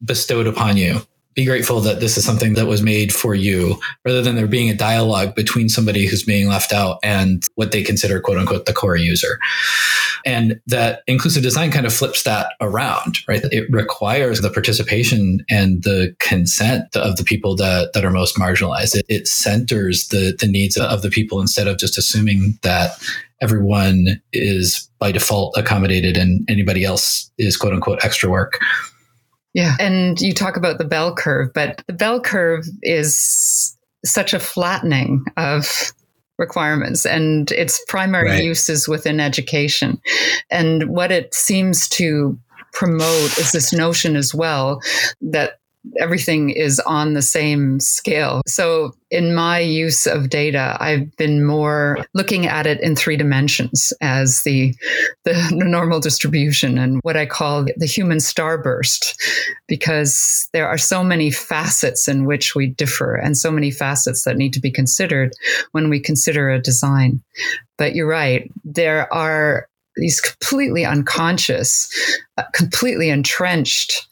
bestowed 0.04 0.48
upon 0.48 0.78
you 0.78 1.02
be 1.38 1.46
grateful 1.46 1.80
that 1.82 2.00
this 2.00 2.18
is 2.18 2.26
something 2.26 2.56
that 2.56 2.66
was 2.66 2.82
made 2.82 3.14
for 3.14 3.36
you 3.36 3.80
rather 4.04 4.24
than 4.24 4.36
there 4.36 4.48
being 4.48 4.72
a 4.72 4.76
dialogue 4.76 5.36
between 5.36 5.70
somebody 5.70 6.08
who's 6.08 6.24
being 6.24 6.48
left 6.48 6.74
out 6.74 6.98
and 7.04 7.44
what 7.54 7.72
they 7.72 7.84
consider 7.84 8.20
quote 8.20 8.40
unquote 8.40 8.66
the 8.66 8.74
core 8.74 8.96
user. 8.96 9.38
And 10.26 10.60
that 10.66 11.04
inclusive 11.06 11.44
design 11.44 11.70
kind 11.70 11.86
of 11.86 11.94
flips 11.94 12.24
that 12.24 12.54
around, 12.60 13.20
right? 13.28 13.44
It 13.52 13.68
requires 13.70 14.42
the 14.42 14.50
participation 14.50 15.46
and 15.48 15.84
the 15.84 16.16
consent 16.18 16.96
of 16.96 17.18
the 17.18 17.24
people 17.24 17.56
that, 17.58 17.94
that 17.94 18.04
are 18.04 18.10
most 18.10 18.36
marginalized. 18.38 18.96
It, 18.96 19.06
it 19.08 19.28
centers 19.28 20.08
the, 20.08 20.36
the 20.40 20.48
needs 20.48 20.76
of 20.76 21.04
the 21.04 21.12
people 21.12 21.40
instead 21.40 21.68
of 21.68 21.78
just 21.78 22.00
assuming 22.00 22.58
that 22.64 23.00
everyone 23.42 24.20
is 24.34 24.90
by 24.98 25.12
default 25.12 25.56
accommodated 25.56 26.18
and 26.18 26.50
anybody 26.50 26.84
else 26.84 27.32
is 27.38 27.58
quote 27.58 27.74
unquote 27.74 28.04
extra 28.04 28.28
work. 28.28 28.60
Yeah. 29.54 29.76
And 29.80 30.20
you 30.20 30.34
talk 30.34 30.58
about 30.58 30.78
the 30.78 30.86
bell 30.86 31.16
curve, 31.16 31.52
but 31.54 31.84
the 31.88 31.94
bell 31.94 32.22
curve 32.22 32.66
is 32.84 33.76
such 34.06 34.34
a 34.34 34.40
flattening 34.40 35.26
of 35.36 35.94
requirements 36.38 37.06
and 37.06 37.52
its 37.52 37.84
primary 37.88 38.30
right. 38.30 38.44
uses 38.44 38.88
within 38.88 39.20
education. 39.20 40.00
And 40.52 40.90
what 40.90 41.12
it 41.12 41.34
seems 41.34 41.90
to 41.90 42.38
promote 42.74 43.38
is 43.40 43.52
this 43.52 43.74
notion 43.74 44.16
as 44.16 44.36
well 44.36 44.82
that 45.22 45.60
everything 46.00 46.50
is 46.50 46.80
on 46.82 47.14
the 47.14 47.22
same 47.22 47.80
scale. 47.80 48.42
So 48.48 48.96
in 49.10 49.34
my 49.34 49.60
use 49.60 50.06
of 50.06 50.30
data, 50.30 50.76
I've 50.80 51.16
been 51.16 51.46
more 51.46 52.06
looking 52.14 52.46
at 52.46 52.68
it 52.68 52.82
in 52.82 52.96
three 52.96 53.16
dimensions 53.16 53.94
as 54.02 54.44
the, 54.44 54.76
the 55.24 55.50
normal 55.52 56.00
distribution 56.00 56.78
and 56.78 57.00
what 57.04 57.16
I 57.16 57.26
call 57.26 57.66
the 57.78 57.86
human 57.86 58.18
starburst, 58.18 59.16
because 59.68 60.50
there 60.54 60.68
are 60.68 60.78
so 60.78 61.04
many 61.04 61.32
facets 61.32 62.08
in 62.08 62.26
which 62.26 62.56
we 62.56 62.68
differ 62.68 63.16
and 63.16 63.38
so 63.38 63.52
many 63.52 63.72
facets 63.72 64.24
that 64.24 64.38
need 64.38 64.54
to 64.54 64.60
be 64.60 64.72
considered 64.72 65.32
when 65.72 65.90
we 65.90 66.00
consider 66.00 66.50
a 66.50 66.62
design. 66.62 67.22
But 67.78 67.96
you're 67.96 68.08
right. 68.08 68.52
There 68.64 69.12
are 69.14 69.68
these 69.96 70.22
completely 70.22 70.86
unconscious, 70.86 71.90
uh, 72.38 72.44
completely 72.54 73.10
entrenched 73.10 74.08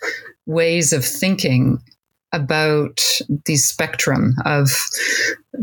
ways 0.45 0.93
of 0.93 1.03
thinking 1.03 1.79
about 2.31 3.01
the 3.45 3.55
spectrum 3.55 4.35
of 4.45 4.69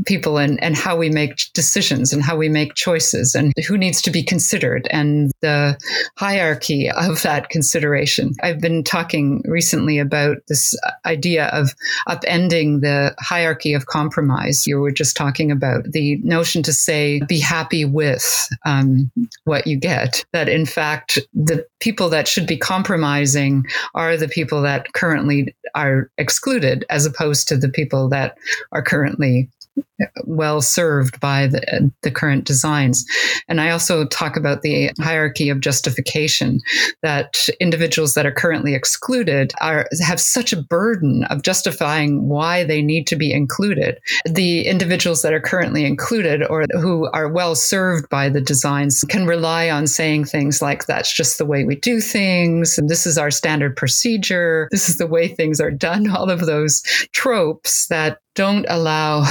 people 0.06 0.38
and, 0.38 0.62
and 0.62 0.76
how 0.76 0.96
we 0.96 1.10
make 1.10 1.52
decisions 1.54 2.12
and 2.12 2.22
how 2.22 2.36
we 2.36 2.48
make 2.48 2.74
choices 2.74 3.34
and 3.34 3.52
who 3.66 3.76
needs 3.76 4.02
to 4.02 4.10
be 4.10 4.22
considered 4.22 4.88
and 4.90 5.30
the 5.40 5.76
hierarchy 6.16 6.90
of 6.90 7.22
that 7.22 7.48
consideration. 7.48 8.32
I've 8.42 8.60
been 8.60 8.84
talking 8.84 9.42
recently 9.46 9.98
about 9.98 10.38
this 10.48 10.74
idea 11.06 11.46
of 11.46 11.74
upending 12.08 12.80
the 12.80 13.14
hierarchy 13.18 13.74
of 13.74 13.86
compromise 13.86 14.66
you 14.66 14.78
were 14.78 14.92
just 14.92 15.16
talking 15.16 15.50
about, 15.50 15.84
the 15.92 16.18
notion 16.22 16.62
to 16.62 16.72
say, 16.72 17.20
be 17.28 17.40
happy 17.40 17.84
with 17.84 18.48
um, 18.64 19.10
what 19.44 19.66
you 19.66 19.76
get, 19.76 20.24
that 20.32 20.48
in 20.48 20.66
fact, 20.66 21.18
the 21.34 21.66
people 21.80 22.08
that 22.08 22.28
should 22.28 22.46
be 22.46 22.56
compromising 22.56 23.64
are 23.94 24.16
the 24.16 24.28
people 24.28 24.62
that 24.62 24.92
currently 24.92 25.54
are 25.74 26.10
excluded 26.18 26.84
as 26.90 27.06
opposed 27.06 27.48
to 27.48 27.56
the 27.56 27.68
people 27.68 28.08
that 28.08 28.36
are 28.72 28.82
currently 28.82 29.48
well 30.24 30.60
served 30.60 31.20
by 31.20 31.46
the, 31.46 31.90
the 32.02 32.10
current 32.10 32.44
designs. 32.44 33.04
And 33.48 33.60
I 33.60 33.70
also 33.70 34.06
talk 34.06 34.36
about 34.36 34.62
the 34.62 34.90
hierarchy 35.00 35.48
of 35.48 35.60
justification 35.60 36.60
that 37.02 37.48
individuals 37.60 38.14
that 38.14 38.26
are 38.26 38.32
currently 38.32 38.74
excluded 38.74 39.52
are 39.60 39.86
have 40.04 40.20
such 40.20 40.52
a 40.52 40.62
burden 40.62 41.24
of 41.24 41.42
justifying 41.42 42.28
why 42.28 42.64
they 42.64 42.82
need 42.82 43.06
to 43.08 43.16
be 43.16 43.32
included. 43.32 43.98
The 44.24 44.66
individuals 44.66 45.22
that 45.22 45.32
are 45.32 45.40
currently 45.40 45.84
included 45.84 46.44
or 46.48 46.66
who 46.72 47.08
are 47.12 47.28
well 47.28 47.54
served 47.54 48.08
by 48.08 48.28
the 48.28 48.40
designs 48.40 49.04
can 49.08 49.26
rely 49.26 49.70
on 49.70 49.86
saying 49.86 50.24
things 50.24 50.62
like 50.62 50.86
that's 50.86 51.14
just 51.14 51.38
the 51.38 51.46
way 51.46 51.64
we 51.64 51.76
do 51.76 52.00
things 52.00 52.78
and 52.78 52.88
this 52.88 53.06
is 53.06 53.18
our 53.18 53.30
standard 53.30 53.76
procedure. 53.76 54.68
This 54.70 54.88
is 54.88 54.96
the 54.96 55.06
way 55.06 55.28
things 55.28 55.60
are 55.60 55.70
done. 55.70 56.10
All 56.16 56.30
of 56.30 56.40
those 56.46 56.82
tropes 57.12 57.86
that 57.88 58.18
don't 58.34 58.66
allow 58.68 59.24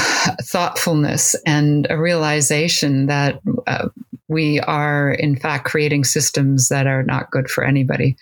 thoughtfulness 0.44 1.36
and 1.46 1.88
a 1.90 1.98
realization 1.98 3.08
that 3.08 3.40
uh, 3.68 3.90
we 4.28 4.60
are 4.62 5.12
in 5.12 5.36
fact 5.36 5.66
creating 5.66 6.04
systems 6.04 6.70
that 6.70 6.88
are 6.88 7.04
not 7.04 7.32
good 7.32 7.50
for 7.50 7.64
anybody. 7.64 8.16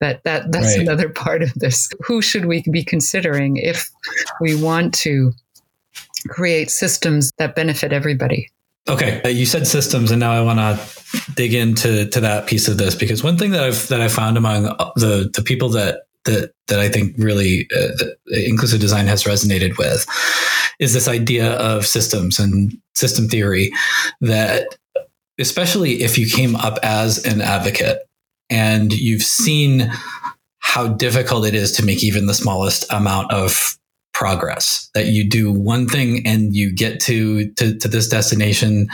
That 0.00 0.22
that 0.24 0.52
that's 0.52 0.76
right. 0.76 0.80
another 0.80 1.08
part 1.08 1.42
of 1.42 1.52
this. 1.54 1.88
Who 2.04 2.20
should 2.20 2.46
we 2.46 2.62
be 2.70 2.84
considering 2.84 3.56
if 3.56 3.90
we 4.40 4.60
want 4.60 4.92
to 4.94 5.32
create 6.28 6.70
systems 6.70 7.30
that 7.38 7.54
benefit 7.54 7.92
everybody? 7.92 8.50
Okay 8.88 9.20
uh, 9.24 9.28
you 9.28 9.46
said 9.46 9.66
systems 9.66 10.12
and 10.12 10.20
now 10.20 10.30
i 10.30 10.40
want 10.40 10.60
to 10.60 11.32
dig 11.34 11.54
into 11.54 12.06
to 12.06 12.20
that 12.20 12.46
piece 12.46 12.68
of 12.68 12.78
this 12.78 12.94
because 12.94 13.24
one 13.24 13.36
thing 13.36 13.50
that 13.50 13.64
i've 13.64 13.88
that 13.88 14.00
i 14.00 14.06
found 14.06 14.36
among 14.36 14.62
the 14.94 15.28
the 15.34 15.42
people 15.42 15.68
that 15.70 16.05
that 16.26 16.52
that 16.68 16.78
I 16.78 16.88
think 16.88 17.14
really 17.18 17.66
uh, 17.76 18.04
inclusive 18.28 18.80
design 18.80 19.06
has 19.06 19.24
resonated 19.24 19.78
with 19.78 20.06
is 20.78 20.92
this 20.92 21.08
idea 21.08 21.52
of 21.54 21.86
systems 21.86 22.38
and 22.38 22.72
system 22.94 23.28
theory 23.28 23.72
that 24.20 24.76
especially 25.38 26.02
if 26.02 26.18
you 26.18 26.28
came 26.28 26.56
up 26.56 26.78
as 26.82 27.24
an 27.24 27.40
advocate 27.40 28.00
and 28.50 28.92
you've 28.92 29.22
seen 29.22 29.90
how 30.60 30.88
difficult 30.88 31.46
it 31.46 31.54
is 31.54 31.72
to 31.72 31.84
make 31.84 32.02
even 32.02 32.26
the 32.26 32.34
smallest 32.34 32.90
amount 32.92 33.32
of 33.32 33.76
progress 34.12 34.88
that 34.94 35.06
you 35.06 35.28
do 35.28 35.52
one 35.52 35.86
thing 35.86 36.26
and 36.26 36.56
you 36.56 36.74
get 36.74 37.00
to, 37.00 37.50
to, 37.52 37.76
to 37.76 37.86
this 37.86 38.08
destination. 38.08 38.88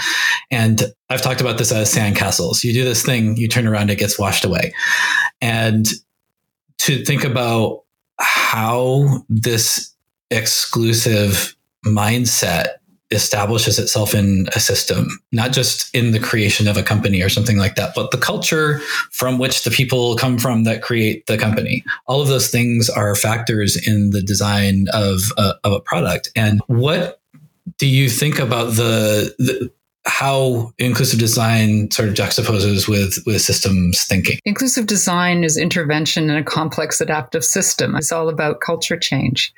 And 0.50 0.82
i've 1.10 1.22
talked 1.22 1.40
about 1.40 1.58
this 1.58 1.70
as 1.70 1.94
sandcastles. 1.94 2.64
You 2.64 2.72
do 2.72 2.84
this 2.84 3.04
thing 3.04 3.36
you 3.36 3.46
turn 3.46 3.66
around 3.66 3.90
it 3.90 3.98
gets 3.98 4.18
washed 4.18 4.44
away. 4.44 4.72
And 5.40 5.86
to 6.78 7.04
think 7.04 7.24
about 7.24 7.82
how 8.18 9.24
this 9.28 9.94
exclusive 10.30 11.56
mindset 11.84 12.68
establishes 13.10 13.78
itself 13.78 14.14
in 14.14 14.48
a 14.54 14.60
system, 14.60 15.08
not 15.32 15.52
just 15.52 15.94
in 15.94 16.12
the 16.12 16.18
creation 16.18 16.66
of 16.66 16.76
a 16.76 16.82
company 16.82 17.20
or 17.20 17.28
something 17.28 17.58
like 17.58 17.74
that, 17.74 17.94
but 17.94 18.10
the 18.10 18.16
culture 18.16 18.78
from 19.10 19.38
which 19.38 19.64
the 19.64 19.70
people 19.70 20.16
come 20.16 20.38
from 20.38 20.64
that 20.64 20.82
create 20.82 21.26
the 21.26 21.36
company. 21.36 21.84
All 22.06 22.22
of 22.22 22.28
those 22.28 22.48
things 22.48 22.88
are 22.88 23.14
factors 23.14 23.76
in 23.86 24.10
the 24.10 24.22
design 24.22 24.86
of 24.92 25.20
a, 25.36 25.54
of 25.64 25.72
a 25.72 25.80
product. 25.80 26.30
And 26.34 26.60
what 26.66 27.20
do 27.78 27.86
you 27.86 28.08
think 28.08 28.38
about 28.38 28.76
the, 28.76 29.34
the 29.38 29.70
how 30.04 30.72
inclusive 30.78 31.20
design 31.20 31.90
sort 31.90 32.08
of 32.08 32.14
juxtaposes 32.14 32.88
with 32.88 33.18
with 33.24 33.40
systems 33.40 34.04
thinking. 34.04 34.38
Inclusive 34.44 34.86
design 34.86 35.44
is 35.44 35.56
intervention 35.56 36.28
in 36.28 36.36
a 36.36 36.42
complex 36.42 37.00
adaptive 37.00 37.44
system. 37.44 37.94
It's 37.94 38.10
all 38.10 38.28
about 38.28 38.60
culture 38.60 38.98
change. 38.98 39.52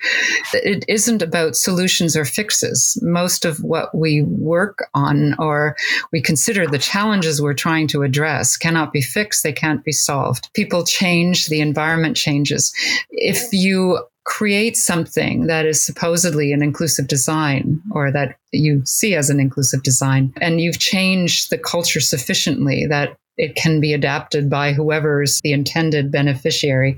It 0.52 0.84
isn't 0.86 1.22
about 1.22 1.56
solutions 1.56 2.16
or 2.16 2.24
fixes. 2.24 2.98
Most 3.02 3.44
of 3.44 3.58
what 3.62 3.94
we 3.96 4.22
work 4.22 4.86
on 4.92 5.34
or 5.38 5.76
we 6.12 6.20
consider 6.20 6.66
the 6.66 6.78
challenges 6.78 7.40
we're 7.40 7.54
trying 7.54 7.88
to 7.88 8.02
address 8.02 8.56
cannot 8.56 8.92
be 8.92 9.00
fixed, 9.00 9.42
they 9.42 9.52
can't 9.52 9.84
be 9.84 9.92
solved. 9.92 10.50
People 10.52 10.84
change, 10.84 11.46
the 11.46 11.60
environment 11.60 12.16
changes. 12.16 12.74
If 13.10 13.52
you 13.52 14.00
create 14.24 14.76
something 14.76 15.46
that 15.46 15.66
is 15.66 15.84
supposedly 15.84 16.52
an 16.52 16.62
inclusive 16.62 17.06
design 17.06 17.80
or 17.90 18.10
that 18.10 18.36
you 18.52 18.82
see 18.86 19.14
as 19.14 19.28
an 19.28 19.38
inclusive 19.38 19.82
design 19.82 20.32
and 20.40 20.60
you've 20.60 20.78
changed 20.78 21.50
the 21.50 21.58
culture 21.58 22.00
sufficiently 22.00 22.86
that 22.86 23.16
it 23.36 23.54
can 23.54 23.80
be 23.80 23.92
adapted 23.92 24.48
by 24.48 24.72
whoever's 24.72 25.40
the 25.42 25.52
intended 25.52 26.10
beneficiary. 26.10 26.96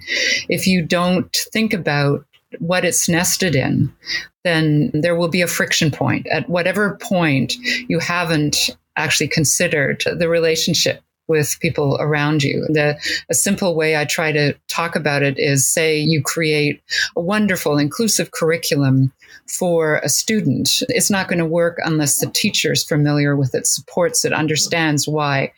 If 0.48 0.66
you 0.66 0.82
don't 0.82 1.34
think 1.52 1.72
about 1.72 2.24
what 2.58 2.84
it's 2.84 3.08
nested 3.08 3.56
in 3.56 3.92
then 4.44 4.92
there 4.94 5.16
will 5.16 5.28
be 5.28 5.42
a 5.42 5.48
friction 5.48 5.90
point. 5.90 6.28
At 6.28 6.48
whatever 6.48 6.96
point 7.02 7.54
you 7.88 7.98
haven't 7.98 8.70
actually 8.96 9.28
considered 9.28 10.04
the 10.18 10.28
relationship 10.28 11.02
with 11.28 11.58
people 11.60 11.96
around 12.00 12.42
you. 12.42 12.66
The, 12.68 12.98
a 13.28 13.34
simple 13.34 13.74
way 13.74 13.96
I 13.96 14.04
try 14.04 14.32
to 14.32 14.54
talk 14.68 14.96
about 14.96 15.22
it 15.22 15.38
is 15.38 15.66
say 15.66 15.98
you 15.98 16.22
create 16.22 16.82
a 17.16 17.20
wonderful 17.20 17.78
inclusive 17.78 18.30
curriculum 18.30 19.12
for 19.48 19.96
a 20.02 20.08
student. 20.08 20.82
It's 20.88 21.10
not 21.10 21.28
going 21.28 21.38
to 21.38 21.46
work 21.46 21.78
unless 21.84 22.18
the 22.18 22.26
teacher 22.26 22.72
is 22.72 22.84
familiar 22.84 23.36
with 23.36 23.54
it, 23.54 23.66
supports 23.66 24.24
it, 24.24 24.32
understands 24.32 25.06
why. 25.06 25.52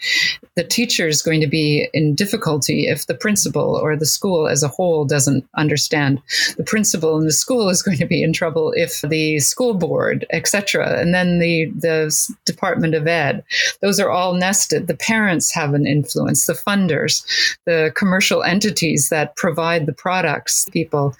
The 0.55 0.65
teacher 0.65 1.09
is 1.09 1.23
going 1.23 1.41
to 1.41 1.47
be 1.47 1.89
in 1.95 2.15
difficulty 2.15 2.87
if 2.87 3.07
the 3.07 3.15
principal 3.15 3.77
or 3.77 3.97
the 3.97 4.07
school 4.07 4.49
as 4.49 4.63
a 4.63 4.69
whole 4.69 5.05
doesn't 5.05 5.49
understand. 5.57 6.21
The 6.57 6.65
principal 6.65 7.17
and 7.19 7.27
the 7.27 7.33
school 7.33 7.69
is 7.69 7.83
going 7.83 7.99
to 7.99 8.07
be 8.07 8.23
in 8.23 8.33
trouble 8.33 8.73
if 8.77 9.01
the 9.03 9.39
school 9.41 9.75
board, 9.75 10.27
etc., 10.31 11.01
and 11.01 11.15
then 11.15 11.39
the 11.39 11.67
the 11.77 12.35
Department 12.45 12.95
of 12.95 13.07
Ed. 13.07 13.45
Those 13.81 14.01
are 14.01 14.11
all 14.11 14.35
nested. 14.35 14.87
The 14.87 14.97
parents 14.97 15.53
have 15.55 15.75
an 15.75 15.87
influence, 15.87 16.47
the 16.47 16.53
funders, 16.53 17.25
the 17.65 17.93
commercial 17.95 18.43
entities 18.43 19.09
that 19.11 19.37
provide 19.37 19.87
the 19.87 19.93
products, 19.93 20.69
people, 20.71 21.15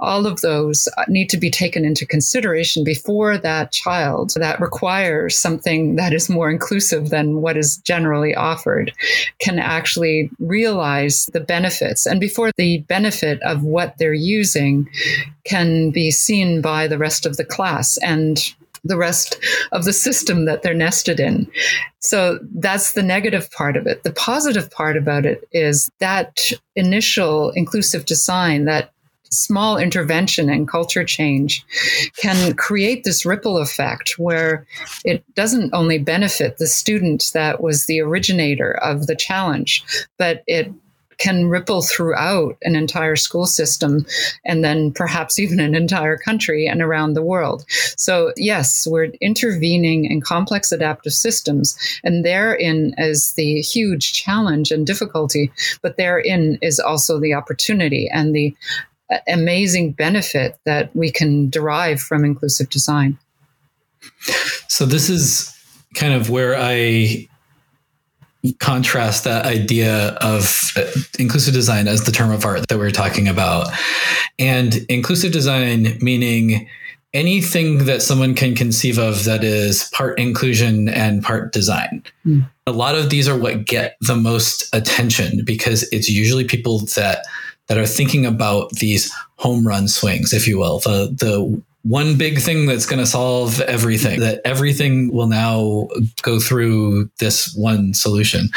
all 0.00 0.26
of 0.26 0.40
those 0.40 0.88
need 1.08 1.28
to 1.30 1.36
be 1.36 1.50
taken 1.50 1.84
into 1.88 2.06
consideration 2.06 2.84
before 2.84 3.38
that 3.38 3.72
child 3.72 4.32
that 4.36 4.60
requires 4.60 5.36
something 5.36 5.96
that 5.96 6.12
is 6.12 6.28
more 6.28 6.50
inclusive 6.50 7.08
than 7.08 7.40
what 7.40 7.56
is 7.56 7.78
generally 7.78 8.34
offered 8.34 8.92
can 9.40 9.58
actually 9.58 10.30
realize 10.38 11.26
the 11.32 11.40
benefits 11.40 12.06
and 12.06 12.20
before 12.20 12.50
the 12.56 12.78
benefit 12.88 13.42
of 13.42 13.62
what 13.62 13.96
they're 13.98 14.12
using 14.12 14.88
can 15.44 15.90
be 15.90 16.10
seen 16.10 16.60
by 16.60 16.86
the 16.86 16.98
rest 16.98 17.24
of 17.24 17.36
the 17.38 17.44
class 17.44 17.96
and 18.02 18.54
the 18.84 18.96
rest 18.96 19.38
of 19.72 19.84
the 19.84 19.92
system 19.92 20.44
that 20.44 20.62
they're 20.62 20.74
nested 20.74 21.18
in. 21.20 21.50
So 22.00 22.38
that's 22.54 22.92
the 22.92 23.02
negative 23.02 23.50
part 23.50 23.76
of 23.76 23.86
it. 23.86 24.02
The 24.02 24.12
positive 24.12 24.70
part 24.70 24.96
about 24.96 25.26
it 25.26 25.46
is 25.52 25.90
that 25.98 26.52
initial 26.76 27.50
inclusive 27.50 28.04
design, 28.04 28.64
that 28.66 28.92
small 29.30 29.76
intervention 29.76 30.48
and 30.48 30.68
culture 30.68 31.04
change 31.04 31.64
can 32.16 32.54
create 32.54 33.04
this 33.04 33.24
ripple 33.24 33.58
effect 33.58 34.18
where 34.18 34.66
it 35.04 35.24
doesn't 35.34 35.72
only 35.74 35.98
benefit 35.98 36.58
the 36.58 36.66
student 36.66 37.30
that 37.34 37.60
was 37.60 37.86
the 37.86 38.00
originator 38.00 38.72
of 38.72 39.06
the 39.06 39.16
challenge, 39.16 39.84
but 40.18 40.42
it 40.46 40.72
can 41.18 41.48
ripple 41.48 41.82
throughout 41.82 42.56
an 42.62 42.76
entire 42.76 43.16
school 43.16 43.44
system 43.44 44.06
and 44.44 44.64
then 44.64 44.92
perhaps 44.92 45.38
even 45.38 45.60
an 45.60 45.74
entire 45.74 46.16
country 46.16 46.66
and 46.66 46.80
around 46.80 47.12
the 47.12 47.22
world. 47.22 47.64
So, 47.96 48.32
yes, 48.36 48.86
we're 48.88 49.10
intervening 49.20 50.04
in 50.04 50.20
complex 50.20 50.72
adaptive 50.72 51.12
systems, 51.12 51.76
and 52.04 52.24
therein 52.24 52.94
is 52.98 53.32
the 53.32 53.60
huge 53.60 54.12
challenge 54.12 54.70
and 54.70 54.86
difficulty, 54.86 55.50
but 55.82 55.96
therein 55.96 56.58
is 56.62 56.78
also 56.78 57.18
the 57.18 57.34
opportunity 57.34 58.08
and 58.12 58.34
the 58.34 58.54
amazing 59.26 59.92
benefit 59.92 60.58
that 60.64 60.94
we 60.94 61.10
can 61.10 61.50
derive 61.50 62.00
from 62.00 62.24
inclusive 62.24 62.68
design. 62.70 63.18
So, 64.68 64.86
this 64.86 65.08
is 65.08 65.54
kind 65.94 66.12
of 66.12 66.30
where 66.30 66.56
I 66.56 67.28
contrast 68.60 69.24
that 69.24 69.44
idea 69.46 70.10
of 70.20 70.72
uh, 70.76 70.84
inclusive 71.18 71.54
design 71.54 71.88
as 71.88 72.04
the 72.04 72.12
term 72.12 72.30
of 72.30 72.44
art 72.44 72.66
that 72.68 72.78
we 72.78 72.86
are 72.86 72.90
talking 72.90 73.26
about 73.26 73.68
and 74.38 74.76
inclusive 74.88 75.32
design 75.32 75.98
meaning 76.00 76.68
anything 77.12 77.86
that 77.86 78.00
someone 78.00 78.34
can 78.34 78.54
conceive 78.54 78.96
of 78.96 79.24
that 79.24 79.42
is 79.42 79.90
part 79.92 80.16
inclusion 80.20 80.88
and 80.88 81.22
part 81.22 81.52
design 81.52 82.02
mm. 82.24 82.48
a 82.66 82.72
lot 82.72 82.94
of 82.94 83.10
these 83.10 83.28
are 83.28 83.36
what 83.36 83.64
get 83.64 83.96
the 84.02 84.16
most 84.16 84.72
attention 84.72 85.44
because 85.44 85.82
it's 85.90 86.08
usually 86.08 86.44
people 86.44 86.78
that 86.94 87.24
that 87.68 87.78
are 87.78 87.86
thinking 87.86 88.26
about 88.26 88.70
these 88.72 89.12
home 89.36 89.66
run 89.66 89.88
swings 89.88 90.32
if 90.32 90.48
you 90.48 90.58
will 90.58 90.80
the 90.80 91.14
the 91.18 91.62
one 91.82 92.18
big 92.18 92.38
thing 92.38 92.66
that's 92.66 92.86
going 92.86 92.98
to 92.98 93.06
solve 93.06 93.60
everything, 93.62 94.20
that 94.20 94.40
everything 94.44 95.12
will 95.12 95.26
now 95.26 95.88
go 96.22 96.38
through 96.38 97.10
this 97.18 97.54
one 97.54 97.94
solution. 97.94 98.50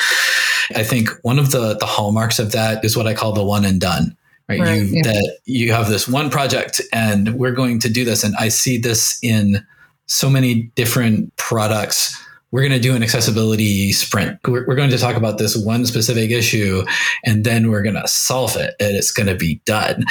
I 0.76 0.84
think 0.84 1.10
one 1.22 1.40
of 1.40 1.52
the, 1.52 1.76
the 1.78 1.86
hallmarks 1.86 2.40
of 2.40 2.52
that 2.52 2.84
is 2.84 2.98
what 2.98 3.08
I 3.08 3.14
call 3.14 3.32
the 3.32 3.44
one 3.44 3.64
and 3.64 3.80
done. 3.80 4.18
Right. 4.50 4.60
right 4.60 4.82
you, 4.82 4.84
yeah. 4.84 5.04
That 5.04 5.40
you 5.46 5.72
have 5.72 5.88
this 5.88 6.08
one 6.08 6.30
project 6.30 6.82
and 6.92 7.36
we're 7.36 7.54
going 7.54 7.80
to 7.80 7.90
do 7.90 8.04
this. 8.04 8.24
And 8.24 8.36
I 8.36 8.50
see 8.50 8.78
this 8.78 9.18
in 9.22 9.66
so 10.08 10.30
many 10.30 10.64
different 10.76 11.34
products 11.38 12.18
we're 12.52 12.62
going 12.62 12.74
to 12.74 12.80
do 12.80 12.96
an 12.96 13.04
accessibility 13.04 13.92
sprint. 13.94 14.38
We're, 14.46 14.66
we're, 14.68 14.76
going 14.76 14.90
to 14.90 14.98
talk 14.98 15.16
about 15.16 15.38
this 15.38 15.56
one 15.56 15.86
specific 15.86 16.32
issue 16.32 16.84
and 17.24 17.44
then 17.46 17.70
we're 17.70 17.82
going 17.82 17.96
to 17.96 18.08
solve 18.08 18.58
it 18.58 18.76
and 18.80 18.96
it's 18.96 19.12
going 19.12 19.28
to 19.28 19.36
be 19.36 19.62
done. 19.66 20.04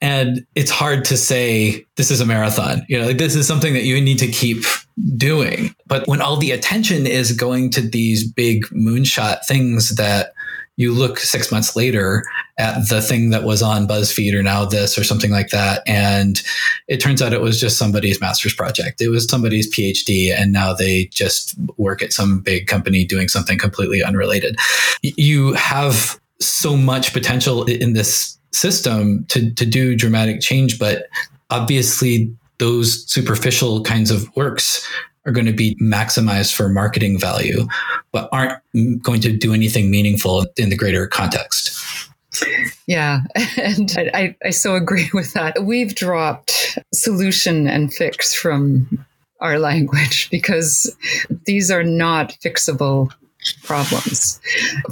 And 0.00 0.46
it's 0.54 0.70
hard 0.70 1.04
to 1.06 1.16
say 1.16 1.86
this 1.96 2.10
is 2.10 2.20
a 2.20 2.26
marathon. 2.26 2.84
You 2.88 3.00
know, 3.00 3.06
like 3.06 3.18
this 3.18 3.34
is 3.34 3.46
something 3.46 3.72
that 3.72 3.84
you 3.84 4.00
need 4.00 4.18
to 4.18 4.28
keep 4.28 4.64
doing. 5.16 5.74
But 5.86 6.06
when 6.06 6.20
all 6.20 6.36
the 6.36 6.50
attention 6.50 7.06
is 7.06 7.32
going 7.32 7.70
to 7.70 7.80
these 7.80 8.30
big 8.30 8.64
moonshot 8.66 9.46
things 9.46 9.96
that 9.96 10.34
you 10.76 10.92
look 10.92 11.18
six 11.18 11.50
months 11.50 11.74
later 11.74 12.24
at 12.58 12.88
the 12.88 13.00
thing 13.00 13.30
that 13.30 13.44
was 13.44 13.62
on 13.62 13.86
BuzzFeed 13.86 14.34
or 14.34 14.42
now 14.42 14.64
this 14.64 14.98
or 14.98 15.04
something 15.04 15.30
like 15.30 15.50
that. 15.50 15.82
And 15.86 16.42
it 16.88 16.98
turns 17.00 17.22
out 17.22 17.32
it 17.32 17.40
was 17.40 17.60
just 17.60 17.78
somebody's 17.78 18.20
master's 18.20 18.54
project. 18.54 19.00
It 19.00 19.08
was 19.08 19.28
somebody's 19.28 19.72
PhD. 19.74 20.36
And 20.36 20.52
now 20.52 20.72
they 20.72 21.04
just 21.06 21.56
work 21.76 22.02
at 22.02 22.12
some 22.12 22.40
big 22.40 22.66
company 22.66 23.04
doing 23.04 23.28
something 23.28 23.58
completely 23.58 24.02
unrelated. 24.02 24.56
You 25.02 25.52
have 25.52 26.20
so 26.40 26.76
much 26.76 27.12
potential 27.12 27.64
in 27.64 27.92
this 27.92 28.36
system 28.52 29.24
to, 29.28 29.52
to 29.54 29.64
do 29.64 29.94
dramatic 29.94 30.40
change, 30.40 30.78
but 30.78 31.06
obviously 31.50 32.34
those 32.58 33.08
superficial 33.10 33.82
kinds 33.82 34.10
of 34.10 34.34
works 34.36 34.86
are 35.26 35.32
going 35.32 35.46
to 35.46 35.52
be 35.52 35.76
maximized 35.76 36.54
for 36.54 36.68
marketing 36.68 37.20
value, 37.20 37.66
but 38.12 38.28
aren't 38.32 38.58
going 39.02 39.20
to 39.20 39.32
do 39.32 39.52
anything 39.52 39.90
meaningful 39.90 40.46
in 40.56 40.70
the 40.70 40.76
greater 40.76 41.06
context. 41.06 42.07
Yeah, 42.86 43.20
and 43.56 43.92
I, 44.14 44.36
I 44.44 44.50
so 44.50 44.74
agree 44.74 45.10
with 45.14 45.32
that. 45.34 45.64
We've 45.64 45.94
dropped 45.94 46.78
solution 46.92 47.66
and 47.66 47.92
fix 47.92 48.34
from 48.34 49.04
our 49.40 49.58
language 49.70 50.30
because 50.30 50.94
these 51.44 51.70
are 51.70 51.84
not 51.84 52.36
fixable 52.44 53.12
problems. 53.62 54.40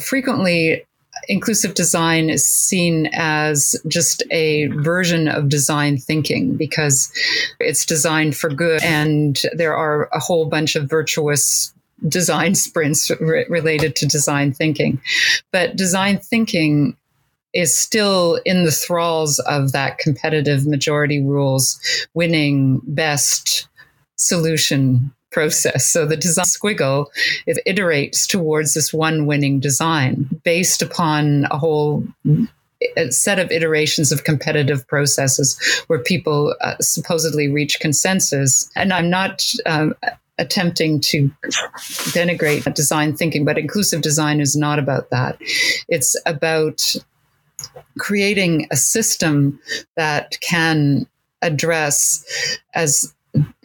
Frequently, 0.00 0.84
inclusive 1.28 1.74
design 1.74 2.30
is 2.30 2.46
seen 2.46 3.08
as 3.12 3.74
just 3.88 4.22
a 4.30 4.66
version 4.68 5.28
of 5.28 5.48
design 5.48 5.98
thinking 5.98 6.56
because 6.56 7.10
it's 7.58 7.84
designed 7.84 8.36
for 8.36 8.48
good 8.48 8.82
and 8.82 9.42
there 9.52 9.74
are 9.76 10.08
a 10.12 10.20
whole 10.20 10.46
bunch 10.46 10.76
of 10.76 10.88
virtuous 10.88 11.74
design 12.08 12.54
sprints 12.54 13.10
re- 13.20 13.46
related 13.48 13.96
to 13.96 14.06
design 14.06 14.52
thinking. 14.52 15.00
But 15.52 15.76
design 15.76 16.18
thinking 16.18 16.96
is 17.56 17.76
still 17.76 18.38
in 18.44 18.64
the 18.64 18.70
thralls 18.70 19.38
of 19.40 19.72
that 19.72 19.96
competitive 19.96 20.66
majority 20.66 21.22
rules 21.22 21.80
winning 22.12 22.82
best 22.84 23.66
solution 24.16 25.10
process. 25.32 25.90
So 25.90 26.04
the 26.06 26.16
design 26.16 26.44
squiggle 26.44 27.06
it 27.46 27.58
iterates 27.66 28.26
towards 28.26 28.74
this 28.74 28.92
one 28.92 29.26
winning 29.26 29.58
design 29.58 30.28
based 30.44 30.82
upon 30.82 31.46
a 31.50 31.58
whole 31.58 32.04
a 32.96 33.10
set 33.10 33.38
of 33.38 33.50
iterations 33.50 34.12
of 34.12 34.24
competitive 34.24 34.86
processes 34.86 35.58
where 35.86 35.98
people 35.98 36.54
uh, 36.60 36.76
supposedly 36.80 37.48
reach 37.48 37.80
consensus. 37.80 38.70
And 38.76 38.92
I'm 38.92 39.08
not 39.08 39.50
um, 39.64 39.94
attempting 40.38 41.00
to 41.00 41.30
denigrate 42.12 42.72
design 42.74 43.16
thinking, 43.16 43.46
but 43.46 43.56
inclusive 43.56 44.02
design 44.02 44.40
is 44.40 44.56
not 44.56 44.78
about 44.78 45.08
that. 45.08 45.38
It's 45.88 46.14
about 46.26 46.82
creating 47.98 48.66
a 48.70 48.76
system 48.76 49.58
that 49.96 50.38
can 50.40 51.06
address 51.42 52.24
as 52.74 53.12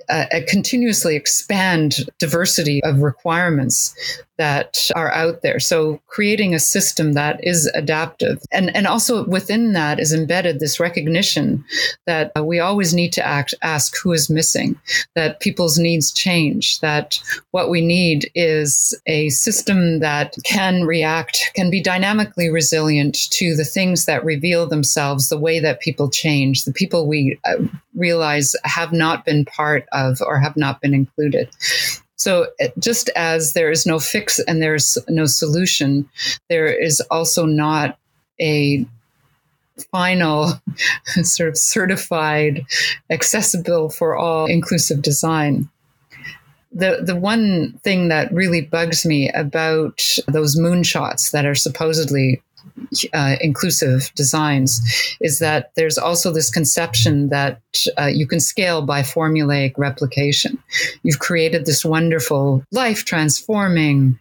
uh, 0.09 0.25
continuously 0.47 1.15
expand 1.15 2.09
diversity 2.19 2.83
of 2.83 3.01
requirements 3.01 3.95
that 4.41 4.89
are 4.95 5.13
out 5.13 5.43
there. 5.43 5.59
So 5.59 6.01
creating 6.07 6.55
a 6.55 6.59
system 6.59 7.13
that 7.13 7.39
is 7.43 7.67
adaptive. 7.75 8.39
And, 8.51 8.75
and 8.75 8.87
also 8.87 9.23
within 9.27 9.73
that 9.73 9.99
is 9.99 10.15
embedded 10.15 10.59
this 10.59 10.79
recognition 10.79 11.63
that 12.07 12.31
uh, 12.35 12.43
we 12.43 12.59
always 12.59 12.91
need 12.91 13.13
to 13.13 13.23
act, 13.23 13.53
ask 13.61 13.93
who 14.01 14.11
is 14.13 14.31
missing, 14.31 14.79
that 15.13 15.41
people's 15.41 15.77
needs 15.77 16.11
change, 16.11 16.79
that 16.79 17.21
what 17.51 17.69
we 17.69 17.85
need 17.85 18.31
is 18.33 18.99
a 19.05 19.29
system 19.29 19.99
that 19.99 20.33
can 20.43 20.85
react, 20.85 21.51
can 21.53 21.69
be 21.69 21.79
dynamically 21.79 22.49
resilient 22.49 23.29
to 23.29 23.55
the 23.55 23.63
things 23.63 24.05
that 24.05 24.25
reveal 24.25 24.65
themselves, 24.65 25.29
the 25.29 25.37
way 25.37 25.59
that 25.59 25.81
people 25.81 26.09
change, 26.09 26.65
the 26.65 26.73
people 26.73 27.07
we 27.07 27.37
uh, 27.45 27.57
realize 27.93 28.55
have 28.63 28.91
not 28.91 29.23
been 29.23 29.45
part 29.45 29.85
of 29.91 30.17
or 30.25 30.39
have 30.39 30.57
not 30.57 30.81
been 30.81 30.95
included. 30.95 31.47
So, 32.21 32.49
uh, 32.61 32.67
just 32.77 33.09
as 33.15 33.53
there 33.53 33.71
is 33.71 33.87
no 33.87 33.97
fix 33.97 34.37
and 34.37 34.61
there's 34.61 34.95
no 35.09 35.25
solution, 35.25 36.07
there 36.49 36.67
is 36.67 37.01
also 37.09 37.47
not 37.47 37.97
a 38.39 38.85
final 39.91 40.51
sort 41.23 41.49
of 41.49 41.57
certified, 41.57 42.63
accessible 43.09 43.89
for 43.89 44.15
all 44.15 44.45
inclusive 44.45 45.01
design. 45.01 45.67
The, 46.71 47.01
the 47.03 47.15
one 47.15 47.79
thing 47.83 48.09
that 48.09 48.31
really 48.31 48.61
bugs 48.61 49.03
me 49.03 49.31
about 49.31 49.99
those 50.27 50.59
moonshots 50.59 51.31
that 51.31 51.47
are 51.47 51.55
supposedly 51.55 52.43
uh, 53.13 53.35
inclusive 53.41 54.11
designs 54.15 54.81
is 55.21 55.39
that 55.39 55.71
there's 55.75 55.97
also 55.97 56.31
this 56.31 56.49
conception 56.49 57.29
that 57.29 57.61
uh, 57.97 58.07
you 58.07 58.27
can 58.27 58.39
scale 58.39 58.81
by 58.81 59.01
formulaic 59.01 59.73
replication. 59.77 60.61
You've 61.03 61.19
created 61.19 61.65
this 61.65 61.85
wonderful 61.85 62.63
life 62.71 63.05
transforming 63.05 64.19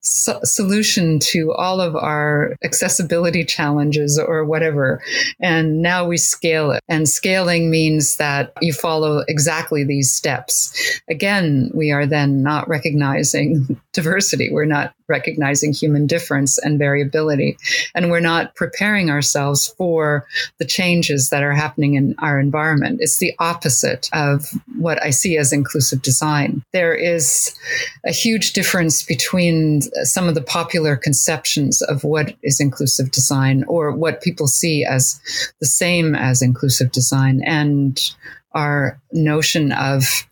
so- 0.00 0.40
solution 0.42 1.18
to 1.18 1.52
all 1.52 1.80
of 1.80 1.96
our 1.96 2.56
accessibility 2.64 3.44
challenges 3.44 4.18
or 4.18 4.44
whatever. 4.44 5.02
And 5.40 5.82
now 5.82 6.06
we 6.06 6.16
scale 6.16 6.70
it. 6.72 6.82
And 6.88 7.08
scaling 7.08 7.70
means 7.70 8.16
that 8.16 8.52
you 8.60 8.72
follow 8.72 9.24
exactly 9.28 9.84
these 9.84 10.12
steps. 10.12 11.00
Again, 11.08 11.70
we 11.74 11.90
are 11.90 12.06
then 12.06 12.42
not 12.42 12.68
recognizing 12.68 13.80
diversity. 13.92 14.50
We're 14.50 14.64
not 14.64 14.94
recognizing 15.08 15.72
human 15.72 16.06
difference 16.06 16.58
and 16.58 16.78
variability. 16.78 17.56
And 17.94 18.10
we're 18.10 18.20
not 18.20 18.54
preparing 18.54 19.10
ourselves 19.10 19.68
for 19.78 20.26
the 20.58 20.64
changes 20.64 21.30
that 21.30 21.42
are 21.42 21.52
happening 21.52 21.94
in 21.94 22.14
our 22.18 22.38
environment. 22.38 22.98
It's 23.00 23.18
the 23.18 23.34
opposite 23.38 24.08
of 24.12 24.46
what 24.76 25.02
I 25.02 25.10
see 25.10 25.36
as 25.36 25.52
inclusive 25.52 26.02
design. 26.02 26.62
There 26.72 26.94
is 26.94 27.54
a 28.06 28.12
huge 28.12 28.52
difference 28.52 29.02
between 29.02 29.82
some 30.04 30.28
of 30.28 30.34
the 30.34 30.42
popular 30.42 30.96
conceptions 30.96 31.82
of 31.82 32.04
what 32.04 32.34
is 32.42 32.60
inclusive 32.60 33.10
design 33.10 33.64
or 33.68 33.92
what 33.92 34.22
people 34.22 34.46
see 34.46 34.84
as 34.84 35.20
the 35.60 35.66
same 35.66 36.14
as 36.14 36.42
inclusive 36.42 36.92
design 36.92 37.42
and 37.44 38.00
our 38.52 39.00
notion 39.12 39.72
of 39.72 40.26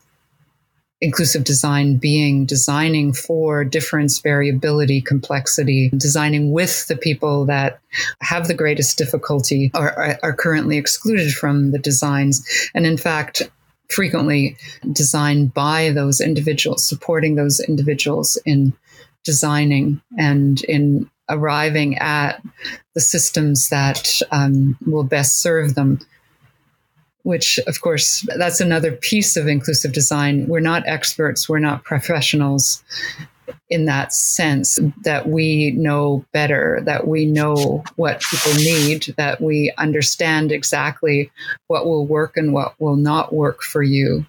inclusive 1.00 1.44
design 1.44 1.96
being 1.96 2.46
designing 2.46 3.12
for 3.12 3.64
difference, 3.64 4.18
variability, 4.20 5.00
complexity, 5.00 5.90
designing 5.96 6.52
with 6.52 6.86
the 6.88 6.96
people 6.96 7.44
that 7.46 7.80
have 8.22 8.48
the 8.48 8.54
greatest 8.54 8.96
difficulty 8.96 9.70
or 9.74 10.18
are, 10.22 10.32
currently 10.34 10.78
excluded 10.78 11.32
from 11.32 11.70
the 11.72 11.78
designs. 11.78 12.46
And 12.74 12.86
in 12.86 12.96
fact, 12.96 13.42
frequently 13.90 14.56
designed 14.92 15.52
by 15.52 15.90
those 15.90 16.20
individuals, 16.20 16.88
supporting 16.88 17.34
those 17.34 17.60
individuals 17.60 18.40
in 18.44 18.72
designing 19.24 20.00
and 20.18 20.62
in 20.64 21.10
arriving 21.28 21.98
at 21.98 22.42
the 22.94 23.00
systems 23.00 23.68
that 23.68 24.20
um, 24.30 24.78
will 24.86 25.04
best 25.04 25.40
serve 25.40 25.74
them 25.74 25.98
which 27.26 27.58
of 27.66 27.80
course 27.80 28.24
that's 28.36 28.60
another 28.60 28.92
piece 28.92 29.36
of 29.36 29.48
inclusive 29.48 29.92
design. 29.92 30.46
We're 30.46 30.60
not 30.60 30.86
experts. 30.86 31.48
We're 31.48 31.58
not 31.58 31.82
professionals 31.82 32.84
in 33.68 33.86
that 33.86 34.12
sense 34.12 34.78
that 35.02 35.28
we 35.28 35.72
know 35.72 36.24
better 36.32 36.80
that 36.84 37.08
we 37.08 37.26
know 37.26 37.82
what 37.96 38.22
people 38.22 38.54
need 38.54 39.12
that 39.16 39.40
we 39.40 39.72
understand 39.76 40.52
exactly 40.52 41.32
what 41.66 41.84
will 41.84 42.06
work 42.06 42.36
and 42.36 42.52
what 42.52 42.80
will 42.80 42.94
not 42.94 43.32
work 43.32 43.60
for 43.60 43.82
you. 43.82 44.24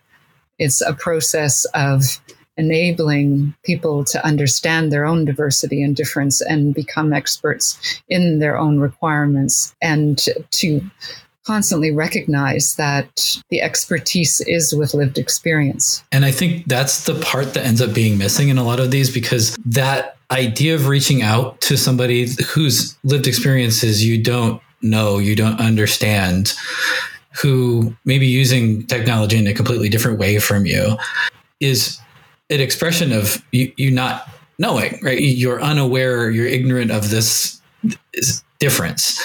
It's 0.57 0.81
a 0.81 0.93
process 0.93 1.65
of 1.75 2.01
enabling 2.57 3.53
people 3.63 4.05
to 4.05 4.25
understand 4.25 4.91
their 4.91 5.05
own 5.05 5.23
diversity 5.23 5.83
and 5.83 5.95
difference 5.95 6.41
and 6.41 6.73
become 6.73 7.13
experts 7.13 8.01
in 8.09 8.39
their 8.39 8.57
own 8.57 8.79
requirements 8.79 9.75
and 9.83 10.17
to 10.49 10.81
constantly 11.47 11.91
recognize 11.91 12.75
that 12.75 13.39
the 13.49 13.61
expertise 13.61 14.41
is 14.41 14.75
with 14.75 14.93
lived 14.93 15.17
experience. 15.17 16.03
And 16.11 16.25
I 16.25 16.31
think 16.31 16.65
that's 16.65 17.05
the 17.05 17.15
part 17.21 17.53
that 17.53 17.65
ends 17.65 17.81
up 17.81 17.93
being 17.93 18.17
missing 18.17 18.49
in 18.49 18.57
a 18.57 18.63
lot 18.63 18.81
of 18.81 18.91
these 18.91 19.11
because 19.11 19.57
that 19.65 20.17
idea 20.29 20.75
of 20.75 20.87
reaching 20.87 21.21
out 21.21 21.61
to 21.61 21.77
somebody 21.77 22.27
whose 22.53 22.97
lived 23.05 23.27
experiences 23.27 24.05
you 24.05 24.21
don't 24.21 24.61
know, 24.81 25.19
you 25.19 25.37
don't 25.37 25.57
understand, 25.59 26.53
who 27.41 27.95
may 28.03 28.19
be 28.19 28.27
using 28.27 28.85
technology 28.87 29.37
in 29.37 29.47
a 29.47 29.53
completely 29.53 29.87
different 29.87 30.19
way 30.19 30.39
from 30.39 30.65
you 30.65 30.97
is 31.61 31.97
an 32.49 32.59
expression 32.59 33.13
of 33.13 33.41
you, 33.53 33.71
you 33.77 33.89
not 33.89 34.29
knowing, 34.59 34.99
right? 35.01 35.19
You're 35.19 35.61
unaware, 35.61 36.29
you're 36.29 36.45
ignorant 36.45 36.91
of 36.91 37.09
this 37.09 37.61
difference. 38.59 39.23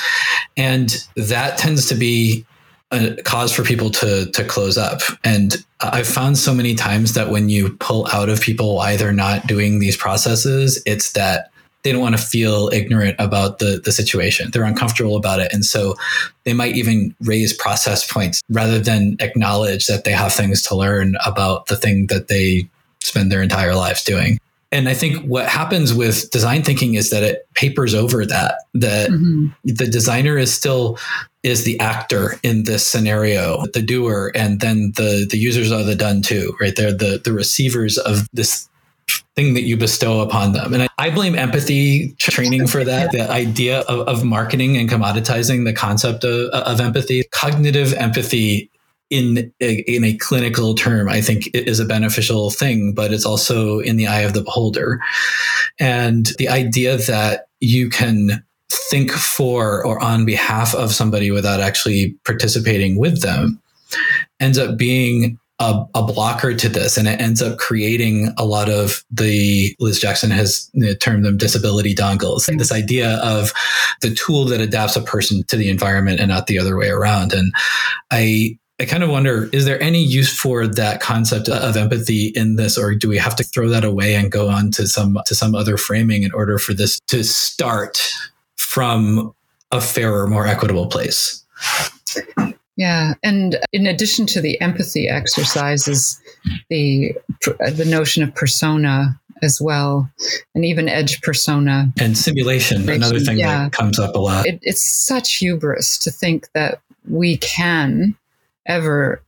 And 0.56 0.94
that 1.16 1.58
tends 1.58 1.86
to 1.88 1.94
be 1.94 2.44
a 2.92 3.16
cause 3.22 3.52
for 3.52 3.62
people 3.62 3.90
to 3.90 4.30
to 4.32 4.44
close 4.44 4.76
up. 4.76 5.00
And 5.24 5.64
I've 5.80 6.06
found 6.06 6.38
so 6.38 6.54
many 6.54 6.74
times 6.74 7.14
that 7.14 7.30
when 7.30 7.48
you 7.48 7.70
pull 7.80 8.06
out 8.12 8.28
of 8.28 8.40
people 8.40 8.76
why 8.76 8.96
they're 8.96 9.12
not 9.12 9.46
doing 9.46 9.78
these 9.78 9.96
processes, 9.96 10.80
it's 10.84 11.12
that 11.12 11.50
they 11.82 11.90
don't 11.90 12.00
want 12.00 12.16
to 12.16 12.22
feel 12.22 12.70
ignorant 12.72 13.16
about 13.18 13.58
the 13.58 13.80
the 13.82 13.92
situation. 13.92 14.50
They're 14.50 14.64
uncomfortable 14.64 15.16
about 15.16 15.40
it, 15.40 15.52
and 15.52 15.64
so 15.64 15.96
they 16.44 16.52
might 16.52 16.76
even 16.76 17.14
raise 17.22 17.52
process 17.54 18.10
points 18.10 18.42
rather 18.50 18.78
than 18.78 19.16
acknowledge 19.20 19.86
that 19.86 20.04
they 20.04 20.12
have 20.12 20.32
things 20.32 20.62
to 20.64 20.76
learn 20.76 21.16
about 21.24 21.66
the 21.66 21.76
thing 21.76 22.06
that 22.08 22.28
they 22.28 22.68
spend 23.02 23.32
their 23.32 23.42
entire 23.42 23.74
lives 23.74 24.04
doing. 24.04 24.38
And 24.72 24.88
I 24.88 24.94
think 24.94 25.24
what 25.26 25.46
happens 25.46 25.92
with 25.92 26.30
design 26.30 26.62
thinking 26.62 26.94
is 26.94 27.10
that 27.10 27.22
it 27.22 27.46
papers 27.54 27.94
over 27.94 28.24
that 28.24 28.54
that 28.74 29.10
mm-hmm. 29.10 29.48
the 29.64 29.86
designer 29.86 30.38
is 30.38 30.52
still 30.52 30.98
is 31.42 31.64
the 31.64 31.78
actor 31.78 32.40
in 32.42 32.64
this 32.64 32.86
scenario, 32.86 33.64
the 33.74 33.82
doer, 33.82 34.32
and 34.34 34.60
then 34.60 34.92
the 34.96 35.26
the 35.30 35.36
users 35.36 35.70
are 35.70 35.82
the 35.82 35.94
done 35.94 36.22
too, 36.22 36.56
right? 36.60 36.74
They're 36.74 36.92
the 36.92 37.20
the 37.22 37.32
receivers 37.32 37.98
of 37.98 38.26
this 38.32 38.68
thing 39.34 39.54
that 39.54 39.62
you 39.62 39.76
bestow 39.76 40.20
upon 40.20 40.52
them. 40.52 40.72
And 40.72 40.84
I, 40.84 40.88
I 40.98 41.10
blame 41.10 41.34
empathy 41.34 42.14
training 42.18 42.66
for 42.66 42.84
that. 42.84 43.12
The 43.12 43.30
idea 43.30 43.80
of, 43.80 44.06
of 44.08 44.24
marketing 44.24 44.76
and 44.76 44.88
commoditizing 44.88 45.64
the 45.64 45.72
concept 45.72 46.24
of, 46.24 46.50
of 46.50 46.80
empathy, 46.80 47.24
cognitive 47.30 47.94
empathy 47.94 48.70
in 49.12 49.52
a, 49.60 49.74
in 49.82 50.04
a 50.04 50.16
clinical 50.16 50.74
term, 50.74 51.06
I 51.06 51.20
think 51.20 51.50
is 51.52 51.78
a 51.78 51.84
beneficial 51.84 52.50
thing, 52.50 52.94
but 52.94 53.12
it's 53.12 53.26
also 53.26 53.78
in 53.78 53.98
the 53.98 54.06
eye 54.06 54.22
of 54.22 54.32
the 54.32 54.40
beholder. 54.40 55.00
And 55.78 56.30
the 56.38 56.48
idea 56.48 56.96
that 56.96 57.48
you 57.60 57.90
can 57.90 58.42
think 58.70 59.10
for 59.12 59.84
or 59.84 60.02
on 60.02 60.24
behalf 60.24 60.74
of 60.74 60.92
somebody 60.92 61.30
without 61.30 61.60
actually 61.60 62.16
participating 62.24 62.98
with 62.98 63.20
them 63.20 63.60
ends 64.40 64.58
up 64.58 64.78
being 64.78 65.38
a, 65.58 65.84
a, 65.94 66.02
blocker 66.02 66.54
to 66.54 66.68
this 66.70 66.96
and 66.96 67.06
it 67.06 67.20
ends 67.20 67.42
up 67.42 67.58
creating 67.58 68.32
a 68.38 68.46
lot 68.46 68.70
of 68.70 69.04
the 69.10 69.76
liz 69.78 70.00
jackson 70.00 70.30
has 70.30 70.70
termed 70.98 71.24
them 71.24 71.36
disability 71.36 71.94
dongles 71.94 72.48
mm-hmm. 72.48 72.56
this 72.56 72.72
idea 72.72 73.16
of 73.18 73.52
the 74.00 74.12
tool 74.14 74.46
that 74.46 74.62
adapts 74.62 74.96
a 74.96 75.02
person 75.02 75.44
to 75.48 75.56
the 75.56 75.68
environment 75.68 76.18
and 76.18 76.30
not 76.30 76.46
the 76.46 76.58
other 76.58 76.76
way 76.76 76.88
around 76.88 77.34
and 77.34 77.52
i 78.10 78.58
I 78.80 78.84
kind 78.84 79.02
of 79.02 79.10
wonder 79.10 79.48
is 79.52 79.64
there 79.64 79.80
any 79.80 80.02
use 80.02 80.36
for 80.36 80.66
that 80.66 81.00
concept 81.00 81.48
of 81.48 81.76
empathy 81.76 82.32
in 82.34 82.56
this 82.56 82.76
or 82.76 82.94
do 82.94 83.08
we 83.08 83.18
have 83.18 83.36
to 83.36 83.44
throw 83.44 83.68
that 83.68 83.84
away 83.84 84.14
and 84.14 84.32
go 84.32 84.48
on 84.48 84.70
to 84.72 84.88
some 84.88 85.18
to 85.26 85.34
some 85.34 85.54
other 85.54 85.76
framing 85.76 86.22
in 86.24 86.32
order 86.32 86.58
for 86.58 86.74
this 86.74 86.98
to 87.08 87.22
start 87.22 88.12
from 88.56 89.32
a 89.70 89.80
fairer 89.80 90.26
more 90.26 90.46
equitable 90.46 90.86
place 90.86 91.44
yeah, 92.76 93.14
and 93.22 93.58
in 93.72 93.86
addition 93.86 94.26
to 94.26 94.40
the 94.40 94.60
empathy 94.60 95.08
exercises, 95.08 96.20
the 96.70 97.14
the 97.74 97.84
notion 97.86 98.22
of 98.22 98.34
persona 98.34 99.20
as 99.42 99.60
well, 99.60 100.10
and 100.54 100.64
even 100.64 100.88
edge 100.88 101.20
persona 101.20 101.92
and 102.00 102.16
simulation, 102.16 102.88
another 102.88 103.20
thing 103.20 103.38
yeah. 103.38 103.64
that 103.64 103.72
comes 103.72 103.98
up 103.98 104.14
a 104.14 104.18
lot. 104.18 104.46
It, 104.46 104.58
it's 104.62 104.82
such 104.82 105.36
hubris 105.36 105.98
to 105.98 106.10
think 106.10 106.50
that 106.54 106.80
we 107.08 107.36
can 107.38 108.16
ever 108.66 109.22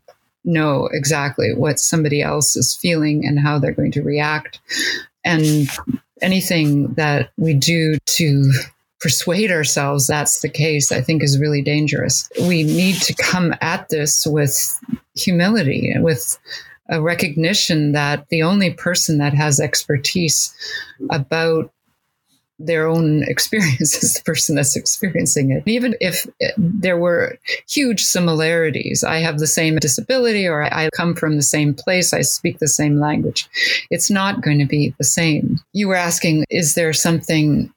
know 0.45 0.89
exactly 0.93 1.55
what 1.55 1.79
somebody 1.79 2.21
else 2.21 2.57
is 2.57 2.77
feeling 2.77 3.27
and 3.27 3.39
how 3.39 3.59
they're 3.59 3.73
going 3.73 3.93
to 3.93 4.03
react, 4.03 4.61
and 5.25 5.69
anything 6.23 6.93
that 6.95 7.31
we 7.37 7.55
do 7.55 7.97
to 8.07 8.53
persuade 9.01 9.51
ourselves 9.51 10.07
that's 10.07 10.41
the 10.41 10.49
case, 10.49 10.91
I 10.91 11.03
think 11.03 11.23
is 11.23 11.39
really 11.39 11.61
dangerous. 11.61 12.29
We 12.41 12.63
need 12.63 12.97
to 13.03 13.15
come 13.15 13.55
at 13.61 13.91
this 13.91 14.27
with 14.27 14.81
humility 15.15 15.93
with 15.99 16.39
a 16.89 17.03
recognition 17.03 17.93
that 17.93 18.27
the 18.29 18.43
only 18.43 18.71
person 18.71 19.19
that 19.19 19.35
has 19.35 19.61
expertise 19.61 20.55
about 21.11 21.71
their 22.59 22.87
own 22.87 23.23
experience 23.29 24.03
is 24.03 24.15
the 24.15 24.23
person 24.23 24.57
that's 24.57 24.77
experiencing 24.77 25.51
it. 25.51 25.63
Even 25.67 25.97
if 26.01 26.27
there 26.57 26.99
were 26.99 27.39
huge 27.69 28.05
similarities, 28.05 29.05
I 29.05 29.19
have 29.19 29.39
the 29.39 29.47
same 29.47 29.77
disability 29.77 30.47
or 30.47 30.63
I 30.63 30.91
come 30.91 31.15
from 31.15 31.37
the 31.37 31.43
same 31.43 31.75
place, 31.75 32.13
I 32.13 32.23
speak 32.23 32.59
the 32.59 32.69
same 32.69 32.99
language, 32.99 33.49
it's 33.91 34.11
not 34.11 34.41
going 34.41 34.59
to 34.59 34.67
be 34.67 34.95
the 34.99 35.05
same. 35.05 35.61
You 35.73 35.89
were 35.89 35.95
asking, 35.95 36.45
is 36.51 36.75
there 36.75 36.93
something 36.93 37.73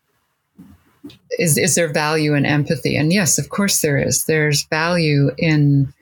is 1.40 1.58
is 1.58 1.76
there 1.76 1.92
value 1.92 2.34
in 2.34 2.46
empathy? 2.46 2.96
And 2.96 3.14
yes, 3.14 3.38
of 3.38 3.50
course 3.50 3.82
there 3.82 3.98
is. 3.98 4.26
There's 4.26 4.64
value 4.66 5.32
in 5.38 5.94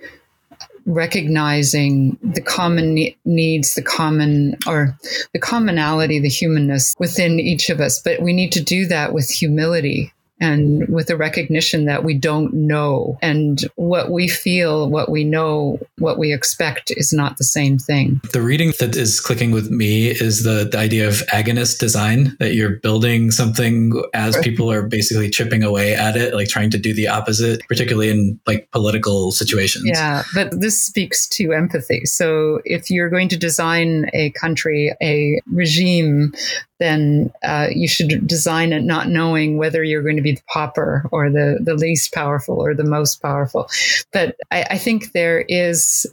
recognizing 0.86 2.18
the 2.22 2.42
common 2.42 2.94
ne- 2.94 3.18
needs, 3.26 3.76
the 3.76 3.82
common 3.82 4.58
or 4.68 4.98
the 5.34 5.40
commonality, 5.40 6.20
the 6.20 6.30
humanness 6.30 6.96
within 7.00 7.40
each 7.40 7.70
of 7.70 7.80
us. 7.80 8.00
But 8.00 8.22
we 8.22 8.34
need 8.34 8.52
to 8.54 8.64
do 8.64 8.86
that 8.88 9.14
with 9.14 9.30
humility 9.30 10.14
and 10.40 10.88
with 10.88 11.08
the 11.08 11.18
recognition 11.18 11.86
that 11.86 12.04
we 12.04 12.14
don't 12.14 12.54
know 12.54 13.18
and 13.22 13.66
what 13.76 14.12
we 14.12 14.28
feel, 14.28 14.90
what 14.90 15.10
we 15.10 15.24
know, 15.24 15.80
what 15.98 16.18
we 16.18 16.34
expect 16.34 16.92
is 16.92 17.14
not 17.14 17.38
the 17.38 17.44
same 17.44 17.78
thing. 17.78 18.20
The 18.32 18.42
reading 18.42 18.74
that 18.80 18.96
is 18.96 19.20
clicking 19.20 19.52
with 19.52 19.72
me 19.72 20.08
is 20.08 20.44
the, 20.44 20.68
the 20.70 20.78
idea 20.78 21.08
of 21.08 21.16
agonist 21.28 21.80
design 21.80 22.36
that 22.40 22.54
you're 22.54 22.78
building 22.78 23.32
something 23.32 24.02
as 24.14 24.38
people 24.38 24.72
are 24.72 24.84
basically 24.84 25.30
chipping 25.30 25.64
away 25.64 25.96
at 25.96 26.18
it, 26.18 26.34
like 26.34 26.50
trying 26.50 26.70
to 26.72 26.78
do 26.78 26.94
the 26.94 27.08
opposite, 27.08 27.62
particularly 27.68 28.10
in 28.10 28.40
like 28.46 28.70
political 28.72 29.32
situations. 29.32 29.86
Yeah, 29.88 30.24
but 30.34 30.60
this 30.60 30.82
speaks 30.82 31.28
to 31.30 31.54
empathy. 31.54 32.06
So 32.06 32.60
if 32.66 32.90
you're 32.90 33.10
going 33.10 33.30
to 33.30 33.38
design 33.38 34.10
a 34.14 34.32
country, 34.32 34.94
a 35.02 35.40
regime 35.48 36.34
then 36.80 37.32
uh, 37.44 37.68
you 37.72 37.88
should 37.88 38.28
design 38.28 38.74
it 38.74 38.84
not 38.84 39.08
knowing 39.08 39.58
whether 39.58 39.84
you're 39.84 40.04
going 40.04 40.18
to 40.18 40.22
be 40.22 40.35
the 40.36 40.42
pauper 40.48 41.08
or 41.12 41.30
the, 41.30 41.60
the 41.62 41.76
least 41.76 42.14
powerful 42.14 42.62
or 42.62 42.74
the 42.74 42.84
most 42.84 43.22
powerful. 43.22 43.70
But 44.12 44.36
I, 44.52 44.66
I 44.72 44.78
think 44.78 45.12
there 45.12 45.46
is 45.48 46.06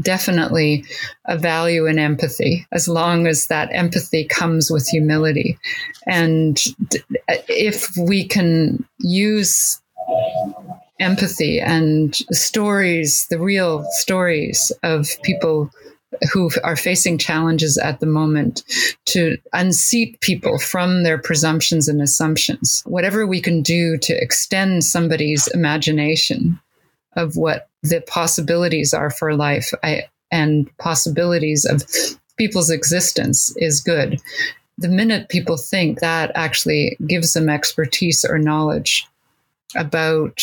definitely 0.00 0.84
a 1.26 1.36
value 1.36 1.86
in 1.86 1.98
empathy 1.98 2.66
as 2.72 2.86
long 2.86 3.26
as 3.26 3.48
that 3.48 3.68
empathy 3.72 4.24
comes 4.24 4.70
with 4.70 4.86
humility. 4.86 5.58
And 6.06 6.62
if 7.48 7.90
we 7.96 8.24
can 8.24 8.84
use 9.00 9.80
empathy 11.00 11.60
and 11.60 12.14
stories, 12.30 13.26
the 13.30 13.40
real 13.40 13.84
stories 13.90 14.70
of 14.82 15.08
people 15.22 15.70
who 16.32 16.50
are 16.62 16.76
facing 16.76 17.18
challenges 17.18 17.78
at 17.78 18.00
the 18.00 18.06
moment 18.06 18.62
to 19.06 19.36
unseat 19.52 20.20
people 20.20 20.58
from 20.58 21.02
their 21.02 21.18
presumptions 21.18 21.88
and 21.88 22.00
assumptions. 22.00 22.82
Whatever 22.86 23.26
we 23.26 23.40
can 23.40 23.62
do 23.62 23.96
to 23.98 24.12
extend 24.12 24.84
somebody's 24.84 25.46
imagination 25.48 26.58
of 27.16 27.36
what 27.36 27.68
the 27.82 28.00
possibilities 28.02 28.92
are 28.92 29.10
for 29.10 29.34
life 29.36 29.72
I, 29.82 30.04
and 30.30 30.70
possibilities 30.78 31.64
of 31.64 31.82
people's 32.36 32.70
existence 32.70 33.54
is 33.56 33.80
good. 33.80 34.20
The 34.78 34.88
minute 34.88 35.28
people 35.28 35.56
think 35.56 36.00
that 36.00 36.32
actually 36.34 36.96
gives 37.06 37.32
them 37.32 37.48
expertise 37.48 38.24
or 38.24 38.38
knowledge 38.38 39.06
about 39.76 40.42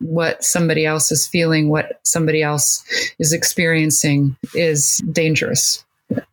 what 0.00 0.42
somebody 0.44 0.86
else 0.86 1.12
is 1.12 1.26
feeling, 1.26 1.68
what 1.68 2.00
somebody 2.04 2.42
else 2.42 2.84
is 3.18 3.32
experiencing 3.32 4.36
is 4.54 4.98
dangerous 5.12 5.84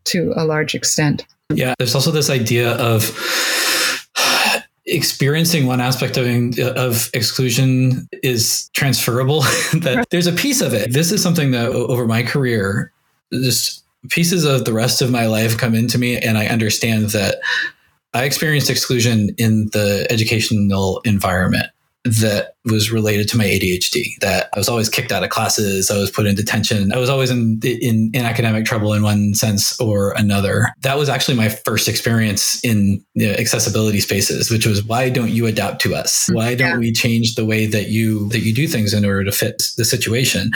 to 0.05 0.33
a 0.35 0.45
large 0.45 0.75
extent. 0.75 1.25
Yeah, 1.53 1.73
there's 1.77 1.95
also 1.95 2.11
this 2.11 2.29
idea 2.29 2.73
of 2.77 3.17
experiencing 4.85 5.67
one 5.67 5.79
aspect 5.79 6.17
of, 6.17 6.25
of 6.59 7.09
exclusion 7.13 8.09
is 8.23 8.69
transferable 8.73 9.41
that 9.73 10.05
there's 10.09 10.27
a 10.27 10.33
piece 10.33 10.61
of 10.61 10.73
it. 10.73 10.93
This 10.93 11.11
is 11.11 11.21
something 11.21 11.51
that 11.51 11.69
over 11.69 12.07
my 12.07 12.23
career 12.23 12.91
just 13.31 13.83
pieces 14.09 14.45
of 14.45 14.65
the 14.65 14.73
rest 14.73 15.01
of 15.01 15.11
my 15.11 15.27
life 15.27 15.57
come 15.57 15.75
into 15.75 15.97
me 15.97 16.17
and 16.17 16.37
i 16.37 16.47
understand 16.47 17.11
that 17.11 17.35
i 18.13 18.23
experienced 18.23 18.69
exclusion 18.69 19.29
in 19.37 19.67
the 19.73 20.07
educational 20.09 21.01
environment 21.05 21.67
that 22.03 22.55
was 22.65 22.91
related 22.91 23.27
to 23.29 23.37
my 23.37 23.45
ADHD. 23.45 24.19
That 24.21 24.49
I 24.53 24.59
was 24.59 24.67
always 24.67 24.89
kicked 24.89 25.11
out 25.11 25.23
of 25.23 25.29
classes. 25.29 25.91
I 25.91 25.97
was 25.97 26.09
put 26.09 26.25
in 26.25 26.35
detention. 26.35 26.91
I 26.93 26.97
was 26.97 27.09
always 27.09 27.29
in, 27.29 27.59
in 27.63 28.11
in, 28.13 28.25
academic 28.25 28.65
trouble 28.65 28.93
in 28.93 29.03
one 29.03 29.33
sense 29.33 29.79
or 29.79 30.13
another. 30.13 30.67
That 30.81 30.97
was 30.97 31.09
actually 31.09 31.37
my 31.37 31.49
first 31.49 31.87
experience 31.87 32.63
in 32.63 33.03
you 33.13 33.27
know, 33.27 33.33
accessibility 33.33 33.99
spaces, 33.99 34.49
which 34.49 34.65
was 34.65 34.83
why 34.83 35.09
don't 35.09 35.31
you 35.31 35.45
adapt 35.45 35.81
to 35.81 35.95
us? 35.95 36.27
Why 36.31 36.55
don't 36.55 36.69
yeah. 36.69 36.77
we 36.77 36.91
change 36.91 37.35
the 37.35 37.45
way 37.45 37.67
that 37.67 37.89
you 37.89 38.29
that 38.29 38.39
you 38.39 38.53
do 38.53 38.67
things 38.67 38.93
in 38.93 39.05
order 39.05 39.23
to 39.23 39.31
fit 39.31 39.61
the 39.77 39.85
situation? 39.85 40.51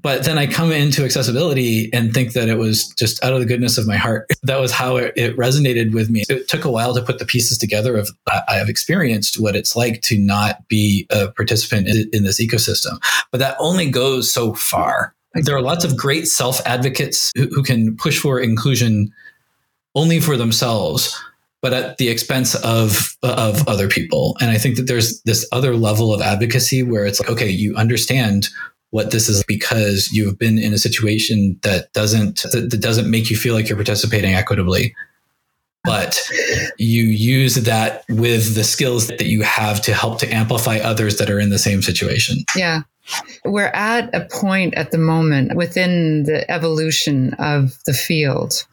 But 0.00 0.24
then 0.24 0.38
I 0.38 0.46
come 0.46 0.72
into 0.72 1.04
accessibility 1.04 1.92
and 1.92 2.12
think 2.12 2.32
that 2.32 2.48
it 2.48 2.58
was 2.58 2.88
just 2.88 3.22
out 3.24 3.32
of 3.32 3.40
the 3.40 3.46
goodness 3.46 3.78
of 3.78 3.86
my 3.86 3.96
heart. 3.96 4.30
That 4.42 4.60
was 4.60 4.70
how 4.70 4.96
it, 4.96 5.12
it 5.16 5.36
resonated 5.36 5.92
with 5.92 6.08
me. 6.08 6.22
It 6.28 6.46
took 6.46 6.64
a 6.64 6.70
while 6.70 6.94
to 6.94 7.02
put 7.02 7.18
the 7.18 7.24
pieces 7.24 7.58
together 7.58 7.96
of 7.96 8.10
I 8.28 8.54
have 8.54 8.68
experienced 8.68 9.40
what 9.40 9.56
it's 9.56 9.74
like 9.74 10.02
to 10.02 10.16
not 10.16 10.68
be 10.68 11.04
a 11.10 11.32
participant 11.32 11.88
in, 11.88 12.08
in 12.12 12.22
this 12.22 12.40
ecosystem. 12.40 13.02
But 13.32 13.38
that 13.38 13.56
only 13.58 13.90
goes 13.90 14.32
so 14.32 14.54
far. 14.54 15.16
There 15.34 15.56
are 15.56 15.62
lots 15.62 15.84
of 15.84 15.96
great 15.96 16.28
self 16.28 16.64
advocates 16.64 17.32
who, 17.34 17.48
who 17.48 17.64
can 17.64 17.96
push 17.96 18.20
for 18.20 18.38
inclusion 18.38 19.12
only 19.96 20.20
for 20.20 20.36
themselves 20.36 21.20
but 21.62 21.72
at 21.72 21.98
the 21.98 22.08
expense 22.08 22.54
of 22.54 23.16
of 23.24 23.66
other 23.66 23.88
people. 23.88 24.36
And 24.40 24.52
I 24.52 24.58
think 24.58 24.76
that 24.76 24.86
there's 24.86 25.20
this 25.22 25.44
other 25.50 25.74
level 25.74 26.14
of 26.14 26.20
advocacy 26.20 26.84
where 26.84 27.04
it's 27.04 27.18
like, 27.18 27.28
okay, 27.28 27.48
you 27.48 27.74
understand 27.74 28.48
what 28.96 29.10
this 29.10 29.28
is 29.28 29.44
because 29.44 30.08
you've 30.10 30.38
been 30.38 30.58
in 30.58 30.72
a 30.72 30.78
situation 30.78 31.60
that 31.62 31.92
doesn't 31.92 32.42
that, 32.52 32.78
doesn't 32.80 33.10
make 33.10 33.28
you 33.28 33.36
feel 33.36 33.54
like 33.54 33.68
you're 33.68 33.76
participating 33.76 34.32
equitably 34.34 34.94
but 35.84 36.20
you 36.78 37.04
use 37.04 37.54
that 37.54 38.04
with 38.08 38.54
the 38.56 38.64
skills 38.64 39.06
that 39.06 39.26
you 39.26 39.42
have 39.42 39.80
to 39.82 39.94
help 39.94 40.18
to 40.18 40.28
amplify 40.28 40.78
others 40.78 41.18
that 41.18 41.30
are 41.30 41.38
in 41.38 41.50
the 41.50 41.60
same 41.60 41.80
situation. 41.80 42.38
Yeah. 42.56 42.80
We're 43.44 43.66
at 43.74 44.12
a 44.14 44.26
point 44.26 44.74
at 44.74 44.90
the 44.90 44.98
moment 44.98 45.56
within 45.56 46.24
the 46.24 46.50
evolution 46.50 47.34
of 47.34 47.78
the 47.84 47.92
field 47.92 48.66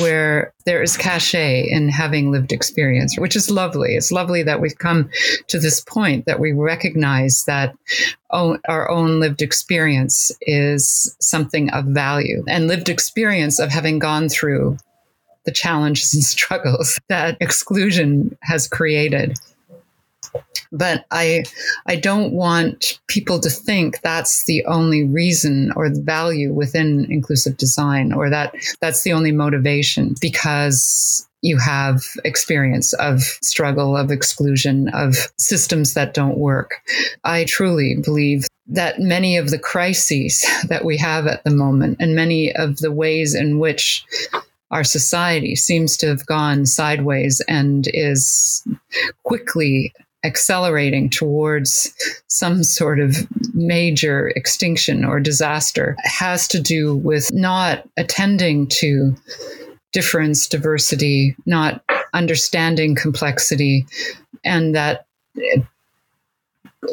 where 0.00 0.52
there 0.64 0.82
is 0.82 0.96
cachet 0.96 1.68
in 1.68 1.88
having 1.88 2.30
lived 2.30 2.52
experience, 2.52 3.18
which 3.18 3.36
is 3.36 3.50
lovely. 3.50 3.94
It's 3.94 4.12
lovely 4.12 4.42
that 4.42 4.60
we've 4.60 4.78
come 4.78 5.10
to 5.48 5.58
this 5.58 5.80
point 5.80 6.26
that 6.26 6.40
we 6.40 6.52
recognize 6.52 7.44
that 7.44 7.74
our 8.30 8.90
own 8.90 9.20
lived 9.20 9.42
experience 9.42 10.32
is 10.42 11.16
something 11.20 11.70
of 11.70 11.86
value 11.86 12.44
and 12.48 12.66
lived 12.66 12.88
experience 12.88 13.58
of 13.58 13.70
having 13.70 13.98
gone 13.98 14.28
through 14.28 14.76
the 15.44 15.52
challenges 15.52 16.12
and 16.12 16.24
struggles 16.36 16.98
that 17.08 17.36
exclusion 17.40 18.36
has 18.42 18.68
created. 18.68 19.38
But 20.70 21.06
I, 21.10 21.44
I 21.86 21.96
don't 21.96 22.32
want 22.32 23.00
people 23.06 23.40
to 23.40 23.50
think 23.50 24.00
that's 24.02 24.44
the 24.44 24.64
only 24.66 25.02
reason 25.04 25.72
or 25.76 25.88
value 25.92 26.52
within 26.52 27.06
inclusive 27.10 27.56
design, 27.56 28.12
or 28.12 28.28
that 28.30 28.54
that's 28.80 29.02
the 29.02 29.12
only 29.12 29.32
motivation 29.32 30.14
because 30.20 31.26
you 31.40 31.56
have 31.56 32.02
experience 32.24 32.92
of 32.94 33.22
struggle, 33.42 33.96
of 33.96 34.10
exclusion, 34.10 34.88
of 34.88 35.14
systems 35.38 35.94
that 35.94 36.14
don't 36.14 36.38
work. 36.38 36.82
I 37.24 37.44
truly 37.44 37.96
believe 38.02 38.46
that 38.66 38.98
many 38.98 39.36
of 39.36 39.50
the 39.50 39.58
crises 39.58 40.44
that 40.68 40.84
we 40.84 40.96
have 40.98 41.26
at 41.26 41.44
the 41.44 41.50
moment 41.50 41.98
and 42.00 42.14
many 42.14 42.52
of 42.54 42.78
the 42.78 42.92
ways 42.92 43.34
in 43.34 43.58
which 43.58 44.04
our 44.70 44.84
society 44.84 45.56
seems 45.56 45.96
to 45.96 46.06
have 46.08 46.26
gone 46.26 46.66
sideways 46.66 47.40
and 47.48 47.88
is 47.94 48.62
quickly 49.22 49.94
accelerating 50.28 51.10
towards 51.10 51.92
some 52.28 52.62
sort 52.62 53.00
of 53.00 53.16
major 53.54 54.28
extinction 54.28 55.04
or 55.04 55.18
disaster 55.18 55.96
has 56.04 56.46
to 56.46 56.60
do 56.60 56.96
with 56.96 57.32
not 57.32 57.88
attending 57.96 58.68
to 58.68 59.16
difference, 59.92 60.46
diversity, 60.46 61.34
not 61.46 61.82
understanding 62.12 62.94
complexity, 62.94 63.86
and 64.44 64.74
that 64.74 65.06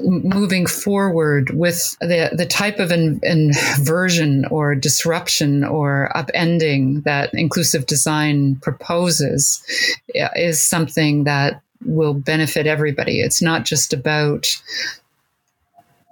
moving 0.01 0.65
forward 0.65 1.51
with 1.51 1.95
the, 2.01 2.31
the 2.35 2.45
type 2.45 2.79
of 2.79 2.91
in, 2.91 3.19
inversion 3.23 4.45
or 4.45 4.75
disruption 4.75 5.63
or 5.63 6.11
upending 6.15 7.03
that 7.03 7.29
inclusive 7.33 7.85
design 7.85 8.55
proposes 8.57 9.63
is 10.35 10.63
something 10.63 11.25
that 11.25 11.61
will 11.85 12.13
benefit 12.13 12.67
everybody. 12.67 13.21
It's 13.21 13.41
not 13.41 13.65
just 13.65 13.93
about 13.93 14.47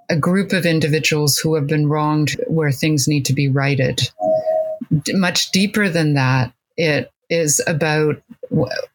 a 0.08 0.16
group 0.16 0.52
of 0.52 0.66
individuals 0.66 1.38
who 1.38 1.54
have 1.54 1.66
been 1.66 1.88
wronged 1.88 2.36
where 2.46 2.72
things 2.72 3.08
need 3.08 3.24
to 3.26 3.32
be 3.32 3.48
righted. 3.48 4.00
Much 5.08 5.50
deeper 5.50 5.88
than 5.88 6.14
that, 6.14 6.52
it 6.76 7.10
is 7.30 7.62
about 7.66 8.22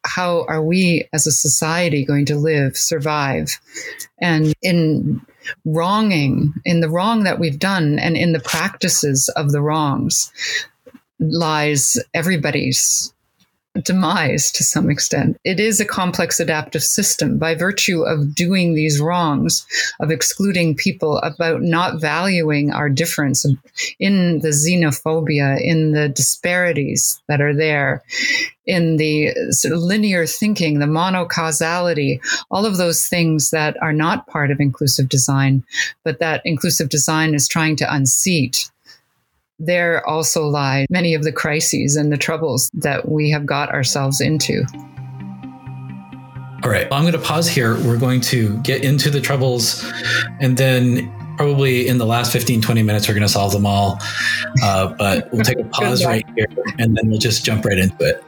how 0.06 0.46
are 0.48 0.62
we 0.62 1.08
as 1.14 1.26
a 1.28 1.32
society 1.32 2.06
going 2.06 2.26
to 2.26 2.36
live, 2.36 2.78
survive? 2.78 3.60
And 4.20 4.54
in 4.62 5.22
wronging, 5.66 6.54
in 6.66 6.80
the 6.82 6.90
wrong 6.90 7.24
that 7.24 7.40
we've 7.40 7.60
done 7.60 8.00
and 8.00 8.16
in 8.16 8.34
the 8.34 8.40
practices 8.40 9.30
of 9.36 9.52
the 9.52 9.62
wrongs 9.62 10.32
lies 11.20 11.98
everybody's 12.14 13.14
demise 13.84 14.52
to 14.52 14.64
some 14.64 14.90
extent. 14.90 15.38
It 15.44 15.60
is 15.60 15.80
a 15.80 15.86
complex 15.86 16.40
adaptive 16.40 16.84
system 16.84 17.38
by 17.38 17.56
virtue 17.56 18.04
of 18.04 18.34
doing 18.36 18.74
these 18.74 19.00
wrongs, 19.00 19.66
of 20.00 20.12
excluding 20.12 20.76
people, 20.76 21.18
about 21.20 21.62
not 21.62 22.02
valuing 22.02 22.72
our 22.72 22.90
difference 22.90 23.46
in 24.00 24.40
the 24.40 24.50
xenophobia, 24.50 25.62
in 25.62 25.92
the 25.92 26.10
disparities 26.10 27.22
that 27.28 27.42
are 27.42 27.56
there, 27.56 28.04
in 28.66 28.98
the 28.98 29.34
sort 29.52 29.74
of 29.74 29.80
linear 29.80 30.26
thinking, 30.26 30.80
the 30.80 30.86
monocausality, 30.86 32.20
all 32.52 32.66
of 32.66 32.78
those 32.78 33.08
things 33.08 33.52
that 33.52 33.76
are 33.82 33.94
not 33.94 34.28
part 34.28 34.52
of 34.52 34.60
inclusive 34.60 35.10
design, 35.10 35.64
but 36.04 36.20
that 36.20 36.42
inclusive 36.46 36.90
design 36.90 37.34
is 37.34 37.48
trying 37.48 37.76
to 37.76 37.94
unseat 37.94 38.70
there 39.60 40.08
also 40.08 40.48
lie 40.48 40.86
many 40.90 41.14
of 41.14 41.24
the 41.24 41.32
crises 41.32 41.96
and 41.96 42.12
the 42.12 42.18
troubles 42.18 42.70
that 42.74 43.10
we 43.10 43.30
have 43.30 43.46
got 43.46 43.70
ourselves 43.70 44.22
into. 44.22 44.64
All 46.64 46.70
right, 46.70 46.90
well, 46.90 47.00
I'm 47.00 47.04
going 47.04 47.14
to 47.14 47.20
pause 47.20 47.48
here. 47.48 47.76
We're 47.84 47.98
going 47.98 48.22
to 48.22 48.58
get 48.60 48.84
into 48.84 49.10
the 49.10 49.22
troubles 49.22 49.90
and 50.42 50.58
then 50.58 51.14
probably 51.38 51.88
in 51.88 51.98
the 51.98 52.06
last 52.06 52.34
15, 52.34 52.62
20 52.62 52.84
minutes, 52.84 53.08
we're 53.08 53.14
going 53.14 53.22
to 53.22 53.32
solve 53.32 53.54
them 53.54 53.66
all. 53.66 53.98
Uh, 54.62 54.94
but 54.98 55.32
we'll 55.32 55.44
take 55.44 55.60
a 55.60 55.64
pause 55.72 56.06
right 56.06 56.26
here 56.36 56.48
and 56.78 56.98
then 56.98 57.10
we'll 57.10 57.20
just 57.20 57.46
jump 57.46 57.64
right 57.64 57.78
into 57.78 58.04
it. 58.04 58.22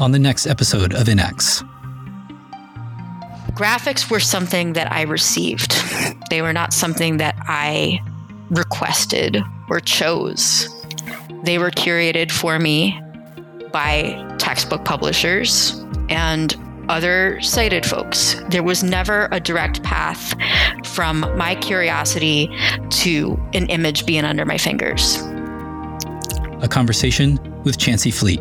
On 0.00 0.10
the 0.10 0.18
next 0.18 0.46
episode 0.46 0.92
of 0.94 1.06
InX. 1.06 1.64
Graphics 3.52 4.10
were 4.10 4.20
something 4.20 4.72
that 4.72 4.90
I 4.90 5.02
received. 5.02 5.76
They 6.30 6.42
were 6.42 6.52
not 6.52 6.72
something 6.72 7.18
that 7.18 7.36
I 7.40 8.00
requested 8.50 9.42
or 9.68 9.80
chose. 9.80 10.68
They 11.44 11.58
were 11.58 11.70
curated 11.70 12.30
for 12.30 12.58
me 12.58 13.00
by 13.72 14.36
textbook 14.38 14.84
publishers 14.84 15.84
and 16.08 16.56
other 16.88 17.40
sighted 17.40 17.86
folks. 17.86 18.34
There 18.50 18.64
was 18.64 18.82
never 18.82 19.28
a 19.30 19.38
direct 19.38 19.82
path 19.82 20.34
from 20.84 21.20
my 21.36 21.54
curiosity 21.54 22.50
to 22.90 23.40
an 23.54 23.68
image 23.68 24.06
being 24.06 24.24
under 24.24 24.44
my 24.44 24.58
fingers. 24.58 25.18
A 26.62 26.68
conversation 26.68 27.38
with 27.62 27.78
Chancey 27.78 28.10
Fleet. 28.10 28.40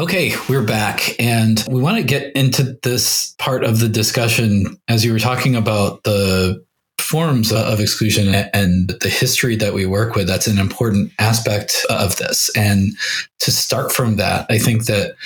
Okay, 0.00 0.32
we're 0.48 0.64
back, 0.64 1.14
and 1.20 1.62
we 1.70 1.80
want 1.80 1.98
to 1.98 2.02
get 2.02 2.34
into 2.34 2.78
this 2.82 3.34
part 3.38 3.64
of 3.64 3.80
the 3.80 3.88
discussion 3.88 4.78
as 4.88 5.04
you 5.04 5.12
were 5.12 5.18
talking 5.18 5.54
about 5.54 6.02
the 6.04 6.64
forms 7.00 7.52
of 7.52 7.80
exclusion 7.80 8.34
and 8.34 8.90
the 9.00 9.08
history 9.08 9.56
that 9.56 9.74
we 9.74 9.86
work 9.86 10.14
with, 10.14 10.26
that's 10.26 10.46
an 10.46 10.58
important 10.58 11.12
aspect 11.18 11.74
of 11.88 12.16
this. 12.16 12.50
And 12.56 12.92
to 13.40 13.50
start 13.50 13.92
from 13.92 14.16
that, 14.16 14.46
I 14.50 14.58
think 14.58 14.86
that 14.86 15.16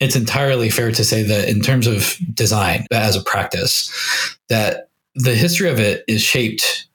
it's 0.00 0.16
entirely 0.16 0.70
fair 0.70 0.92
to 0.92 1.04
say 1.04 1.22
that 1.24 1.48
in 1.48 1.60
terms 1.60 1.86
of 1.86 2.16
design 2.32 2.86
as 2.92 3.16
a 3.16 3.22
practice, 3.22 3.92
that 4.48 4.88
the 5.14 5.34
history 5.34 5.68
of 5.68 5.80
it 5.80 6.04
is 6.06 6.22
shaped 6.22 6.86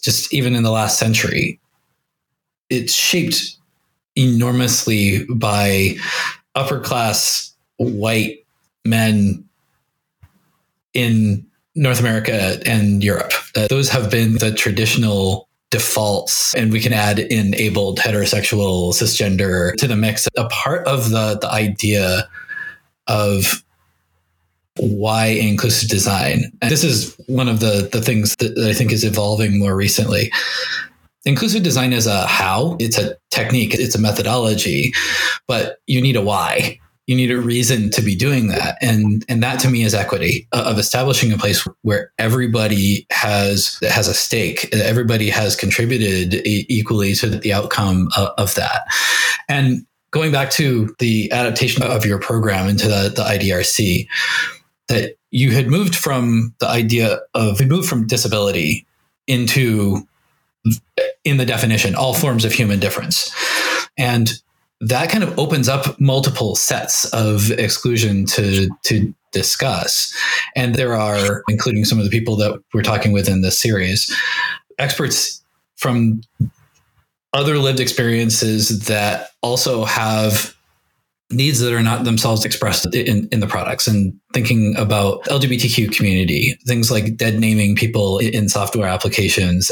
just 0.00 0.32
even 0.32 0.54
in 0.54 0.62
the 0.62 0.70
last 0.70 0.98
century. 0.98 1.60
It's 2.70 2.94
shaped 2.94 3.56
enormously 4.14 5.24
by 5.24 5.96
upper 6.54 6.80
class 6.80 7.52
white 7.76 8.44
men 8.84 9.44
in 10.94 11.47
North 11.78 12.00
America 12.00 12.58
and 12.66 13.04
Europe. 13.04 13.32
Uh, 13.56 13.68
those 13.68 13.88
have 13.88 14.10
been 14.10 14.38
the 14.38 14.52
traditional 14.52 15.48
defaults 15.70 16.54
and 16.54 16.72
we 16.72 16.80
can 16.80 16.92
add 16.92 17.18
enabled 17.18 17.98
heterosexual 18.00 18.92
cisgender 18.92 19.74
to 19.74 19.86
the 19.86 19.96
mix. 19.96 20.26
A 20.36 20.48
part 20.48 20.86
of 20.86 21.10
the 21.10 21.38
the 21.40 21.50
idea 21.50 22.28
of 23.06 23.62
why 24.80 25.26
inclusive 25.26 25.88
design 25.88 26.52
and 26.62 26.70
this 26.70 26.84
is 26.84 27.16
one 27.26 27.48
of 27.48 27.60
the 27.60 27.88
the 27.90 28.00
things 28.00 28.36
that, 28.36 28.54
that 28.54 28.68
i 28.68 28.72
think 28.72 28.92
is 28.92 29.04
evolving 29.04 29.58
more 29.58 29.76
recently. 29.76 30.32
Inclusive 31.24 31.62
design 31.62 31.92
is 31.92 32.06
a 32.06 32.26
how 32.26 32.76
it's 32.80 32.98
a 32.98 33.16
technique 33.30 33.74
it's 33.74 33.94
a 33.94 34.00
methodology 34.00 34.92
but 35.46 35.78
you 35.86 36.00
need 36.00 36.16
a 36.16 36.22
why 36.22 36.78
you 37.08 37.16
need 37.16 37.30
a 37.30 37.40
reason 37.40 37.88
to 37.90 38.02
be 38.02 38.14
doing 38.14 38.48
that. 38.48 38.76
And 38.82 39.24
and 39.28 39.42
that 39.42 39.58
to 39.60 39.70
me 39.70 39.82
is 39.82 39.94
equity 39.94 40.46
uh, 40.52 40.64
of 40.66 40.78
establishing 40.78 41.32
a 41.32 41.38
place 41.38 41.66
where 41.80 42.12
everybody 42.18 43.06
has 43.10 43.78
has 43.88 44.06
a 44.08 44.14
stake. 44.14 44.72
Everybody 44.74 45.30
has 45.30 45.56
contributed 45.56 46.34
equally 46.46 47.14
to 47.14 47.30
the 47.30 47.52
outcome 47.52 48.10
of, 48.16 48.54
that. 48.54 48.82
And 49.48 49.86
going 50.10 50.32
back 50.32 50.50
to 50.52 50.94
the 50.98 51.32
adaptation 51.32 51.82
of 51.82 52.04
your 52.04 52.18
program 52.18 52.68
into 52.68 52.88
the, 52.88 53.12
the 53.14 53.24
idrc 53.24 54.06
that 54.88 55.16
you 55.30 55.50
had 55.52 55.68
moved 55.68 55.96
from 55.96 56.54
the 56.60 56.68
idea 56.68 57.20
of 57.34 57.60
you 57.60 57.66
moved 57.66 57.88
from 57.88 58.06
disability 58.06 58.86
into 59.26 60.06
in 61.24 61.38
the 61.38 61.46
definition 61.46 61.94
all 61.94 62.12
forms 62.12 62.44
of 62.44 62.52
human 62.52 62.80
difference. 62.80 63.32
And 63.96 64.30
that 64.80 65.10
kind 65.10 65.24
of 65.24 65.38
opens 65.38 65.68
up 65.68 65.98
multiple 66.00 66.54
sets 66.54 67.04
of 67.12 67.50
exclusion 67.52 68.26
to 68.26 68.68
to 68.84 69.12
discuss. 69.32 70.14
And 70.56 70.74
there 70.74 70.94
are 70.96 71.42
including 71.48 71.84
some 71.84 71.98
of 71.98 72.04
the 72.04 72.10
people 72.10 72.36
that 72.36 72.58
we're 72.72 72.82
talking 72.82 73.12
with 73.12 73.28
in 73.28 73.42
this 73.42 73.60
series 73.60 74.14
experts 74.78 75.42
from 75.76 76.20
other 77.32 77.58
lived 77.58 77.80
experiences 77.80 78.86
that 78.86 79.30
also 79.42 79.84
have 79.84 80.54
needs 81.30 81.60
that 81.60 81.74
are 81.74 81.82
not 81.82 82.04
themselves 82.04 82.44
expressed 82.44 82.94
in, 82.94 83.28
in 83.30 83.40
the 83.40 83.46
products. 83.46 83.86
And 83.86 84.18
thinking 84.32 84.74
about 84.78 85.22
LGBTQ 85.24 85.94
community, 85.94 86.58
things 86.66 86.90
like 86.90 87.16
dead 87.16 87.38
naming 87.38 87.76
people 87.76 88.18
in 88.18 88.48
software 88.48 88.88
applications 88.88 89.70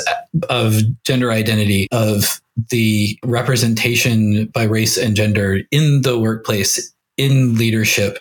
of 0.51 0.83
gender 1.05 1.33
identity, 1.33 1.89
of 1.93 2.41
the 2.71 3.19
representation 3.25 4.47
by 4.47 4.65
race 4.65 4.97
and 4.97 5.17
gender 5.17 5.61
in 5.71 6.03
the 6.03 6.19
workplace, 6.19 6.93
in 7.17 7.57
leadership, 7.57 8.19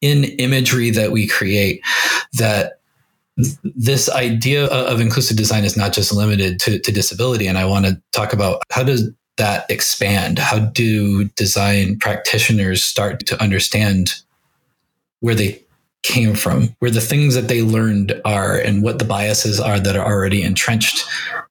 in 0.00 0.24
imagery 0.24 0.90
that 0.90 1.12
we 1.12 1.26
create, 1.26 1.80
that 2.34 2.80
this 3.62 4.08
idea 4.10 4.66
of 4.66 5.00
inclusive 5.00 5.36
design 5.36 5.64
is 5.64 5.76
not 5.76 5.92
just 5.92 6.12
limited 6.12 6.58
to, 6.60 6.78
to 6.80 6.90
disability. 6.90 7.46
And 7.46 7.56
I 7.56 7.64
want 7.64 7.86
to 7.86 8.00
talk 8.12 8.32
about 8.32 8.62
how 8.70 8.82
does 8.82 9.10
that 9.36 9.70
expand? 9.70 10.38
How 10.40 10.58
do 10.58 11.24
design 11.36 11.98
practitioners 11.98 12.82
start 12.82 13.24
to 13.26 13.40
understand 13.40 14.14
where 15.20 15.36
they 15.36 15.62
came 16.02 16.34
from, 16.34 16.74
where 16.78 16.90
the 16.90 17.00
things 17.00 17.34
that 17.34 17.48
they 17.48 17.62
learned 17.62 18.20
are, 18.24 18.56
and 18.56 18.82
what 18.82 18.98
the 18.98 19.04
biases 19.04 19.60
are 19.60 19.78
that 19.80 19.96
are 19.96 20.06
already 20.06 20.42
entrenched 20.42 21.04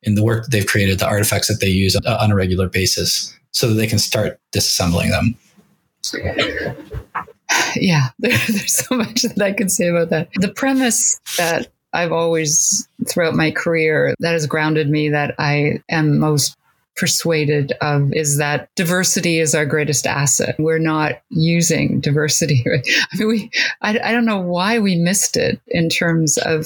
in 0.04 0.16
the 0.16 0.24
work 0.24 0.44
that 0.44 0.52
they've 0.52 0.68
created, 0.68 1.00
the 1.00 1.08
artifacts 1.08 1.48
that 1.48 1.60
they 1.60 1.70
use 1.70 1.96
uh, 1.96 2.18
on 2.20 2.32
a 2.32 2.36
regular 2.36 2.70
basis, 2.70 3.36
so 3.52 3.68
that 3.68 3.76
they 3.76 3.88
can 3.88 4.00
start 4.00 4.40
disassembling 4.54 5.10
them. 5.10 5.36
Yeah, 7.76 8.08
there, 8.20 8.32
there's 8.32 8.86
so 8.86 8.96
much 8.96 9.24
that 9.24 9.42
I 9.42 9.54
can 9.54 9.70
say 9.70 9.88
about 9.88 10.10
that. 10.10 10.30
The 10.36 10.54
premise 10.54 11.20
that 11.38 11.68
I've 11.94 12.12
always, 12.12 12.88
throughout 13.08 13.34
my 13.34 13.52
career, 13.52 14.14
that 14.20 14.34
has 14.34 14.46
grounded 14.46 14.90
me 14.90 15.10
that 15.10 15.36
I 15.40 15.82
am 15.90 16.20
most 16.20 16.58
persuaded 16.98 17.74
of 17.82 18.12
is 18.14 18.38
that 18.38 18.70
diversity 18.76 19.40
is 19.40 19.56
our 19.56 19.66
greatest 19.66 20.06
asset. 20.06 20.56
We're 20.60 20.80
not 20.80 21.22
using 21.30 22.00
diversity. 22.00 22.64
I 23.14 23.18
mean, 23.18 23.28
we, 23.28 23.52
I, 23.82 24.00
I 24.04 24.12
don't 24.12 24.26
know 24.26 24.42
why 24.42 24.80
we 24.80 24.96
missed 24.96 25.38
it 25.38 25.62
in 25.68 25.90
terms 25.90 26.38
of 26.38 26.66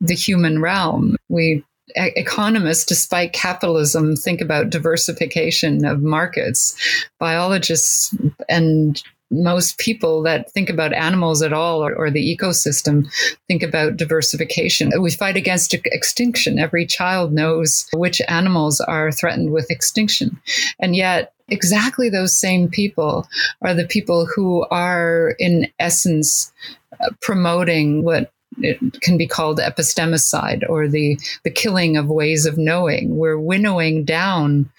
the 0.00 0.14
human 0.14 0.60
realm. 0.60 1.16
We 1.28 1.64
economists, 1.96 2.84
despite 2.86 3.32
capitalism, 3.32 4.16
think 4.16 4.40
about 4.40 4.70
diversification 4.70 5.84
of 5.84 6.02
markets. 6.02 6.76
Biologists 7.18 8.14
and 8.48 9.02
most 9.42 9.78
people 9.78 10.22
that 10.22 10.50
think 10.52 10.70
about 10.70 10.92
animals 10.92 11.42
at 11.42 11.52
all 11.52 11.84
or, 11.84 11.94
or, 11.94 12.10
the 12.10 12.36
ecosystem 12.36 13.06
think 13.48 13.62
about 13.62 13.96
diversification. 13.96 14.90
We 15.00 15.10
fight 15.10 15.36
against 15.36 15.74
extinction. 15.74 16.58
Every 16.58 16.86
child 16.86 17.32
knows 17.32 17.88
which 17.92 18.20
animals 18.28 18.80
are 18.80 19.10
threatened 19.10 19.52
with 19.52 19.70
extinction. 19.70 20.40
And 20.78 20.94
yet, 20.94 21.32
exactly 21.48 22.08
those 22.08 22.38
same 22.38 22.68
people 22.68 23.28
are 23.62 23.74
the 23.74 23.86
people 23.86 24.26
who 24.26 24.64
are, 24.70 25.34
in 25.38 25.68
essence, 25.78 26.52
uh, 27.00 27.10
promoting 27.20 28.04
what 28.04 28.30
it 28.58 28.78
can 29.00 29.16
be 29.18 29.26
called 29.26 29.58
epistemicide 29.58 30.62
or 30.68 30.86
the, 30.86 31.18
the 31.42 31.50
killing 31.50 31.96
of 31.96 32.08
ways 32.08 32.46
of 32.46 32.56
knowing. 32.56 33.16
We're 33.16 33.38
winnowing 33.38 34.04
down 34.04 34.70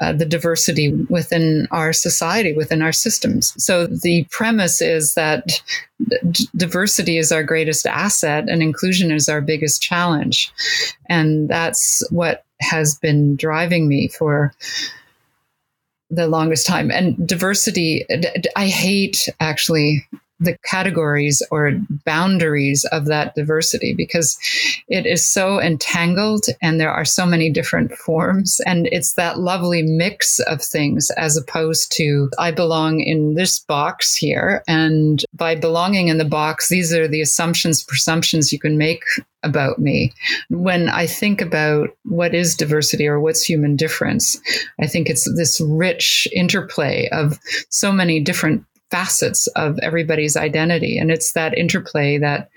uh, 0.00 0.12
the 0.12 0.24
diversity 0.24 0.92
within 1.08 1.66
our 1.70 1.92
society, 1.92 2.52
within 2.52 2.82
our 2.82 2.92
systems. 2.92 3.52
So 3.62 3.86
the 3.86 4.26
premise 4.30 4.80
is 4.80 5.14
that 5.14 5.60
d- 6.08 6.48
diversity 6.56 7.18
is 7.18 7.32
our 7.32 7.42
greatest 7.42 7.86
asset 7.86 8.48
and 8.48 8.62
inclusion 8.62 9.10
is 9.10 9.28
our 9.28 9.40
biggest 9.40 9.82
challenge. 9.82 10.52
And 11.06 11.48
that's 11.48 12.08
what 12.10 12.44
has 12.60 12.94
been 12.96 13.36
driving 13.36 13.88
me 13.88 14.08
for 14.08 14.52
the 16.10 16.26
longest 16.26 16.66
time. 16.66 16.90
And 16.90 17.26
diversity, 17.26 18.06
I 18.56 18.66
hate 18.68 19.28
actually 19.40 20.06
the 20.40 20.56
categories 20.64 21.42
or 21.50 21.72
boundaries 22.04 22.84
of 22.92 23.06
that 23.06 23.34
diversity 23.34 23.92
because 23.94 24.38
it 24.88 25.04
is 25.06 25.26
so 25.26 25.60
entangled 25.60 26.44
and 26.62 26.80
there 26.80 26.92
are 26.92 27.04
so 27.04 27.26
many 27.26 27.50
different 27.50 27.92
forms. 27.92 28.60
And 28.66 28.88
it's 28.92 29.14
that 29.14 29.40
lovely 29.40 29.82
mix 29.82 30.38
of 30.40 30.62
things 30.62 31.10
as 31.16 31.36
opposed 31.36 31.92
to 31.96 32.30
I 32.38 32.50
belong 32.52 33.00
in 33.00 33.34
this 33.34 33.58
box 33.58 34.14
here. 34.14 34.62
And 34.68 35.24
by 35.34 35.54
belonging 35.54 36.08
in 36.08 36.18
the 36.18 36.24
box, 36.24 36.68
these 36.68 36.92
are 36.92 37.08
the 37.08 37.20
assumptions, 37.20 37.82
presumptions 37.82 38.52
you 38.52 38.58
can 38.58 38.78
make 38.78 39.02
about 39.42 39.78
me. 39.78 40.12
When 40.50 40.88
I 40.88 41.06
think 41.06 41.40
about 41.40 41.90
what 42.04 42.34
is 42.34 42.56
diversity 42.56 43.06
or 43.06 43.20
what's 43.20 43.42
human 43.42 43.76
difference, 43.76 44.38
I 44.80 44.86
think 44.86 45.08
it's 45.08 45.32
this 45.36 45.60
rich 45.60 46.26
interplay 46.32 47.08
of 47.10 47.38
so 47.68 47.92
many 47.92 48.20
different 48.20 48.64
facets 48.90 49.46
of 49.48 49.78
everybody's 49.80 50.36
identity. 50.36 50.98
And 50.98 51.10
it's 51.10 51.32
that 51.32 51.56
interplay 51.56 52.18
that 52.18 52.48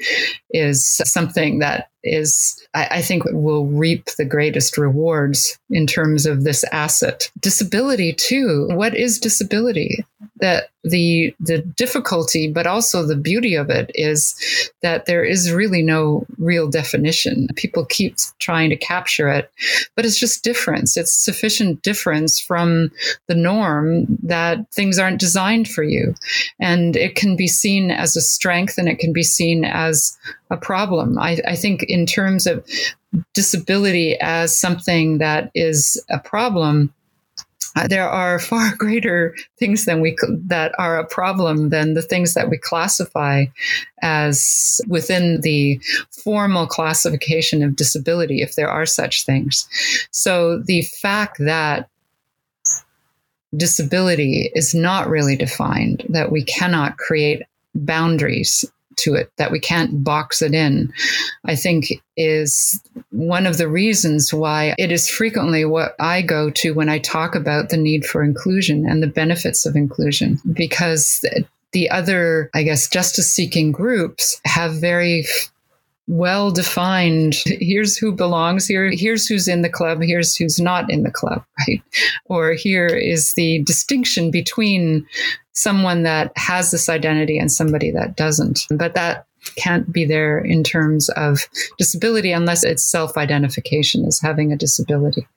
is 0.51 1.01
something 1.05 1.59
that 1.59 1.90
is, 2.03 2.61
I, 2.73 2.87
I, 2.91 3.01
think, 3.01 3.23
will 3.25 3.65
reap 3.65 4.05
the 4.17 4.25
greatest 4.25 4.77
rewards 4.77 5.57
in 5.69 5.87
terms 5.87 6.25
of 6.25 6.43
this 6.43 6.63
asset. 6.71 7.29
Disability, 7.39 8.13
too. 8.13 8.67
What 8.71 8.95
is 8.95 9.19
disability? 9.19 10.05
That 10.37 10.69
the 10.83 11.35
the 11.39 11.59
difficulty, 11.59 12.51
but 12.51 12.65
also 12.65 13.05
the 13.05 13.15
beauty 13.15 13.55
of 13.55 13.69
it 13.69 13.91
is 13.93 14.35
that 14.81 15.05
there 15.05 15.23
is 15.23 15.51
really 15.51 15.81
no 15.81 16.25
real 16.37 16.67
definition. 16.67 17.47
People 17.55 17.85
keep 17.85 18.15
trying 18.39 18.69
to 18.71 18.75
capture 18.75 19.29
it, 19.29 19.51
but 19.95 20.05
it's 20.05 20.19
just 20.19 20.43
difference. 20.43 20.97
It's 20.97 21.13
sufficient 21.13 21.83
difference 21.83 22.39
from 22.39 22.91
the 23.27 23.35
norm 23.35 24.05
that 24.23 24.71
things 24.71 24.97
aren't 24.97 25.19
designed 25.19 25.67
for 25.67 25.83
you, 25.83 26.15
and 26.59 26.95
it 26.95 27.15
can 27.15 27.35
be 27.35 27.47
seen 27.47 27.91
as 27.91 28.15
a 28.15 28.21
strength, 28.21 28.77
and 28.77 28.89
it 28.89 28.97
can 28.97 29.13
be 29.13 29.23
seen 29.23 29.63
as 29.63 30.17
a 30.51 30.57
problem. 30.57 31.17
I, 31.17 31.39
I 31.47 31.55
think 31.55 31.83
in 31.83 32.05
terms 32.05 32.45
of 32.45 32.63
disability 33.33 34.19
as 34.19 34.57
something 34.57 35.17
that 35.17 35.49
is 35.55 36.01
a 36.09 36.19
problem, 36.19 36.93
uh, 37.75 37.87
there 37.87 38.09
are 38.09 38.37
far 38.51 38.75
greater 38.75 39.33
things 39.57 39.85
than 39.85 40.01
we 40.01 40.15
that 40.45 40.73
are 40.77 40.99
a 40.99 41.07
problem 41.07 41.69
than 41.69 41.93
the 41.93 42.01
things 42.01 42.33
that 42.33 42.49
we 42.49 42.57
classify 42.57 43.45
as 44.01 44.81
within 44.87 45.41
the 45.41 45.79
formal 46.23 46.67
classification 46.67 47.63
of 47.63 47.75
disability, 47.75 48.41
if 48.41 48.55
there 48.55 48.69
are 48.69 48.85
such 48.85 49.25
things. 49.25 49.67
So 50.11 50.59
the 50.59 50.81
fact 50.81 51.37
that 51.39 51.87
disability 53.55 54.51
is 54.53 54.73
not 54.73 55.09
really 55.09 55.35
defined, 55.35 56.05
that 56.09 56.31
we 56.31 56.43
cannot 56.43 56.97
create 56.97 57.43
boundaries 57.75 58.65
to 58.97 59.15
it, 59.15 59.31
that 59.37 59.51
we 59.51 59.59
can't 59.59 60.03
box 60.03 60.41
it 60.41 60.53
in, 60.53 60.91
I 61.45 61.55
think 61.55 61.87
is 62.17 62.81
one 63.09 63.45
of 63.45 63.57
the 63.57 63.67
reasons 63.67 64.33
why 64.33 64.75
it 64.77 64.91
is 64.91 65.09
frequently 65.09 65.65
what 65.65 65.95
I 65.99 66.21
go 66.21 66.49
to 66.51 66.73
when 66.73 66.89
I 66.89 66.99
talk 66.99 67.35
about 67.35 67.69
the 67.69 67.77
need 67.77 68.05
for 68.05 68.23
inclusion 68.23 68.87
and 68.87 69.01
the 69.01 69.07
benefits 69.07 69.65
of 69.65 69.75
inclusion, 69.75 70.39
because 70.53 71.25
the 71.71 71.89
other, 71.89 72.49
I 72.53 72.63
guess, 72.63 72.89
justice 72.89 73.33
seeking 73.33 73.71
groups 73.71 74.39
have 74.45 74.81
very 74.81 75.25
well 76.11 76.51
defined 76.51 77.35
here's 77.45 77.97
who 77.97 78.11
belongs 78.11 78.67
here 78.67 78.91
here's 78.91 79.27
who's 79.27 79.47
in 79.47 79.61
the 79.61 79.69
club 79.69 80.01
here's 80.01 80.35
who's 80.35 80.59
not 80.59 80.89
in 80.91 81.03
the 81.03 81.11
club 81.11 81.43
right? 81.67 81.81
Or 82.25 82.53
here 82.53 82.87
is 82.87 83.33
the 83.33 83.63
distinction 83.63 84.31
between 84.31 85.05
someone 85.53 86.03
that 86.03 86.31
has 86.37 86.71
this 86.71 86.89
identity 86.89 87.37
and 87.37 87.51
somebody 87.51 87.91
that 87.91 88.15
doesn't. 88.15 88.61
But 88.69 88.95
that 88.95 89.25
can't 89.55 89.91
be 89.91 90.05
there 90.05 90.39
in 90.39 90.63
terms 90.63 91.09
of 91.09 91.47
disability 91.77 92.31
unless 92.31 92.63
it's 92.63 92.83
self 92.83 93.17
identification 93.17 94.05
as 94.05 94.19
having 94.19 94.51
a 94.51 94.57
disability. 94.57 95.27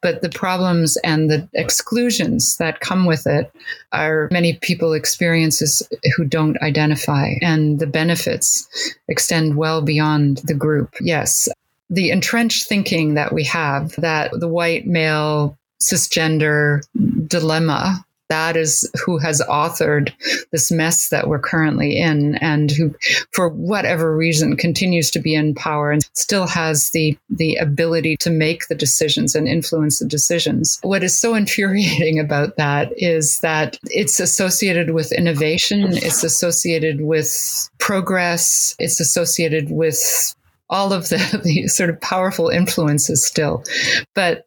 But 0.00 0.22
the 0.22 0.28
problems 0.28 0.96
and 1.04 1.30
the 1.30 1.48
exclusions 1.54 2.56
that 2.58 2.80
come 2.80 3.06
with 3.06 3.26
it 3.26 3.52
are 3.92 4.28
many 4.30 4.54
people 4.54 4.92
experiences 4.92 5.82
who 6.16 6.24
don't 6.24 6.60
identify, 6.62 7.34
and 7.40 7.78
the 7.78 7.86
benefits 7.86 8.68
extend 9.08 9.56
well 9.56 9.82
beyond 9.82 10.38
the 10.44 10.54
group. 10.54 10.94
Yes. 11.00 11.48
The 11.90 12.10
entrenched 12.10 12.68
thinking 12.68 13.14
that 13.14 13.32
we 13.32 13.44
have 13.44 13.92
that 13.96 14.30
the 14.32 14.48
white 14.48 14.86
male 14.86 15.58
cisgender 15.82 16.82
dilemma 17.28 18.04
that 18.32 18.56
is 18.56 18.90
who 19.04 19.18
has 19.18 19.42
authored 19.42 20.10
this 20.52 20.72
mess 20.72 21.10
that 21.10 21.28
we're 21.28 21.38
currently 21.38 21.98
in 21.98 22.36
and 22.36 22.70
who 22.70 22.94
for 23.32 23.50
whatever 23.50 24.16
reason 24.16 24.56
continues 24.56 25.10
to 25.10 25.18
be 25.18 25.34
in 25.34 25.54
power 25.54 25.90
and 25.90 26.08
still 26.14 26.46
has 26.46 26.90
the 26.92 27.16
the 27.28 27.56
ability 27.56 28.16
to 28.16 28.30
make 28.30 28.68
the 28.68 28.74
decisions 28.74 29.34
and 29.34 29.46
influence 29.46 29.98
the 29.98 30.06
decisions. 30.06 30.78
What 30.82 31.04
is 31.04 31.18
so 31.18 31.34
infuriating 31.34 32.18
about 32.18 32.56
that 32.56 32.90
is 32.96 33.40
that 33.40 33.78
it's 33.84 34.18
associated 34.18 34.90
with 34.92 35.12
innovation 35.12 35.82
it's 35.92 36.24
associated 36.24 37.02
with 37.02 37.68
progress 37.78 38.74
it's 38.78 38.98
associated 38.98 39.70
with 39.70 40.34
all 40.72 40.92
of 40.92 41.10
the, 41.10 41.40
the 41.44 41.68
sort 41.68 41.90
of 41.90 42.00
powerful 42.00 42.48
influences 42.48 43.24
still. 43.24 43.62
But 44.14 44.46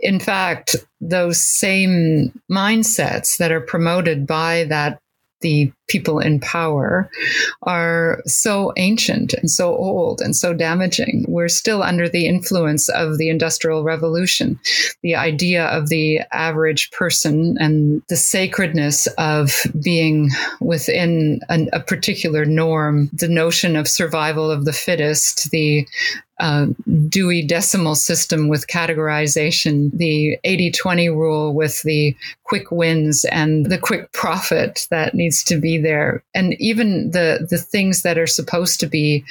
in 0.00 0.18
fact, 0.18 0.74
those 1.00 1.40
same 1.40 2.32
mindsets 2.50 3.36
that 3.36 3.52
are 3.52 3.60
promoted 3.60 4.26
by 4.26 4.64
that 4.64 4.98
the 5.40 5.70
people 5.88 6.18
in 6.20 6.38
power 6.40 7.10
are 7.62 8.22
so 8.26 8.72
ancient 8.76 9.32
and 9.34 9.50
so 9.50 9.74
old 9.74 10.20
and 10.20 10.36
so 10.36 10.54
damaging. 10.54 11.24
We're 11.28 11.48
still 11.48 11.82
under 11.82 12.08
the 12.08 12.26
influence 12.26 12.88
of 12.88 13.18
the 13.18 13.28
Industrial 13.28 13.82
Revolution. 13.82 14.60
The 15.02 15.16
idea 15.16 15.66
of 15.66 15.88
the 15.88 16.20
average 16.32 16.90
person 16.92 17.56
and 17.58 18.02
the 18.08 18.16
sacredness 18.16 19.06
of 19.18 19.62
being 19.82 20.30
within 20.60 21.40
an, 21.48 21.68
a 21.72 21.80
particular 21.80 22.44
norm, 22.44 23.10
the 23.12 23.28
notion 23.28 23.76
of 23.76 23.88
survival 23.88 24.50
of 24.50 24.64
the 24.64 24.72
fittest, 24.72 25.50
the 25.50 25.86
uh, 26.40 26.66
Dewey 27.08 27.44
Decimal 27.44 27.94
System 27.94 28.48
with 28.48 28.68
categorization, 28.68 29.90
the 29.92 30.38
80 30.44 30.70
20 30.70 31.08
rule 31.08 31.54
with 31.54 31.82
the 31.82 32.16
quick 32.44 32.70
wins 32.70 33.24
and 33.26 33.66
the 33.66 33.78
quick 33.78 34.12
profit 34.12 34.86
that 34.90 35.14
needs 35.14 35.42
to 35.44 35.60
be 35.60 35.77
there. 35.80 36.22
And 36.34 36.54
even 36.58 37.10
the, 37.10 37.46
the 37.48 37.58
things 37.58 38.02
that 38.02 38.18
are 38.18 38.26
supposed 38.26 38.80
to 38.80 38.86
be 38.86 39.24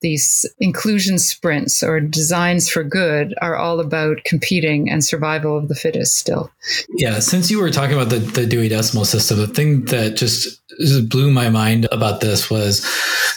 these 0.00 0.44
inclusion 0.60 1.18
sprints 1.18 1.82
or 1.82 1.98
designs 1.98 2.68
for 2.68 2.84
good 2.84 3.34
are 3.40 3.56
all 3.56 3.80
about 3.80 4.22
competing 4.24 4.90
and 4.90 5.04
survival 5.04 5.56
of 5.56 5.68
the 5.68 5.74
fittest 5.74 6.16
still. 6.16 6.50
Yeah, 6.96 7.20
since 7.20 7.50
you 7.50 7.60
were 7.60 7.70
talking 7.70 7.96
about 7.96 8.10
the, 8.10 8.18
the 8.18 8.46
Dewey 8.46 8.68
Decimal 8.68 9.06
System, 9.06 9.38
the 9.38 9.46
thing 9.46 9.86
that 9.86 10.16
just 10.16 10.60
blew 11.08 11.30
my 11.30 11.48
mind 11.48 11.86
about 11.90 12.20
this 12.20 12.50
was 12.50 12.86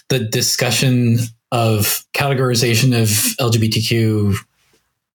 the 0.09 0.19
discussion 0.19 1.19
of 1.51 2.05
categorization 2.13 3.01
of 3.01 3.07
LGBTQ 3.37 4.35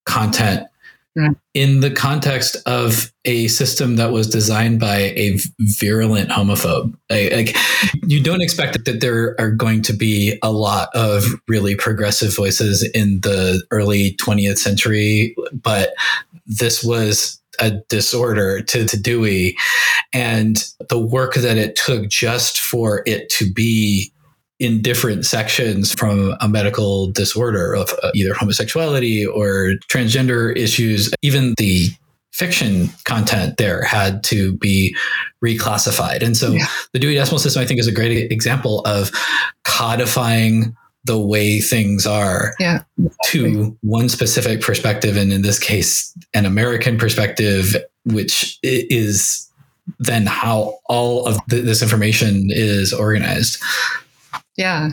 content 0.04 0.66
Hmm. 1.14 1.32
in 1.52 1.80
the 1.80 1.90
context 1.90 2.56
of 2.64 3.12
a 3.26 3.46
system 3.48 3.96
that 3.96 4.12
was 4.12 4.26
designed 4.26 4.80
by 4.80 4.96
a 4.96 5.38
virulent 5.60 6.30
homophobe. 6.30 6.94
Like, 7.10 7.54
you 8.06 8.22
don't 8.22 8.40
expect 8.40 8.82
that 8.86 9.02
there 9.02 9.38
are 9.38 9.50
going 9.50 9.82
to 9.82 9.92
be 9.92 10.38
a 10.42 10.50
lot 10.50 10.88
of 10.94 11.26
really 11.48 11.76
progressive 11.76 12.34
voices 12.34 12.82
in 12.94 13.20
the 13.20 13.62
early 13.70 14.16
20th 14.22 14.56
century, 14.56 15.36
but 15.52 15.90
this 16.46 16.82
was 16.82 17.42
a 17.60 17.72
disorder 17.90 18.62
to, 18.62 18.86
to 18.86 19.00
Dewey. 19.00 19.56
And 20.14 20.64
the 20.88 20.98
work 20.98 21.34
that 21.34 21.58
it 21.58 21.76
took 21.76 22.08
just 22.08 22.60
for 22.60 23.02
it 23.06 23.28
to 23.30 23.52
be 23.52 24.11
in 24.62 24.80
different 24.80 25.26
sections 25.26 25.92
from 25.92 26.36
a 26.40 26.48
medical 26.48 27.10
disorder 27.10 27.74
of 27.74 27.90
uh, 28.04 28.12
either 28.14 28.32
homosexuality 28.32 29.26
or 29.26 29.72
transgender 29.90 30.56
issues. 30.56 31.12
Even 31.20 31.54
the 31.58 31.88
fiction 32.32 32.88
content 33.04 33.56
there 33.58 33.82
had 33.82 34.22
to 34.22 34.56
be 34.58 34.96
reclassified. 35.44 36.22
And 36.22 36.36
so 36.36 36.52
yeah. 36.52 36.66
the 36.92 37.00
Dewey 37.00 37.16
Decimal 37.16 37.40
System, 37.40 37.60
I 37.60 37.66
think, 37.66 37.80
is 37.80 37.88
a 37.88 37.92
great 37.92 38.30
example 38.30 38.82
of 38.86 39.10
codifying 39.64 40.76
the 41.04 41.18
way 41.18 41.58
things 41.58 42.06
are 42.06 42.54
yeah, 42.60 42.84
to 43.24 43.76
one 43.80 44.08
specific 44.08 44.60
perspective. 44.60 45.16
And 45.16 45.32
in 45.32 45.42
this 45.42 45.58
case, 45.58 46.16
an 46.34 46.46
American 46.46 46.96
perspective, 46.98 47.74
which 48.04 48.60
is 48.62 49.50
then 49.98 50.26
how 50.26 50.78
all 50.86 51.26
of 51.26 51.36
this 51.48 51.82
information 51.82 52.46
is 52.50 52.92
organized. 52.92 53.60
Yeah. 54.56 54.90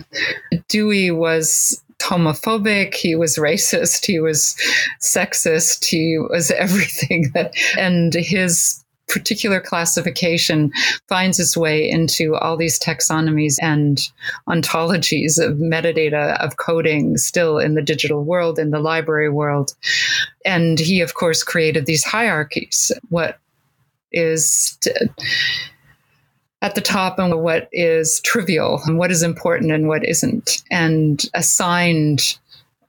Dewey 0.67 1.11
was 1.11 1.81
homophobic, 1.99 2.95
he 2.95 3.15
was 3.15 3.37
racist, 3.37 4.05
he 4.05 4.19
was 4.19 4.55
sexist, 5.01 5.85
he 5.85 6.17
was 6.17 6.51
everything 6.57 7.31
that, 7.33 7.53
and 7.77 8.13
his 8.13 8.83
particular 9.09 9.59
classification 9.59 10.71
finds 11.07 11.39
its 11.39 11.57
way 11.57 11.89
into 11.89 12.35
all 12.35 12.55
these 12.55 12.79
taxonomies 12.79 13.55
and 13.61 14.07
ontologies 14.47 15.39
of 15.39 15.57
metadata 15.57 16.39
of 16.39 16.57
coding 16.57 17.17
still 17.17 17.57
in 17.57 17.73
the 17.73 17.81
digital 17.81 18.23
world 18.23 18.59
in 18.59 18.69
the 18.69 18.79
library 18.79 19.29
world. 19.29 19.73
And 20.45 20.79
he 20.79 21.01
of 21.01 21.15
course 21.15 21.43
created 21.43 21.87
these 21.87 22.03
hierarchies. 22.03 22.91
What 23.09 23.39
is 24.11 24.77
at 26.61 26.75
the 26.75 26.81
top 26.81 27.19
and 27.19 27.41
what 27.41 27.69
is 27.71 28.19
trivial 28.21 28.81
and 28.85 28.97
what 28.97 29.11
is 29.11 29.23
important 29.23 29.71
and 29.71 29.87
what 29.87 30.05
isn't, 30.05 30.61
and 30.69 31.25
assigned 31.33 32.37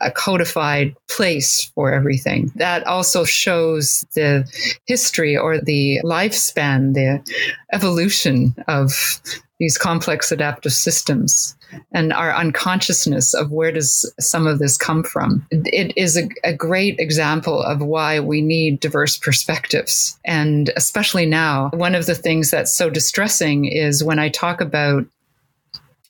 a 0.00 0.10
codified 0.10 0.96
place 1.08 1.70
for 1.74 1.92
everything. 1.92 2.50
That 2.56 2.86
also 2.86 3.24
shows 3.24 4.04
the 4.14 4.44
history 4.86 5.36
or 5.36 5.60
the 5.60 6.00
lifespan, 6.02 6.94
the 6.94 7.22
evolution 7.72 8.54
of 8.66 9.20
these 9.58 9.76
complex 9.76 10.32
adaptive 10.32 10.72
systems 10.72 11.54
and 11.92 12.12
our 12.12 12.34
unconsciousness 12.34 13.34
of 13.34 13.50
where 13.50 13.72
does 13.72 14.10
some 14.18 14.46
of 14.46 14.58
this 14.58 14.76
come 14.76 15.02
from. 15.02 15.46
It 15.50 15.92
is 15.96 16.16
a, 16.16 16.28
a, 16.44 16.52
great 16.52 16.98
example 16.98 17.62
of 17.62 17.80
why 17.80 18.20
we 18.20 18.42
need 18.42 18.80
diverse 18.80 19.16
perspectives. 19.16 20.18
And 20.24 20.70
especially 20.76 21.26
now, 21.26 21.70
one 21.72 21.94
of 21.94 22.06
the 22.06 22.14
things 22.14 22.50
that's 22.50 22.74
so 22.74 22.90
distressing 22.90 23.64
is 23.66 24.04
when 24.04 24.18
I 24.18 24.28
talk 24.28 24.60
about 24.60 25.06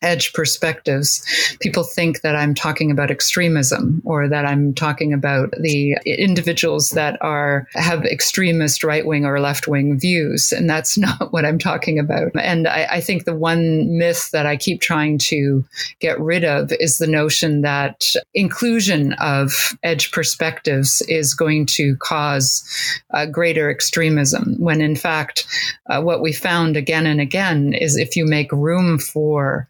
edge 0.03 0.33
perspectives, 0.33 1.23
people 1.61 1.85
think 1.85 2.23
that 2.23 2.37
I'm 2.37 2.55
talking 2.55 2.91
about 2.91 3.11
extremism 3.11 4.03
or 4.05 4.29
that 4.29 4.47
I'm 4.47 4.75
talking 4.75 5.13
about 5.13 5.53
the 5.61 5.97
individuals 6.07 6.91
that 6.91 7.19
are 7.21 7.67
have 7.75 8.05
extremist 8.05 8.83
right 8.83 9.05
wing 9.05 9.27
or 9.27 9.41
left 9.41 9.69
wing 9.69 9.99
views, 9.99 10.53
and 10.53 10.69
that's 10.69 10.97
not 10.99 11.33
what 11.33 11.45
I'm 11.45 11.59
talking 11.59 11.99
about. 11.99 12.33
And 12.41 12.67
I, 12.67 12.87
I 12.91 13.01
think 13.01 13.25
the 13.25 13.37
one 13.37 13.99
myth 13.99 14.31
that 14.33 14.47
I 14.47 14.57
keep 14.57 14.81
trying 14.81 15.19
to 15.19 15.65
get 15.99 16.19
rid 16.21 16.45
of 16.45 16.73
is 16.81 16.99
the 16.99 17.07
notion 17.07 17.61
that 17.63 18.15
inclusion 18.35 19.13
of 19.15 19.77
edge 19.83 20.13
perspectives 20.13 21.03
is 21.09 21.35
going 21.35 21.67
to 21.67 21.97
cause 21.97 22.65
uh, 23.11 23.27
greater 23.27 23.71
extremism, 23.71 24.57
when 24.59 24.81
in 24.81 24.97
fact, 24.97 25.47
uh, 25.89 26.01
what 26.01 26.23
we 26.23 26.33
found 26.33 26.77
again 26.77 27.07
and 27.07 27.21
again 27.21 27.75
is 27.75 27.97
if 27.97 28.17
you 28.17 28.25
make 28.25 28.51
room 28.53 28.99
for 28.99 29.69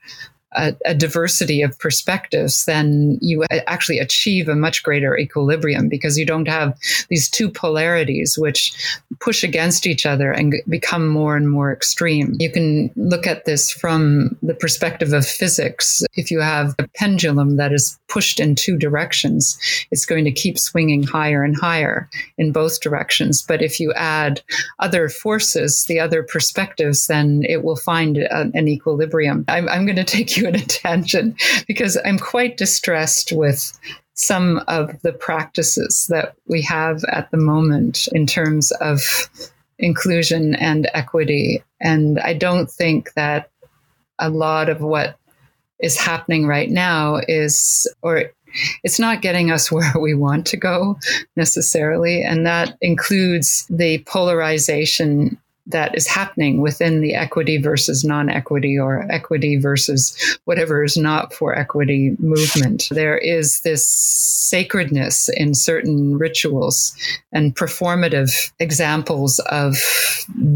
a, 0.53 0.75
a, 0.85 0.95
diversity 0.95 1.63
of 1.63 1.79
perspectives, 1.79 2.65
then 2.65 3.19
you 3.21 3.45
actually 3.67 3.99
achieve 3.99 4.49
a 4.49 4.57
much 4.57 4.83
greater 4.83 5.17
equilibrium 5.17 5.89
because 5.89 6.19
you 6.19 6.27
don't 6.27 6.49
have 6.49 6.77
these 7.09 7.29
two 7.29 7.49
polarities 7.49 8.37
which 8.39 8.73
push 9.21 9.45
against 9.45 9.87
each 9.87 10.07
other 10.07 10.33
and 10.33 10.55
become 10.69 11.09
more 11.09 11.37
and 11.37 11.51
more 11.51 11.73
extreme. 11.73 12.37
You 12.39 12.51
can 12.51 12.91
look 12.97 13.27
at 13.27 13.45
this 13.45 13.71
from 13.71 14.37
the 14.43 14.55
perspective 14.55 15.13
of 15.13 15.27
physics. 15.27 16.03
If 16.15 16.31
you 16.31 16.41
have 16.41 16.75
a 16.79 16.89
pendulum 16.97 17.57
that 17.57 17.73
is 17.73 17.99
pushed 18.09 18.41
in 18.41 18.55
two 18.55 18.77
directions, 18.77 19.59
it's 19.91 20.07
going 20.07 20.25
to 20.25 20.33
keep 20.33 20.59
swinging 20.59 21.03
higher 21.03 21.45
and 21.45 21.57
higher 21.57 22.09
in 22.39 22.53
both 22.53 22.81
directions. 22.81 23.43
But 23.43 23.63
if 23.63 23.79
you 23.79 23.93
add 23.95 24.43
other 24.79 25.09
forces, 25.09 25.85
the 25.85 26.01
other 26.01 26.23
perspectives, 26.23 27.07
then 27.07 27.43
it 27.49 27.63
will 27.63 27.77
find 27.77 28.19
a, 28.19 28.51
an 28.55 28.69
equilibrium. 28.69 29.45
I'm, 29.49 29.69
I'm 29.69 29.87
going 29.87 29.97
to 29.97 30.05
take 30.05 30.37
you 30.37 30.40
you 30.41 30.49
attention 30.49 31.37
because 31.67 31.99
I'm 32.05 32.19
quite 32.19 32.57
distressed 32.57 33.33
with 33.33 33.79
some 34.15 34.63
of 34.69 35.01
the 35.03 35.13
practices 35.13 36.07
that 36.11 36.35
we 36.47 36.61
have 36.63 37.03
at 37.05 37.31
the 37.31 37.39
moment 37.39 38.07
in 38.13 38.27
terms 38.27 38.71
of 38.73 39.03
inclusion 39.79 40.55
and 40.57 40.91
equity. 40.93 41.63
And 41.81 42.21
I 42.21 42.35
don't 42.35 42.71
think 42.71 43.15
that 43.15 43.51
a 44.19 44.29
lot 44.29 44.69
of 44.69 44.83
what 44.83 45.17
is 45.79 45.97
happening 45.97 46.47
right 46.47 46.71
now 46.71 47.21
is, 47.27 47.87
or 48.03 48.25
it's 48.85 48.99
not 48.99 49.23
getting 49.23 49.51
us 49.51 49.73
where 49.73 49.95
we 49.99 50.15
want 50.15 50.47
to 50.49 50.57
go 50.57 50.99
necessarily. 51.37 52.23
And 52.23 52.47
that 52.47 52.77
includes 52.81 53.67
the 53.71 54.05
polarization 54.07 55.39
that 55.71 55.97
is 55.97 56.07
happening 56.07 56.61
within 56.61 57.01
the 57.01 57.15
equity 57.15 57.59
versus 57.59 58.05
non 58.05 58.29
equity 58.29 58.79
or 58.79 59.07
equity 59.11 59.57
versus 59.57 60.17
whatever 60.45 60.85
is 60.85 60.97
not 60.97 61.33
for 61.33 61.57
equity 61.57 62.17
movement. 62.19 62.89
There 62.91 63.19
is 63.19 63.61
this 63.61 63.87
sacredness 63.87 65.29
in 65.29 65.55
certain 65.55 66.19
rituals 66.19 66.95
and 67.33 67.55
performative 67.55 68.53
examples 68.59 69.39
of 69.51 69.77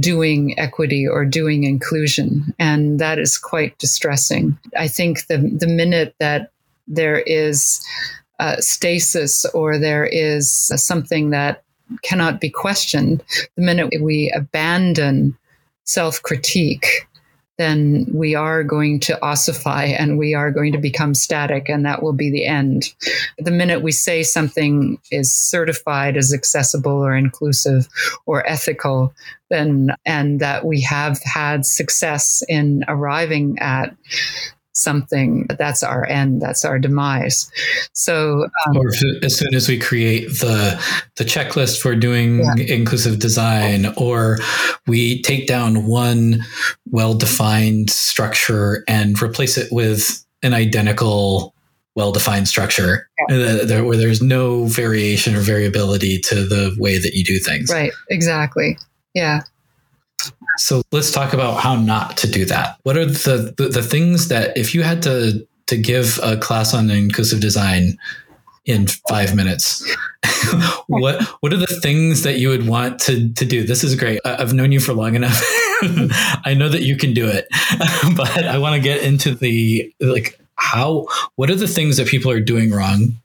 doing 0.00 0.58
equity 0.58 1.06
or 1.06 1.24
doing 1.24 1.64
inclusion. 1.64 2.54
And 2.58 2.98
that 2.98 3.18
is 3.18 3.38
quite 3.38 3.78
distressing. 3.78 4.58
I 4.76 4.88
think 4.88 5.26
the, 5.26 5.38
the 5.38 5.68
minute 5.68 6.14
that 6.18 6.50
there 6.86 7.20
is 7.20 7.84
uh, 8.38 8.56
stasis 8.58 9.44
or 9.46 9.78
there 9.78 10.04
is 10.04 10.50
something 10.50 11.30
that 11.30 11.63
cannot 12.02 12.40
be 12.40 12.50
questioned, 12.50 13.22
the 13.56 13.62
minute 13.62 13.92
we 14.00 14.32
abandon 14.34 15.36
self 15.84 16.22
critique, 16.22 17.06
then 17.56 18.06
we 18.12 18.34
are 18.34 18.64
going 18.64 18.98
to 18.98 19.16
ossify 19.22 19.84
and 19.84 20.18
we 20.18 20.34
are 20.34 20.50
going 20.50 20.72
to 20.72 20.78
become 20.78 21.14
static, 21.14 21.68
and 21.68 21.84
that 21.86 22.02
will 22.02 22.12
be 22.12 22.30
the 22.30 22.46
end. 22.46 22.92
The 23.38 23.52
minute 23.52 23.82
we 23.82 23.92
say 23.92 24.22
something 24.22 24.98
is 25.12 25.32
certified 25.32 26.16
as 26.16 26.32
accessible 26.32 26.92
or 26.92 27.14
inclusive 27.14 27.86
or 28.26 28.46
ethical, 28.48 29.14
then 29.50 29.90
and 30.04 30.40
that 30.40 30.64
we 30.64 30.80
have 30.80 31.20
had 31.22 31.64
success 31.64 32.42
in 32.48 32.84
arriving 32.88 33.58
at 33.60 33.94
something 34.74 35.46
that's 35.56 35.82
our 35.84 36.04
end 36.06 36.42
that's 36.42 36.64
our 36.64 36.80
demise 36.80 37.50
so 37.92 38.48
um, 38.66 38.76
or 38.76 38.88
as 39.22 39.38
soon 39.38 39.54
as 39.54 39.68
we 39.68 39.78
create 39.78 40.26
the 40.40 40.80
the 41.16 41.24
checklist 41.24 41.80
for 41.80 41.94
doing 41.94 42.40
yeah. 42.40 42.74
inclusive 42.74 43.20
design 43.20 43.86
or 43.96 44.38
we 44.88 45.22
take 45.22 45.46
down 45.46 45.86
one 45.86 46.44
well-defined 46.90 47.88
structure 47.88 48.84
and 48.88 49.22
replace 49.22 49.56
it 49.56 49.68
with 49.70 50.24
an 50.42 50.52
identical 50.52 51.54
well-defined 51.94 52.48
structure 52.48 53.08
yeah. 53.28 53.80
where 53.80 53.96
there's 53.96 54.20
no 54.20 54.64
variation 54.64 55.36
or 55.36 55.40
variability 55.40 56.18
to 56.18 56.34
the 56.34 56.74
way 56.78 56.98
that 56.98 57.14
you 57.14 57.22
do 57.22 57.38
things 57.38 57.70
right 57.72 57.92
exactly 58.10 58.76
yeah 59.14 59.42
so 60.58 60.82
let's 60.92 61.10
talk 61.10 61.32
about 61.32 61.60
how 61.60 61.76
not 61.76 62.16
to 62.18 62.30
do 62.30 62.44
that. 62.46 62.78
What 62.82 62.96
are 62.96 63.06
the, 63.06 63.54
the, 63.56 63.68
the 63.68 63.82
things 63.82 64.28
that 64.28 64.56
if 64.56 64.74
you 64.74 64.82
had 64.82 65.02
to 65.02 65.46
to 65.66 65.76
give 65.78 66.20
a 66.22 66.36
class 66.36 66.74
on 66.74 66.90
inclusive 66.90 67.40
design 67.40 67.96
in 68.66 68.86
five 69.08 69.34
minutes, 69.34 69.84
what 70.86 71.22
what 71.40 71.52
are 71.52 71.58
the 71.58 71.78
things 71.82 72.22
that 72.22 72.38
you 72.38 72.48
would 72.48 72.66
want 72.66 73.00
to 73.00 73.32
to 73.32 73.44
do? 73.44 73.64
This 73.64 73.84
is 73.84 73.94
great. 73.94 74.20
I've 74.24 74.54
known 74.54 74.72
you 74.72 74.80
for 74.80 74.92
long 74.92 75.14
enough. 75.14 75.42
I 76.44 76.54
know 76.56 76.68
that 76.68 76.82
you 76.82 76.96
can 76.96 77.14
do 77.14 77.26
it, 77.26 77.46
but 78.16 78.44
I 78.44 78.58
want 78.58 78.74
to 78.76 78.80
get 78.80 79.02
into 79.02 79.34
the 79.34 79.92
like 80.00 80.38
how 80.56 81.06
what 81.36 81.50
are 81.50 81.56
the 81.56 81.68
things 81.68 81.96
that 81.96 82.06
people 82.06 82.30
are 82.30 82.40
doing 82.40 82.70
wrong 82.70 83.16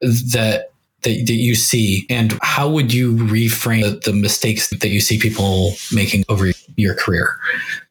that 0.00 0.71
that, 1.02 1.26
that 1.26 1.34
you 1.34 1.54
see 1.54 2.06
and 2.08 2.38
how 2.42 2.68
would 2.68 2.92
you 2.92 3.14
reframe 3.16 3.82
the, 3.82 4.10
the 4.10 4.16
mistakes 4.16 4.70
that 4.70 4.88
you 4.88 5.00
see 5.00 5.18
people 5.18 5.72
making 5.92 6.24
over 6.28 6.50
your 6.76 6.94
career 6.94 7.38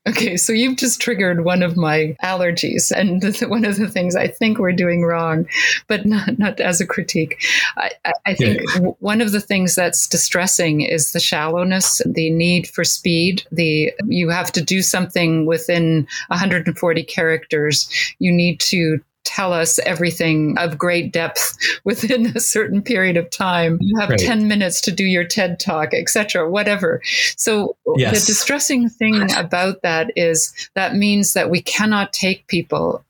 Okay, 0.08 0.36
so 0.36 0.52
you've 0.52 0.78
just 0.78 1.00
triggered 1.00 1.46
one 1.46 1.62
of 1.62 1.78
my 1.78 2.16
allergies, 2.24 2.92
and 2.92 3.24
one 3.50 3.66
of 3.66 3.78
the 3.78 3.88
things 3.88 4.16
I 4.16 4.28
think 4.28 4.58
we're 4.58 4.72
doing 4.72 5.04
wrong, 5.04 5.48
but 5.88 6.08
not, 6.08 6.40
not 6.40 6.60
as 6.60 6.82
a 6.82 6.88
critique. 6.88 7.40
I, 7.78 7.92
I 8.26 8.34
think 8.34 8.62
yeah. 8.62 8.80
one 9.00 9.22
of 9.22 9.32
the 9.32 9.42
things 9.42 9.76
that's 9.76 10.08
distressing 10.08 10.82
is 10.82 11.12
the 11.12 11.20
shallowness, 11.20 12.02
the 12.04 12.32
need 12.32 12.68
for 12.68 12.84
speed. 12.84 13.44
The 13.52 13.94
you 14.08 14.30
have 14.30 14.52
to 14.54 14.62
do 14.62 14.82
something 14.82 15.46
within 15.46 16.08
140 16.30 17.04
characters. 17.04 17.88
You 18.18 18.32
need 18.32 18.60
to 18.62 19.02
tell 19.24 19.54
us 19.54 19.80
everything 19.80 20.56
of 20.58 20.78
great 20.78 21.12
depth 21.12 21.58
within 21.84 22.28
a 22.36 22.40
certain 22.40 22.82
period 22.82 23.18
of 23.18 23.30
time. 23.30 23.78
You 23.82 24.00
have 24.00 24.10
right. 24.10 24.20
10 24.20 24.48
minutes 24.48 24.82
to 24.82 24.92
do 24.92 25.06
your 25.06 25.24
TED 25.24 25.60
talk, 25.60 25.94
etc., 25.94 26.50
whatever. 26.50 27.02
So 27.38 27.76
yes. 27.96 28.20
the 28.20 28.26
distressing 28.26 28.90
thing 28.90 29.30
about 29.36 29.82
that 29.84 30.12
is 30.16 30.54
that 30.76 30.96
means 30.96 31.34
that 31.34 31.50
we 31.50 31.62
cannot 31.62 32.14
take 32.14 32.48
people 32.48 33.04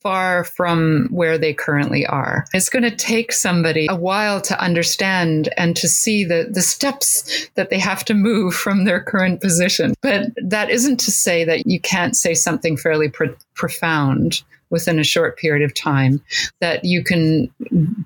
far 0.00 0.44
from 0.44 1.08
where 1.10 1.36
they 1.36 1.52
currently 1.52 2.06
are. 2.06 2.46
It's 2.54 2.68
going 2.68 2.82
to 2.82 2.90
take 2.90 3.32
somebody 3.32 3.86
a 3.88 3.94
while 3.94 4.40
to 4.42 4.60
understand 4.60 5.52
and 5.56 5.76
to 5.76 5.88
see 5.88 6.24
the, 6.24 6.48
the 6.50 6.62
steps 6.62 7.48
that 7.54 7.70
they 7.70 7.78
have 7.78 8.04
to 8.06 8.14
move 8.14 8.54
from 8.54 8.84
their 8.84 9.00
current 9.00 9.40
position. 9.40 9.94
But 10.00 10.28
that 10.42 10.70
isn't 10.70 11.00
to 11.00 11.10
say 11.10 11.44
that 11.44 11.66
you 11.66 11.80
can't 11.80 12.16
say 12.16 12.34
something 12.34 12.76
fairly 12.76 13.08
pro- 13.08 13.36
profound 13.54 14.42
within 14.70 14.98
a 14.98 15.04
short 15.04 15.36
period 15.38 15.64
of 15.64 15.74
time, 15.74 16.22
that 16.60 16.84
you 16.84 17.02
can 17.04 17.50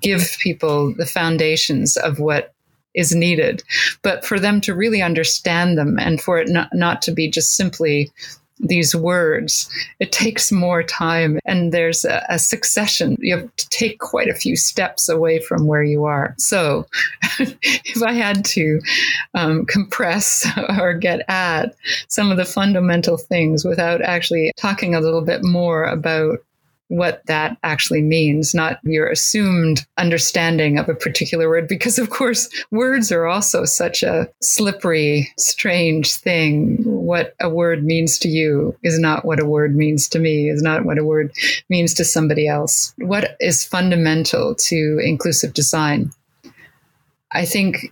give 0.01 0.37
people 0.41 0.93
the 0.95 1.05
foundations 1.05 1.97
of 1.97 2.19
what 2.19 2.53
is 2.93 3.13
needed. 3.13 3.63
But 4.01 4.25
for 4.25 4.39
them 4.39 4.61
to 4.61 4.73
really 4.73 5.01
understand 5.01 5.77
them 5.77 5.99
and 5.99 6.21
for 6.21 6.39
it 6.39 6.49
not, 6.49 6.69
not 6.73 7.01
to 7.03 7.11
be 7.11 7.29
just 7.29 7.55
simply 7.55 8.11
these 8.59 8.95
words, 8.95 9.69
it 9.99 10.13
takes 10.13 10.51
more 10.51 10.81
time 10.81 11.39
and 11.45 11.73
there's 11.73 12.05
a, 12.05 12.25
a, 12.29 12.39
succession. 12.39 13.17
You 13.19 13.37
have 13.37 13.55
to 13.57 13.69
take 13.69 13.99
quite 13.99 14.29
a 14.29 14.33
few 14.33 14.55
steps 14.55 15.09
away 15.09 15.39
from 15.39 15.67
where 15.67 15.83
you 15.83 16.05
are. 16.05 16.33
So, 16.37 16.87
if 17.39 18.01
I 18.01 18.13
had 18.13 18.45
to 18.45 18.79
um, 19.33 19.65
compress 19.65 20.47
or 20.79 20.93
get 20.93 21.21
at 21.27 21.75
some 22.07 22.31
of 22.31 22.37
the 22.37 22.45
fundamental 22.45 23.17
things 23.17 23.65
without 23.65 24.01
actually 24.01 24.53
talking 24.57 24.95
a 24.95 25.01
little 25.01 25.21
bit 25.21 25.43
more 25.43 25.83
about 25.83 26.39
what 26.89 27.21
that 27.25 27.57
actually 27.63 28.01
means, 28.01 28.53
not 28.53 28.79
your 28.83 29.07
assumed 29.09 29.85
understanding 29.97 30.77
of 30.77 30.87
a 30.87 30.95
particular 30.95 31.49
word. 31.49 31.67
Because, 31.67 31.97
of 31.97 32.09
course, 32.09 32.49
words 32.71 33.11
are 33.11 33.25
also 33.25 33.65
such 33.65 34.03
a 34.03 34.27
slippery, 34.41 35.31
strange 35.37 36.13
thing. 36.13 36.77
What 36.83 37.35
a 37.39 37.49
word 37.49 37.83
means 37.83 38.19
to 38.19 38.29
you 38.29 38.77
is 38.83 38.99
not 38.99 39.25
what 39.25 39.39
a 39.39 39.45
word 39.45 39.75
means 39.75 40.07
to 40.09 40.19
me, 40.19 40.49
is 40.49 40.61
not 40.61 40.85
what 40.85 40.99
a 40.99 41.03
word 41.03 41.31
means 41.69 41.93
to 41.95 42.05
somebody 42.05 42.47
else. 42.47 42.93
What 42.97 43.35
is 43.39 43.63
fundamental 43.63 44.55
to 44.55 44.99
inclusive 45.03 45.53
design? 45.53 46.11
I 47.31 47.45
think 47.45 47.91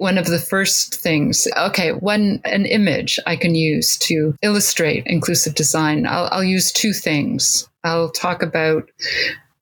one 0.00 0.16
of 0.16 0.26
the 0.26 0.38
first 0.38 0.94
things 0.94 1.46
okay 1.58 1.92
one 1.92 2.40
an 2.44 2.64
image 2.64 3.18
i 3.26 3.36
can 3.36 3.54
use 3.54 3.98
to 3.98 4.34
illustrate 4.42 5.02
inclusive 5.06 5.54
design 5.54 6.06
i'll, 6.06 6.28
I'll 6.32 6.44
use 6.44 6.72
two 6.72 6.92
things 6.92 7.68
i'll 7.84 8.10
talk 8.10 8.42
about 8.42 8.90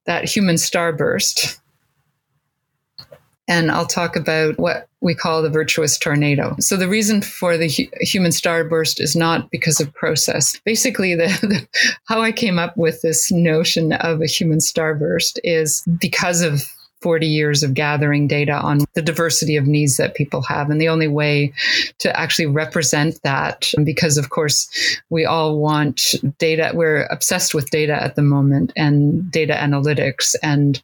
that 0.07 0.25
human 0.25 0.55
starburst 0.55 1.59
and 3.49 3.71
I'll 3.71 3.87
talk 3.87 4.15
about 4.15 4.59
what 4.59 4.89
we 5.01 5.15
call 5.15 5.41
the 5.41 5.49
virtuous 5.49 5.99
tornado. 5.99 6.55
So 6.61 6.77
the 6.77 6.89
reason 6.89 7.23
for 7.23 7.57
the 7.57 7.69
hu- 7.69 7.89
human 8.05 8.31
starburst 8.31 9.01
is 9.01 9.17
not 9.17 9.51
because 9.51 9.81
of 9.81 9.93
process. 9.95 10.61
Basically, 10.65 11.15
the, 11.15 11.27
the, 11.41 11.67
how 12.05 12.21
I 12.21 12.31
came 12.31 12.59
up 12.59 12.77
with 12.77 13.01
this 13.01 13.33
notion 13.33 13.95
of 13.95 14.21
a 14.21 14.27
human 14.27 14.59
starburst 14.59 15.39
is 15.45 15.83
because 15.99 16.43
of 16.43 16.63
40 17.01 17.27
years 17.27 17.63
of 17.63 17.75
gathering 17.75 18.27
data 18.27 18.53
on 18.53 18.81
the 18.95 19.03
diversity 19.03 19.57
of 19.57 19.67
needs 19.67 19.97
that 19.97 20.15
people 20.15 20.43
have. 20.43 20.71
And 20.71 20.81
the 20.81 20.89
only 20.89 21.09
way 21.09 21.53
to 21.99 22.19
actually 22.19 22.47
represent 22.47 23.21
that, 23.23 23.73
because 23.85 24.19
of 24.19 24.31
course, 24.31 24.69
we 25.11 25.25
all 25.25 25.59
want 25.59 26.15
data, 26.39 26.73
we're 26.75 27.07
obsessed 27.11 27.55
with 27.55 27.71
data 27.71 28.03
at 28.03 28.17
the 28.17 28.23
moment 28.23 28.73
and 28.77 29.31
data 29.31 29.55
analytics 29.55 30.35
and 30.43 30.83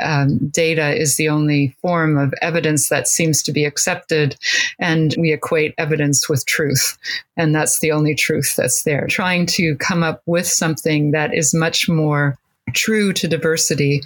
um, 0.00 0.48
data 0.48 0.94
is 0.94 1.16
the 1.16 1.28
only 1.28 1.74
form 1.80 2.18
of 2.18 2.34
evidence 2.42 2.88
that 2.88 3.08
seems 3.08 3.42
to 3.42 3.52
be 3.52 3.64
accepted, 3.64 4.36
and 4.78 5.14
we 5.18 5.32
equate 5.32 5.74
evidence 5.78 6.28
with 6.28 6.44
truth. 6.46 6.98
And 7.36 7.54
that's 7.54 7.78
the 7.80 7.92
only 7.92 8.14
truth 8.14 8.54
that's 8.56 8.82
there. 8.82 9.06
Trying 9.06 9.46
to 9.46 9.76
come 9.76 10.02
up 10.02 10.22
with 10.26 10.46
something 10.46 11.12
that 11.12 11.34
is 11.34 11.54
much 11.54 11.88
more 11.88 12.38
true 12.72 13.12
to 13.14 13.28
diversity, 13.28 14.02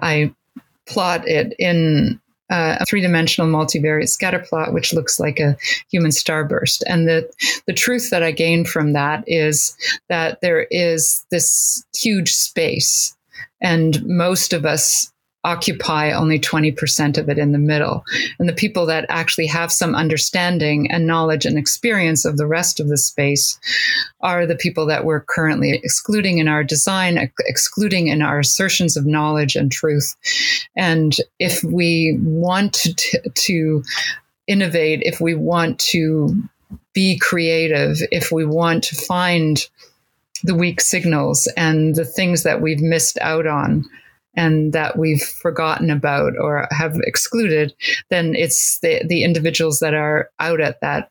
I 0.00 0.34
plot 0.88 1.26
it 1.28 1.54
in 1.58 2.20
uh, 2.50 2.78
a 2.80 2.86
three-dimensional 2.86 3.50
multivariate 3.50 4.08
scatter 4.08 4.38
plot, 4.38 4.72
which 4.72 4.94
looks 4.94 5.20
like 5.20 5.38
a 5.38 5.56
human 5.90 6.10
starburst. 6.10 6.82
And 6.86 7.06
the 7.06 7.30
the 7.66 7.74
truth 7.74 8.10
that 8.10 8.22
I 8.22 8.32
gain 8.32 8.64
from 8.64 8.94
that 8.94 9.22
is 9.26 9.76
that 10.08 10.40
there 10.40 10.66
is 10.70 11.26
this 11.30 11.84
huge 11.94 12.32
space, 12.32 13.14
and 13.60 14.02
most 14.06 14.52
of 14.52 14.64
us 14.64 15.12
occupy 15.48 16.12
only 16.12 16.38
20% 16.38 17.16
of 17.16 17.30
it 17.30 17.38
in 17.38 17.52
the 17.52 17.58
middle. 17.58 18.04
And 18.38 18.46
the 18.46 18.52
people 18.52 18.84
that 18.86 19.06
actually 19.08 19.46
have 19.46 19.72
some 19.72 19.94
understanding 19.94 20.90
and 20.90 21.06
knowledge 21.06 21.46
and 21.46 21.56
experience 21.56 22.26
of 22.26 22.36
the 22.36 22.46
rest 22.46 22.80
of 22.80 22.88
the 22.88 22.98
space 22.98 23.58
are 24.20 24.44
the 24.44 24.56
people 24.56 24.84
that 24.86 25.06
we're 25.06 25.22
currently 25.22 25.80
excluding 25.82 26.36
in 26.36 26.48
our 26.48 26.62
design, 26.62 27.30
excluding 27.46 28.08
in 28.08 28.20
our 28.20 28.40
assertions 28.40 28.94
of 28.94 29.06
knowledge 29.06 29.56
and 29.56 29.72
truth. 29.72 30.14
And 30.76 31.16
if 31.38 31.64
we 31.64 32.18
want 32.22 32.74
to, 32.74 33.20
to 33.32 33.82
innovate, 34.46 35.00
if 35.02 35.18
we 35.18 35.34
want 35.34 35.78
to 35.92 36.36
be 36.92 37.18
creative, 37.18 37.96
if 38.12 38.30
we 38.30 38.44
want 38.44 38.84
to 38.84 38.96
find 38.96 39.66
the 40.44 40.54
weak 40.54 40.82
signals 40.82 41.50
and 41.56 41.94
the 41.94 42.04
things 42.04 42.42
that 42.42 42.60
we've 42.60 42.82
missed 42.82 43.18
out 43.22 43.46
on 43.46 43.84
and 44.38 44.72
that 44.72 44.96
we've 44.96 45.20
forgotten 45.20 45.90
about 45.90 46.34
or 46.38 46.68
have 46.70 46.94
excluded, 47.02 47.74
then 48.08 48.36
it's 48.36 48.78
the, 48.78 49.02
the 49.04 49.24
individuals 49.24 49.80
that 49.80 49.94
are 49.94 50.30
out 50.38 50.60
at 50.60 50.80
that 50.80 51.10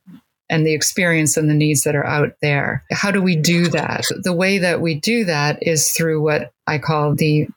and 0.50 0.66
the 0.66 0.74
experience 0.74 1.36
and 1.36 1.50
the 1.50 1.54
needs 1.54 1.84
that 1.84 1.94
are 1.94 2.06
out 2.06 2.32
there. 2.42 2.86
How 2.90 3.12
do 3.12 3.22
we 3.22 3.36
do 3.36 3.68
that? 3.68 4.06
The 4.24 4.32
way 4.32 4.60
that 4.60 4.80
we 4.80 4.96
do 4.96 5.26
that 5.26 5.60
is 5.62 5.90
through 5.90 6.22
what 6.22 6.54
I 6.68 6.78
call 6.78 7.16
the 7.16 7.50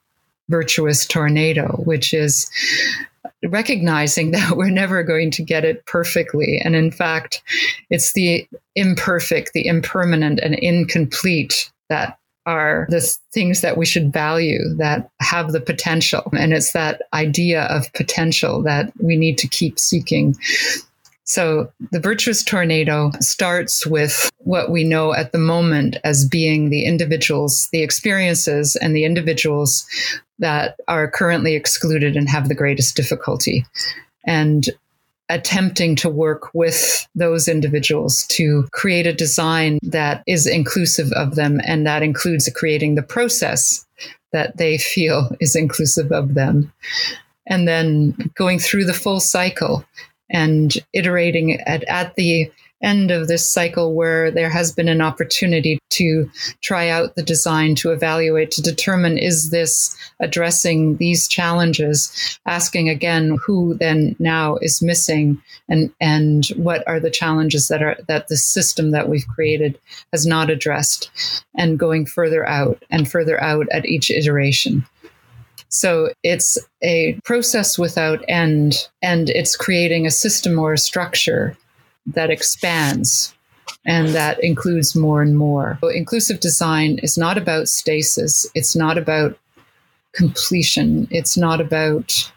virtuous 0.49 1.05
tornado, 1.05 1.81
which 1.85 2.13
is 2.13 2.51
recognizing 3.47 4.31
that 4.31 4.57
we're 4.57 4.69
never 4.69 5.03
going 5.03 5.31
to 5.31 5.41
get 5.41 5.63
it 5.63 5.85
perfectly. 5.85 6.59
And 6.61 6.75
in 6.75 6.91
fact, 6.91 7.41
it's 7.89 8.11
the 8.11 8.45
imperfect, 8.75 9.53
the 9.53 9.67
impermanent, 9.67 10.41
and 10.41 10.53
incomplete 10.53 11.71
that 11.87 12.17
are 12.45 12.87
the 12.89 13.01
things 13.33 13.61
that 13.61 13.77
we 13.77 13.85
should 13.85 14.11
value 14.11 14.73
that 14.77 15.09
have 15.19 15.51
the 15.51 15.61
potential. 15.61 16.23
And 16.33 16.53
it's 16.53 16.73
that 16.73 17.03
idea 17.13 17.63
of 17.63 17.91
potential 17.93 18.63
that 18.63 18.91
we 18.99 19.15
need 19.15 19.37
to 19.39 19.47
keep 19.47 19.79
seeking. 19.79 20.35
So 21.23 21.71
the 21.91 21.99
virtuous 21.99 22.43
tornado 22.43 23.11
starts 23.19 23.85
with 23.85 24.29
what 24.39 24.71
we 24.71 24.83
know 24.83 25.13
at 25.13 25.31
the 25.31 25.37
moment 25.37 25.97
as 26.03 26.27
being 26.27 26.69
the 26.69 26.85
individuals, 26.85 27.69
the 27.71 27.83
experiences, 27.83 28.75
and 28.75 28.95
the 28.95 29.05
individuals 29.05 29.85
that 30.39 30.75
are 30.87 31.09
currently 31.09 31.55
excluded 31.55 32.17
and 32.17 32.27
have 32.27 32.49
the 32.49 32.55
greatest 32.55 32.95
difficulty. 32.95 33.65
And 34.25 34.69
attempting 35.33 35.95
to 35.97 36.09
work 36.09 36.53
with 36.53 37.07
those 37.15 37.47
individuals 37.47 38.25
to 38.27 38.67
create 38.71 39.07
a 39.07 39.13
design 39.13 39.79
that 39.81 40.23
is 40.27 40.47
inclusive 40.47 41.11
of 41.13 41.35
them 41.35 41.59
and 41.65 41.85
that 41.85 42.03
includes 42.03 42.49
creating 42.55 42.95
the 42.95 43.03
process 43.03 43.85
that 44.31 44.57
they 44.57 44.77
feel 44.77 45.29
is 45.39 45.55
inclusive 45.55 46.11
of 46.11 46.33
them. 46.33 46.71
And 47.47 47.67
then 47.67 48.15
going 48.35 48.59
through 48.59 48.85
the 48.85 48.93
full 48.93 49.19
cycle 49.19 49.83
and 50.29 50.73
iterating 50.93 51.59
at, 51.61 51.83
at 51.85 52.15
the 52.15 52.51
end 52.81 53.11
of 53.11 53.27
this 53.27 53.49
cycle 53.49 53.93
where 53.93 54.31
there 54.31 54.49
has 54.49 54.71
been 54.71 54.89
an 54.89 55.01
opportunity 55.01 55.79
to 55.89 56.29
try 56.61 56.89
out 56.89 57.15
the 57.15 57.23
design, 57.23 57.75
to 57.75 57.91
evaluate, 57.91 58.51
to 58.51 58.61
determine 58.61 59.17
is 59.17 59.51
this 59.51 59.95
addressing 60.19 60.97
these 60.97 61.27
challenges, 61.27 62.39
asking 62.45 62.89
again 62.89 63.37
who 63.45 63.75
then 63.75 64.15
now 64.19 64.55
is 64.57 64.81
missing? 64.81 65.41
And, 65.69 65.93
and 65.99 66.45
what 66.55 66.87
are 66.87 66.99
the 66.99 67.11
challenges 67.11 67.67
that 67.67 67.81
are 67.83 67.97
that 68.07 68.27
the 68.27 68.37
system 68.37 68.91
that 68.91 69.09
we've 69.09 69.27
created 69.27 69.79
has 70.11 70.25
not 70.25 70.49
addressed, 70.49 71.11
and 71.55 71.79
going 71.79 72.05
further 72.05 72.47
out 72.47 72.83
and 72.89 73.09
further 73.09 73.41
out 73.41 73.67
at 73.71 73.85
each 73.85 74.09
iteration. 74.11 74.85
So 75.69 76.11
it's 76.23 76.57
a 76.83 77.19
process 77.23 77.79
without 77.79 78.25
end, 78.27 78.89
and 79.01 79.29
it's 79.29 79.55
creating 79.55 80.05
a 80.05 80.11
system 80.11 80.59
or 80.59 80.73
a 80.73 80.77
structure 80.77 81.55
that 82.05 82.29
expands 82.29 83.33
and 83.85 84.09
that 84.09 84.43
includes 84.43 84.95
more 84.95 85.21
and 85.21 85.37
more. 85.37 85.77
So 85.81 85.87
inclusive 85.87 86.39
design 86.39 86.99
is 87.01 87.17
not 87.17 87.37
about 87.37 87.67
stasis, 87.67 88.45
it's 88.53 88.75
not 88.75 88.97
about 88.97 89.37
completion, 90.13 91.07
it's 91.09 91.37
not 91.37 91.61
about 91.61 92.31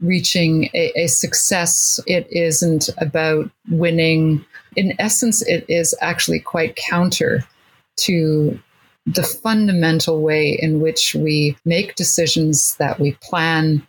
reaching 0.00 0.68
a, 0.74 0.92
a, 0.96 1.06
success, 1.06 2.00
it 2.06 2.26
isn't 2.30 2.90
about 2.98 3.50
winning. 3.70 4.44
In 4.76 4.94
essence, 4.98 5.42
it 5.46 5.64
is 5.68 5.94
actually 6.02 6.40
quite 6.40 6.76
counter 6.76 7.44
to 8.00 8.58
the 9.06 9.22
fundamental 9.22 10.20
way 10.20 10.58
in 10.60 10.80
which 10.80 11.14
we 11.14 11.56
make 11.64 11.94
decisions, 11.94 12.76
that 12.76 12.98
we 12.98 13.12
plan, 13.22 13.86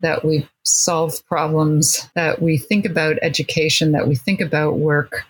that 0.00 0.24
we 0.24 0.48
solve 0.70 1.26
problems, 1.26 2.08
that 2.14 2.40
we 2.40 2.56
think 2.58 2.86
about 2.86 3.18
education, 3.22 3.92
that 3.92 4.08
we 4.08 4.14
think 4.14 4.40
about 4.40 4.78
work, 4.78 5.24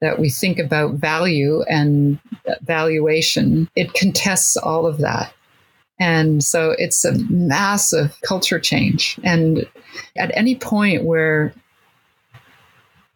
that 0.00 0.18
we 0.18 0.28
think 0.28 0.58
about 0.58 0.94
value 0.94 1.62
and 1.62 2.18
valuation. 2.62 3.68
It 3.76 3.94
contests 3.94 4.56
all 4.56 4.86
of 4.86 4.98
that. 4.98 5.32
And 6.00 6.42
so 6.42 6.74
it's 6.78 7.04
a 7.04 7.16
massive 7.30 8.18
culture 8.22 8.58
change. 8.58 9.20
And 9.22 9.66
at 10.16 10.36
any 10.36 10.56
point 10.56 11.04
where 11.04 11.54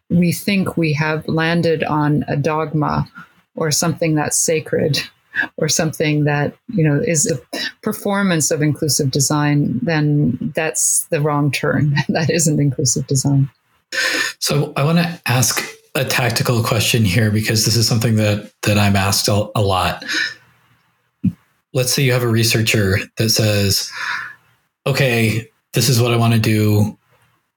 we 0.09 0.31
think 0.31 0.77
we 0.77 0.93
have 0.93 1.27
landed 1.27 1.83
on 1.83 2.23
a 2.29 2.37
dogma 2.37 3.11
or 3.55 3.71
something 3.71 4.15
that's 4.15 4.37
sacred, 4.37 5.01
or 5.57 5.67
something 5.67 6.23
that 6.25 6.55
you 6.67 6.83
know 6.83 6.99
is 6.99 7.31
a 7.31 7.59
performance 7.81 8.51
of 8.51 8.61
inclusive 8.61 9.11
design, 9.11 9.79
then 9.81 10.51
that's 10.55 11.05
the 11.07 11.21
wrong 11.21 11.51
turn. 11.51 11.95
that 12.09 12.29
isn't 12.29 12.59
inclusive 12.59 13.07
design. 13.07 13.49
So 14.39 14.73
I 14.75 14.83
want 14.83 14.97
to 14.97 15.21
ask 15.25 15.63
a 15.95 16.05
tactical 16.05 16.63
question 16.63 17.03
here 17.03 17.31
because 17.31 17.65
this 17.65 17.75
is 17.75 17.87
something 17.87 18.15
that 18.15 18.51
that 18.63 18.77
I'm 18.77 18.95
asked 18.95 19.27
a, 19.27 19.49
a 19.55 19.61
lot. 19.61 20.03
Let's 21.73 21.91
say 21.93 22.03
you 22.03 22.13
have 22.13 22.23
a 22.23 22.27
researcher 22.27 22.99
that 23.17 23.29
says, 23.29 23.91
"Okay, 24.85 25.49
this 25.73 25.89
is 25.89 26.01
what 26.01 26.13
I 26.13 26.17
want 26.17 26.33
to 26.33 26.39
do. 26.39 26.97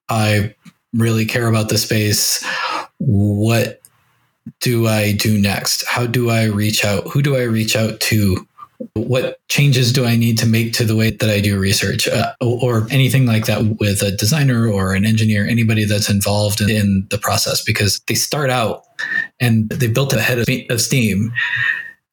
I 0.08 0.54
really 0.92 1.24
care 1.24 1.46
about 1.46 1.68
the 1.68 1.78
space. 1.78 2.44
What 2.98 3.79
do 4.60 4.86
I 4.86 5.12
do 5.12 5.40
next? 5.40 5.84
How 5.86 6.06
do 6.06 6.30
I 6.30 6.44
reach 6.44 6.84
out? 6.84 7.06
Who 7.08 7.22
do 7.22 7.36
I 7.36 7.42
reach 7.42 7.76
out 7.76 8.00
to? 8.00 8.46
What 8.94 9.38
changes 9.48 9.92
do 9.92 10.06
I 10.06 10.16
need 10.16 10.38
to 10.38 10.46
make 10.46 10.72
to 10.74 10.84
the 10.84 10.96
way 10.96 11.10
that 11.10 11.28
I 11.28 11.40
do 11.40 11.58
research 11.58 12.08
uh, 12.08 12.32
or 12.40 12.86
anything 12.90 13.26
like 13.26 13.44
that 13.44 13.78
with 13.78 14.02
a 14.02 14.10
designer 14.10 14.66
or 14.66 14.94
an 14.94 15.04
engineer, 15.04 15.46
anybody 15.46 15.84
that's 15.84 16.08
involved 16.08 16.62
in, 16.62 17.06
the 17.10 17.18
process? 17.18 17.62
Because 17.62 18.00
they 18.08 18.14
start 18.14 18.48
out 18.48 18.84
and 19.38 19.68
they 19.68 19.86
built 19.86 20.14
a 20.14 20.20
head 20.20 20.38
of, 20.38 20.48
of 20.70 20.80
steam. 20.80 21.30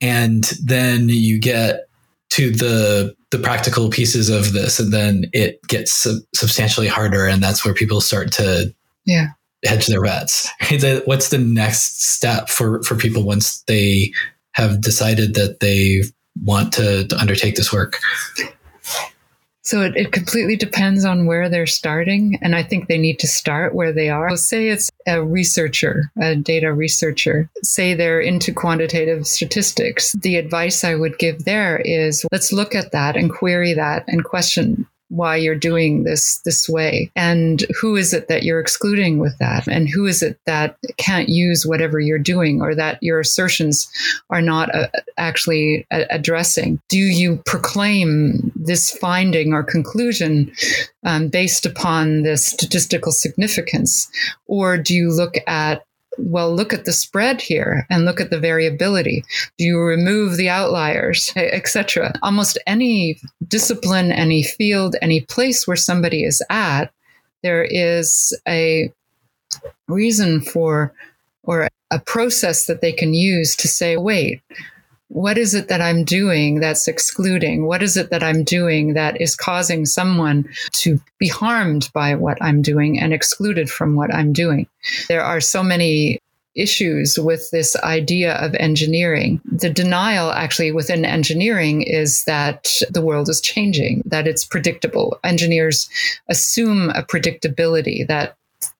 And 0.01 0.43
then 0.61 1.07
you 1.07 1.39
get 1.39 1.87
to 2.31 2.51
the 2.51 3.15
the 3.31 3.39
practical 3.39 3.89
pieces 3.89 4.29
of 4.29 4.53
this 4.53 4.79
and 4.79 4.93
then 4.93 5.25
it 5.33 5.61
gets 5.67 5.91
sub- 5.91 6.21
substantially 6.33 6.87
harder 6.87 7.25
and 7.25 7.43
that's 7.43 7.65
where 7.65 7.73
people 7.73 7.99
start 7.99 8.31
to 8.31 8.73
yeah 9.05 9.27
hedge 9.67 9.87
their 9.87 10.01
bets. 10.01 10.49
What's 11.05 11.29
the 11.29 11.37
next 11.37 12.01
step 12.01 12.49
for 12.49 12.81
for 12.83 12.95
people 12.95 13.23
once 13.23 13.61
they 13.63 14.11
have 14.53 14.81
decided 14.81 15.35
that 15.35 15.59
they 15.59 16.01
want 16.43 16.73
to, 16.73 17.07
to 17.07 17.17
undertake 17.17 17.55
this 17.55 17.71
work? 17.71 17.99
So 19.67 19.81
it, 19.81 19.97
it, 19.97 20.11
completely 20.13 20.55
depends 20.55 21.03
on 21.03 21.25
where 21.25 21.49
they're 21.49 21.67
starting. 21.67 22.39
And 22.41 22.55
I 22.55 22.63
think 22.63 22.87
they 22.87 22.97
need 22.97 23.19
to 23.19 23.27
start 23.27 23.75
where 23.75 23.91
they 23.91 24.09
are. 24.09 24.29
So 24.29 24.35
say 24.37 24.69
it's 24.69 24.89
a 25.05 25.21
researcher, 25.21 26.09
a 26.21 26.37
data 26.37 26.71
researcher, 26.71 27.49
say 27.63 27.93
they're 27.93 28.21
into 28.21 28.53
quantitative 28.53 29.27
statistics. 29.27 30.13
The 30.13 30.37
advice 30.37 30.85
I 30.85 30.95
would 30.95 31.17
give 31.17 31.43
there 31.43 31.81
is 31.83 32.25
let's 32.31 32.53
look 32.53 32.75
at 32.75 32.93
that 32.93 33.17
and 33.17 33.29
query 33.29 33.73
that 33.73 34.05
and 34.07 34.23
question 34.23 34.87
why 35.09 35.35
you're 35.35 35.55
doing 35.55 36.03
this 36.03 36.39
this 36.39 36.67
way. 36.67 37.11
And 37.15 37.65
who 37.79 37.95
is 37.95 38.13
it 38.13 38.27
that 38.27 38.43
you're 38.43 38.59
excluding 38.59 39.19
with 39.19 39.37
that? 39.39 39.67
And 39.67 39.87
who 39.89 40.05
is 40.05 40.21
it 40.21 40.39
that 40.45 40.77
can't 40.97 41.29
use 41.29 41.65
whatever 41.65 41.99
you're 41.99 42.19
doing 42.19 42.61
or 42.61 42.75
that 42.75 43.01
your 43.01 43.19
assertions 43.19 43.89
are 44.29 44.41
not 44.41 44.73
uh, 44.75 44.87
actually 45.17 45.87
addressing? 45.91 46.81
Do 46.89 46.97
you 46.97 47.41
proclaim 47.45 48.51
this 48.55 48.91
finding 48.91 49.53
or 49.53 49.63
conclusion 49.63 50.51
um, 51.05 51.29
based 51.29 51.65
upon 51.65 52.23
the 52.23 52.37
statistical 52.37 53.11
significance? 53.11 54.09
Or 54.47 54.77
do 54.77 54.93
you 54.93 55.11
look 55.11 55.35
at 55.47 55.83
well, 56.17 56.53
look 56.53 56.73
at 56.73 56.85
the 56.85 56.93
spread 56.93 57.41
here 57.41 57.85
and 57.89 58.05
look 58.05 58.19
at 58.19 58.29
the 58.29 58.39
variability. 58.39 59.23
Do 59.57 59.65
you 59.65 59.79
remove 59.79 60.37
the 60.37 60.49
outliers, 60.49 61.31
etc.? 61.35 62.13
Almost 62.21 62.57
any 62.67 63.19
discipline, 63.47 64.11
any 64.11 64.43
field, 64.43 64.95
any 65.01 65.21
place 65.21 65.67
where 65.67 65.77
somebody 65.77 66.23
is 66.23 66.43
at, 66.49 66.91
there 67.43 67.63
is 67.63 68.37
a 68.47 68.91
reason 69.87 70.41
for 70.41 70.93
or 71.43 71.69
a 71.91 71.99
process 71.99 72.65
that 72.65 72.81
they 72.81 72.91
can 72.91 73.13
use 73.13 73.55
to 73.55 73.67
say, 73.67 73.95
wait, 73.95 74.41
what 75.09 75.37
is 75.37 75.53
it 75.53 75.69
that 75.69 75.81
I'm 75.81 76.03
doing 76.03 76.59
that's 76.59 76.87
excluding? 76.87 77.65
What 77.65 77.81
is 77.81 77.97
it 77.97 78.09
that 78.09 78.23
I'm 78.23 78.43
doing 78.43 78.93
that 78.93 79.19
is 79.21 79.35
causing 79.35 79.85
someone 79.85 80.47
to 80.73 80.99
be 81.17 81.27
harmed 81.27 81.89
by 81.93 82.15
what 82.15 82.37
I'm 82.41 82.61
doing 82.61 82.99
and 82.99 83.13
excluded 83.13 83.69
from 83.69 83.95
what 83.95 84.13
I'm 84.13 84.33
doing? 84.33 84.67
There 85.07 85.23
are 85.23 85.39
so 85.39 85.63
many 85.63 86.19
issues 86.55 87.17
with 87.19 87.49
this 87.51 87.75
idea 87.77 88.33
of 88.33 88.55
engineering. 88.55 89.39
The 89.45 89.69
denial 89.69 90.31
actually 90.31 90.71
within 90.71 91.05
engineering 91.05 91.83
is 91.83 92.25
that 92.25 92.67
the 92.89 93.01
world 93.01 93.29
is 93.29 93.39
changing, 93.39 94.01
that 94.07 94.27
it's 94.27 94.43
predictable. 94.43 95.19
Engineers 95.23 95.87
assume 96.27 96.89
a 96.89 97.03
predictability 97.03 98.05
that 98.07 98.35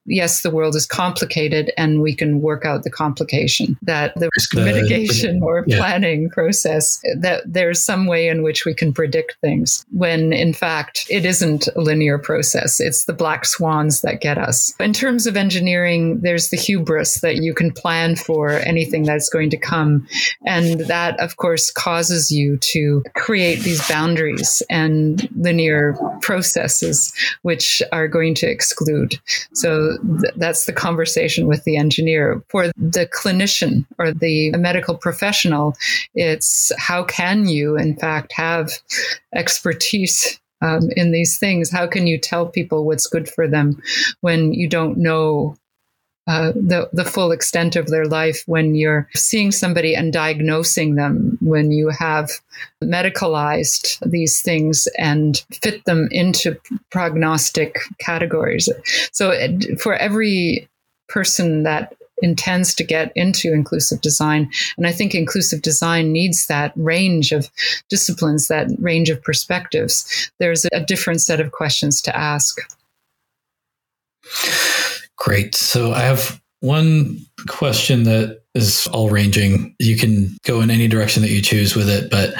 yes, 0.07 0.41
the 0.41 0.49
world 0.49 0.75
is 0.75 0.85
complicated 0.85 1.71
and 1.77 2.01
we 2.01 2.15
can 2.15 2.41
work 2.41 2.65
out 2.65 2.83
the 2.83 2.89
complication, 2.89 3.77
that 3.81 4.13
the 4.15 4.29
risk 4.35 4.55
mitigation 4.55 5.41
or 5.43 5.63
yeah. 5.67 5.77
planning 5.77 6.29
process, 6.29 7.01
that 7.17 7.43
there's 7.45 7.83
some 7.83 8.07
way 8.07 8.27
in 8.27 8.41
which 8.41 8.65
we 8.65 8.73
can 8.73 8.93
predict 8.93 9.37
things 9.41 9.85
when 9.91 10.33
in 10.33 10.53
fact 10.53 11.05
it 11.09 11.25
isn't 11.25 11.67
a 11.75 11.81
linear 11.81 12.17
process. 12.17 12.79
It's 12.79 13.05
the 13.05 13.13
black 13.13 13.45
swans 13.45 14.01
that 14.01 14.21
get 14.21 14.37
us. 14.37 14.73
In 14.79 14.93
terms 14.93 15.27
of 15.27 15.37
engineering, 15.37 16.21
there's 16.21 16.49
the 16.49 16.57
hubris 16.57 17.21
that 17.21 17.37
you 17.37 17.53
can 17.53 17.71
plan 17.71 18.15
for 18.15 18.51
anything 18.51 19.03
that's 19.03 19.29
going 19.29 19.49
to 19.51 19.57
come. 19.57 20.07
And 20.45 20.81
that, 20.81 21.19
of 21.19 21.37
course, 21.37 21.71
causes 21.71 22.31
you 22.31 22.57
to 22.57 23.03
create 23.15 23.59
these 23.59 23.87
boundaries 23.87 24.63
and 24.69 25.27
linear 25.35 25.97
processes 26.21 27.13
which 27.41 27.81
are 27.91 28.07
going 28.07 28.35
to 28.35 28.49
exclude. 28.49 29.19
So 29.53 29.96
th- 30.21 30.33
that's 30.35 30.65
the 30.65 30.73
conversation 30.73 31.47
with 31.47 31.63
the 31.63 31.77
engineer. 31.77 32.43
For 32.49 32.67
the 32.77 33.07
clinician 33.07 33.85
or 33.97 34.11
the 34.11 34.51
medical 34.51 34.95
professional, 34.95 35.75
it's 36.15 36.71
how 36.77 37.03
can 37.03 37.47
you, 37.47 37.77
in 37.77 37.95
fact, 37.95 38.33
have 38.33 38.71
expertise 39.33 40.39
um, 40.61 40.89
in 40.95 41.11
these 41.11 41.37
things? 41.37 41.71
How 41.71 41.87
can 41.87 42.07
you 42.07 42.17
tell 42.17 42.47
people 42.47 42.85
what's 42.85 43.07
good 43.07 43.29
for 43.29 43.47
them 43.47 43.81
when 44.21 44.53
you 44.53 44.67
don't 44.67 44.97
know 44.97 45.55
uh, 46.27 46.51
the 46.53 46.89
the 46.93 47.05
full 47.05 47.31
extent 47.31 47.75
of 47.75 47.87
their 47.87 48.05
life 48.05 48.43
when 48.47 48.75
you're 48.75 49.07
seeing 49.15 49.51
somebody 49.51 49.95
and 49.95 50.11
diagnosing 50.11 50.95
them 50.95 51.37
when 51.41 51.71
you 51.71 51.89
have 51.89 52.29
medicalized 52.83 53.97
these 54.09 54.41
things 54.41 54.87
and 54.97 55.43
fit 55.61 55.85
them 55.85 56.07
into 56.11 56.57
prognostic 56.91 57.77
categories 57.99 58.69
so 59.11 59.31
it, 59.31 59.79
for 59.79 59.95
every 59.95 60.67
person 61.07 61.63
that 61.63 61.95
intends 62.21 62.73
to 62.75 62.83
get 62.83 63.11
into 63.15 63.53
inclusive 63.53 64.01
design. 64.01 64.49
And 64.77 64.87
I 64.87 64.91
think 64.91 65.13
inclusive 65.13 65.61
design 65.61 66.11
needs 66.11 66.47
that 66.47 66.73
range 66.75 67.31
of 67.31 67.49
disciplines, 67.89 68.47
that 68.47 68.69
range 68.79 69.09
of 69.09 69.21
perspectives. 69.21 70.31
There's 70.39 70.65
a 70.73 70.83
different 70.83 71.21
set 71.21 71.39
of 71.39 71.51
questions 71.51 72.01
to 72.03 72.17
ask. 72.17 72.57
Great. 75.17 75.55
So 75.55 75.91
I 75.93 76.01
have 76.01 76.41
one 76.61 77.19
question 77.47 78.03
that 78.03 78.41
is 78.55 78.87
all 78.87 79.09
ranging. 79.09 79.75
You 79.79 79.97
can 79.97 80.37
go 80.43 80.61
in 80.61 80.71
any 80.71 80.87
direction 80.87 81.21
that 81.23 81.31
you 81.31 81.41
choose 81.41 81.75
with 81.75 81.89
it, 81.89 82.09
but 82.09 82.33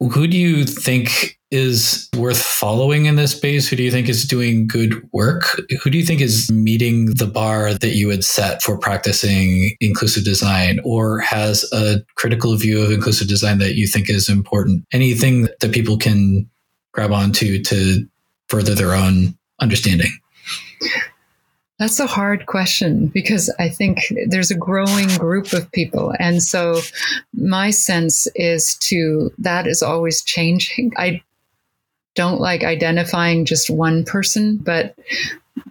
who 0.00 0.26
do 0.26 0.36
you 0.36 0.64
think 0.64 1.38
is 1.50 2.08
worth 2.16 2.40
following 2.40 3.06
in 3.06 3.16
this 3.16 3.32
space? 3.32 3.68
Who 3.68 3.76
do 3.76 3.82
you 3.82 3.90
think 3.90 4.08
is 4.08 4.24
doing 4.24 4.66
good 4.66 5.08
work? 5.12 5.60
Who 5.82 5.90
do 5.90 5.98
you 5.98 6.06
think 6.06 6.20
is 6.20 6.50
meeting 6.50 7.06
the 7.14 7.26
bar 7.26 7.74
that 7.74 7.96
you 7.96 8.06
would 8.06 8.24
set 8.24 8.62
for 8.62 8.78
practicing 8.78 9.76
inclusive 9.80 10.24
design 10.24 10.80
or 10.84 11.18
has 11.20 11.68
a 11.72 12.02
critical 12.14 12.56
view 12.56 12.80
of 12.80 12.92
inclusive 12.92 13.28
design 13.28 13.58
that 13.58 13.74
you 13.74 13.86
think 13.86 14.08
is 14.08 14.28
important? 14.28 14.84
Anything 14.92 15.48
that 15.60 15.72
people 15.72 15.98
can 15.98 16.48
grab 16.92 17.12
onto 17.12 17.62
to 17.64 18.06
further 18.48 18.74
their 18.74 18.94
own 18.94 19.36
understanding? 19.60 20.10
That's 21.80 21.98
a 21.98 22.06
hard 22.06 22.44
question 22.44 23.06
because 23.06 23.52
I 23.58 23.70
think 23.70 24.00
there's 24.26 24.50
a 24.50 24.56
growing 24.56 25.08
group 25.16 25.54
of 25.54 25.72
people. 25.72 26.12
And 26.20 26.42
so 26.42 26.82
my 27.32 27.70
sense 27.70 28.28
is 28.34 28.74
to 28.90 29.32
that 29.38 29.66
is 29.66 29.82
always 29.82 30.22
changing. 30.22 30.92
I 30.98 31.22
don't 32.14 32.38
like 32.38 32.64
identifying 32.64 33.46
just 33.46 33.70
one 33.70 34.04
person, 34.04 34.58
but 34.58 34.94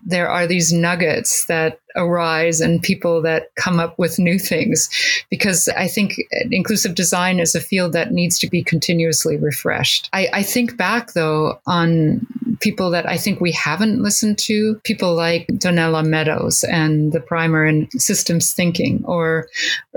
there 0.04 0.28
are 0.28 0.48
these 0.48 0.74
nuggets 0.74 1.46
that 1.46 1.80
arise 1.96 2.60
and 2.60 2.82
people 2.82 3.22
that 3.22 3.54
come 3.54 3.80
up 3.80 4.00
with 4.00 4.18
new 4.18 4.40
things 4.40 4.90
because 5.30 5.68
I 5.70 5.88
think 5.88 6.16
inclusive 6.50 6.96
design 6.96 7.40
is 7.40 7.54
a 7.54 7.62
field 7.62 7.94
that 7.94 8.12
needs 8.12 8.40
to 8.40 8.50
be 8.50 8.64
continuously 8.64 9.38
refreshed. 9.38 10.10
I, 10.12 10.28
I 10.34 10.44
think 10.44 10.76
back 10.76 11.14
though 11.14 11.60
on 11.68 12.26
people 12.60 12.90
that 12.92 13.08
I 13.08 13.18
think 13.18 13.40
we 13.40 13.52
haven't 13.52 14.02
listened 14.02 14.38
to, 14.40 14.76
people 14.84 15.16
like 15.16 15.48
Donella 15.48 16.06
Meadows 16.06 16.64
and 16.64 17.12
the 17.12 17.20
primer 17.20 17.66
in 17.66 17.90
systems 17.92 18.54
thinking, 18.54 19.04
or 19.06 19.48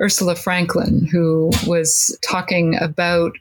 Ursula 0.01 0.35
Franklin, 0.35 1.07
who 1.11 1.51
was 1.67 2.17
talking 2.29 2.77
about 2.81 3.33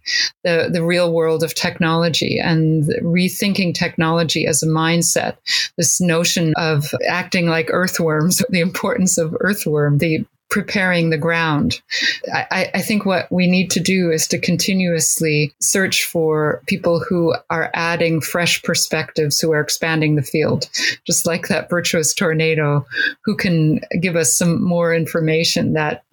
the, 0.43 0.69
the 0.71 0.83
real 0.83 1.13
world 1.13 1.43
of 1.43 1.55
technology 1.55 2.39
and 2.39 2.85
rethinking 3.01 3.73
technology 3.73 4.45
as 4.45 4.63
a 4.63 4.67
mindset. 4.67 5.37
This 5.77 6.01
notion 6.01 6.53
of 6.57 6.85
acting 7.07 7.47
like 7.47 7.69
earthworms, 7.69 8.41
the 8.49 8.61
importance 8.61 9.17
of 9.17 9.35
earthworm, 9.39 9.99
the 9.99 10.25
preparing 10.51 11.09
the 11.09 11.17
ground. 11.17 11.81
I, 12.31 12.69
I, 12.73 12.81
think 12.81 13.05
what 13.05 13.31
we 13.31 13.49
need 13.49 13.71
to 13.71 13.79
do 13.79 14.11
is 14.11 14.27
to 14.27 14.37
continuously 14.37 15.55
search 15.61 16.03
for 16.03 16.61
people 16.67 16.99
who 16.99 17.33
are 17.49 17.71
adding 17.73 18.19
fresh 18.19 18.61
perspectives, 18.61 19.39
who 19.39 19.53
are 19.53 19.61
expanding 19.61 20.15
the 20.17 20.21
field, 20.21 20.69
just 21.07 21.25
like 21.25 21.47
that 21.47 21.69
virtuous 21.69 22.13
tornado, 22.13 22.85
who 23.23 23.35
can 23.35 23.79
give 24.01 24.17
us 24.17 24.37
some 24.37 24.61
more 24.61 24.93
information 24.93 25.71
that 25.73 26.03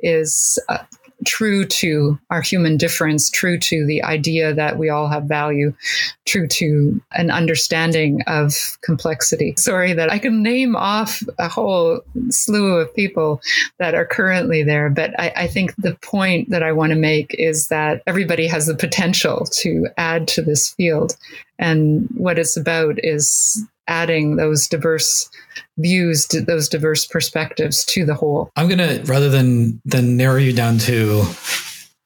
is 0.00 0.58
uh, 0.70 0.78
true 1.24 1.64
to 1.64 2.18
our 2.30 2.40
human 2.40 2.76
difference, 2.76 3.30
true 3.30 3.58
to 3.58 3.86
the 3.86 4.02
idea 4.02 4.54
that 4.54 4.78
we 4.78 4.88
all 4.88 5.08
have 5.08 5.24
value, 5.24 5.74
true 6.26 6.46
to 6.46 7.00
an 7.12 7.30
understanding 7.30 8.22
of 8.26 8.78
complexity. 8.82 9.54
Sorry 9.56 9.92
that 9.92 10.10
I 10.10 10.18
can 10.18 10.42
name 10.42 10.76
off 10.76 11.22
a 11.38 11.48
whole 11.48 12.00
slew 12.30 12.76
of 12.76 12.94
people 12.94 13.40
that 13.78 13.94
are 13.94 14.06
currently 14.06 14.62
there, 14.62 14.90
but 14.90 15.18
I, 15.18 15.32
I 15.36 15.46
think 15.46 15.74
the 15.76 15.96
point 16.02 16.50
that 16.50 16.62
I 16.62 16.72
want 16.72 16.92
to 16.92 16.98
make 16.98 17.34
is 17.38 17.68
that 17.68 18.02
everybody 18.06 18.46
has 18.46 18.66
the 18.66 18.74
potential 18.74 19.46
to 19.60 19.88
add 19.96 20.28
to 20.28 20.42
this 20.42 20.74
field. 20.74 21.16
And 21.58 22.08
what 22.16 22.38
it's 22.38 22.56
about 22.56 22.96
is 23.04 23.64
adding 23.88 24.36
those 24.36 24.68
diverse 24.68 25.28
views 25.78 26.26
those 26.46 26.68
diverse 26.68 27.06
perspectives 27.06 27.84
to 27.86 28.04
the 28.04 28.14
whole. 28.14 28.50
I'm 28.56 28.68
to 28.78 29.02
rather 29.04 29.28
than 29.28 29.80
than 29.84 30.16
narrow 30.16 30.36
you 30.36 30.52
down 30.52 30.78
to 30.78 31.24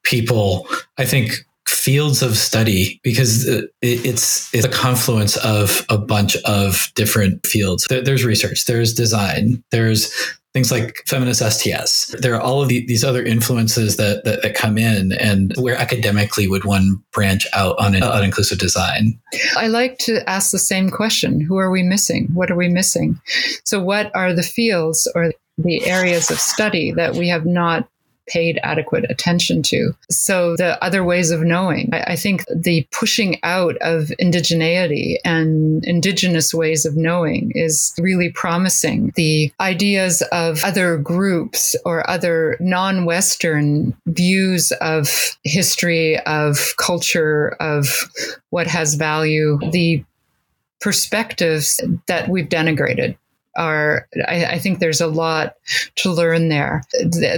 people 0.03 0.65
i 0.97 1.03
think 1.03 1.45
fields 1.67 2.21
of 2.21 2.37
study 2.37 2.99
because 3.03 3.47
uh, 3.47 3.61
it's 3.81 4.53
it's 4.53 4.65
a 4.65 4.69
confluence 4.69 5.37
of 5.37 5.85
a 5.89 5.97
bunch 5.97 6.35
of 6.43 6.91
different 6.95 7.45
fields. 7.45 7.85
There's 7.89 8.23
research 8.23 8.65
there's 8.65 8.93
design 8.93 9.63
there's 9.71 10.11
things 10.53 10.71
like 10.71 11.03
feminist 11.07 11.41
STS. 11.41 12.15
There 12.19 12.35
are 12.35 12.41
all 12.41 12.61
of 12.61 12.69
the, 12.69 12.85
these 12.87 13.03
other 13.03 13.23
influences 13.23 13.97
that, 13.97 14.23
that, 14.23 14.41
that 14.41 14.55
come 14.55 14.77
in, 14.77 15.11
and 15.13 15.53
where 15.57 15.75
academically 15.75 16.47
would 16.47 16.63
one 16.63 17.03
branch 17.11 17.45
out 17.53 17.75
on, 17.79 17.95
an, 17.95 18.23
inclusive 18.23 18.57
design? 18.57 19.19
I 19.55 19.67
like 19.67 19.97
to 19.99 20.27
ask 20.29 20.51
the 20.51 20.59
same 20.59 20.89
question: 20.89 21.41
Who 21.41 21.57
are 21.57 21.69
we 21.69 21.83
missing? 21.83 22.29
What 22.33 22.49
are 22.51 22.55
we 22.55 22.69
missing? 22.69 23.19
So, 23.63 23.81
what 23.81 24.11
are 24.15 24.33
the 24.33 24.43
fields 24.43 25.09
or 25.15 25.33
the 25.57 25.85
areas 25.85 26.29
of 26.29 26.39
study 26.39 26.91
that 26.91 27.15
we 27.15 27.27
have 27.29 27.45
not 27.45 27.87
paid 28.27 28.59
adequate 28.63 29.05
attention 29.09 29.63
to. 29.63 29.93
So 30.09 30.55
the 30.55 30.81
other 30.83 31.03
ways 31.03 31.31
of 31.31 31.41
knowing, 31.41 31.89
I, 31.93 32.01
I 32.01 32.15
think 32.15 32.45
the 32.53 32.87
pushing 32.91 33.39
out 33.43 33.75
of 33.77 34.11
indigeneity 34.21 35.17
and 35.25 35.83
indigenous 35.85 36.53
ways 36.53 36.85
of 36.85 36.95
knowing 36.95 37.51
is 37.55 37.93
really 37.99 38.29
promising. 38.29 39.11
The 39.15 39.51
ideas 39.59 40.21
of 40.31 40.63
other 40.63 40.97
groups 40.97 41.75
or 41.85 42.07
other 42.09 42.57
non-Western 42.59 43.95
views 44.05 44.71
of 44.81 45.37
history, 45.43 46.19
of 46.21 46.73
culture, 46.77 47.55
of 47.59 48.09
what 48.49 48.67
has 48.67 48.95
value, 48.95 49.59
the 49.71 50.03
perspectives 50.79 51.81
that 52.07 52.29
we've 52.29 52.49
denigrated 52.49 53.17
are 53.57 54.07
I, 54.27 54.45
I, 54.45 54.59
think 54.59 54.79
there's 54.79 55.01
a 55.01 55.07
lot 55.07 55.55
to 55.95 56.11
learn 56.11 56.49
there. 56.49 56.83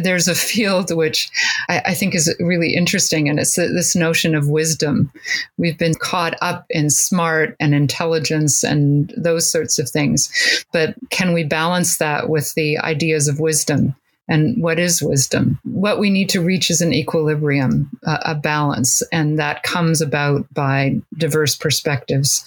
There's 0.02 0.28
a 0.28 0.36
field 0.36 0.96
which 0.96 1.30
I, 1.70 1.82
I 1.88 1.94
think 1.94 2.14
is 2.14 2.34
really 2.40 2.76
interesting, 2.76 3.30
and 3.30 3.40
it's 3.40 3.56
this 3.56 3.96
notion 3.96 4.36
of 4.36 4.50
wisdom. 4.50 5.12
We've 5.58 5.78
been 5.78 5.96
caught 5.96 6.36
up 6.42 6.66
in 6.70 6.90
smart 6.90 7.56
and 7.60 7.74
intelligence 7.74 8.64
and 8.64 9.14
those 9.18 9.52
sorts 9.52 9.80
of 9.80 9.90
things, 9.90 10.30
but 10.72 10.96
can 11.10 11.34
we 11.34 11.44
balance 11.44 11.98
that 11.98 12.30
with 12.30 12.54
the 12.54 12.78
ideas 12.80 13.28
of 13.28 13.40
wisdom? 13.40 13.96
And 14.30 14.62
what 14.62 14.78
is 14.78 15.02
wisdom? 15.02 15.60
What 15.64 16.00
we 16.00 16.12
need 16.12 16.30
to 16.30 16.42
reach 16.42 16.70
is 16.70 16.82
an 16.82 16.94
equilibrium, 16.94 17.90
a, 18.06 18.20
a 18.26 18.36
balance, 18.36 19.02
and 19.12 19.40
that 19.40 19.64
comes 19.64 20.02
about 20.02 20.46
by 20.54 21.02
diverse 21.18 21.56
perspectives. 21.56 22.46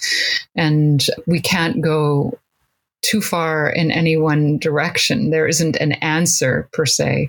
And 0.55 1.05
we 1.27 1.41
can't 1.41 1.81
go 1.81 2.39
too 3.03 3.21
far 3.21 3.69
in 3.69 3.91
any 3.91 4.17
one 4.17 4.57
direction. 4.57 5.29
There 5.29 5.47
isn't 5.47 5.75
an 5.75 5.93
answer 5.93 6.67
per 6.73 6.85
se. 6.85 7.27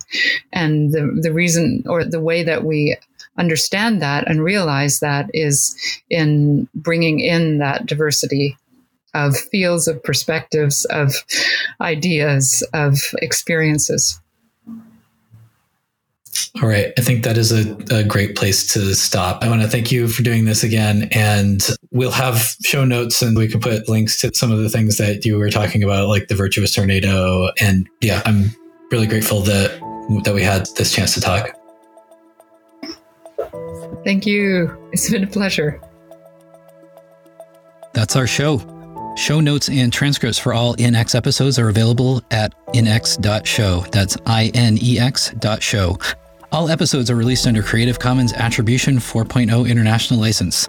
And 0.52 0.92
the, 0.92 1.18
the 1.20 1.32
reason 1.32 1.84
or 1.86 2.04
the 2.04 2.20
way 2.20 2.42
that 2.44 2.64
we 2.64 2.96
understand 3.36 4.00
that 4.00 4.28
and 4.28 4.42
realize 4.42 5.00
that 5.00 5.28
is 5.34 5.76
in 6.08 6.68
bringing 6.74 7.20
in 7.20 7.58
that 7.58 7.86
diversity 7.86 8.56
of 9.12 9.36
fields, 9.36 9.86
of 9.86 10.02
perspectives, 10.02 10.84
of 10.86 11.14
ideas, 11.80 12.66
of 12.72 12.98
experiences. 13.18 14.20
All 16.62 16.68
right. 16.68 16.92
I 16.96 17.00
think 17.00 17.24
that 17.24 17.36
is 17.36 17.52
a, 17.52 17.76
a, 17.90 18.04
great 18.04 18.36
place 18.36 18.72
to 18.74 18.94
stop. 18.94 19.42
I 19.42 19.48
want 19.48 19.62
to 19.62 19.68
thank 19.68 19.90
you 19.90 20.06
for 20.06 20.22
doing 20.22 20.44
this 20.44 20.62
again. 20.62 21.08
And 21.10 21.60
we'll 21.94 22.10
have 22.10 22.56
show 22.62 22.84
notes 22.84 23.22
and 23.22 23.36
we 23.36 23.48
can 23.48 23.60
put 23.60 23.88
links 23.88 24.20
to 24.20 24.34
some 24.34 24.52
of 24.52 24.58
the 24.58 24.68
things 24.68 24.98
that 24.98 25.24
you 25.24 25.38
were 25.38 25.48
talking 25.48 25.82
about, 25.82 26.08
like 26.08 26.28
the 26.28 26.34
virtuous 26.34 26.74
tornado. 26.74 27.48
And 27.60 27.88
yeah, 28.02 28.20
I'm 28.26 28.54
really 28.90 29.06
grateful 29.06 29.40
that 29.42 29.80
that 30.24 30.34
we 30.34 30.42
had 30.42 30.66
this 30.76 30.92
chance 30.92 31.14
to 31.14 31.20
talk. 31.20 31.48
Thank 34.04 34.26
you. 34.26 34.76
It's 34.92 35.10
been 35.10 35.24
a 35.24 35.26
pleasure. 35.26 35.80
That's 37.94 38.16
our 38.16 38.26
show. 38.26 38.58
Show 39.16 39.40
notes 39.40 39.68
and 39.68 39.92
transcripts 39.92 40.38
for 40.38 40.52
all 40.52 40.74
INX 40.76 41.14
episodes 41.14 41.58
are 41.58 41.68
available 41.68 42.20
at 42.32 42.52
inex.show. 42.74 43.86
That's 43.92 44.18
I 44.26 44.50
N 44.52 44.76
E 44.82 44.98
X 44.98 45.30
dot 45.38 45.62
show. 45.62 45.96
All 46.52 46.68
episodes 46.68 47.10
are 47.10 47.16
released 47.16 47.46
under 47.46 47.62
Creative 47.62 47.98
Commons 47.98 48.32
Attribution 48.32 48.96
4.0 48.96 49.68
International 49.68 50.20
License. 50.20 50.68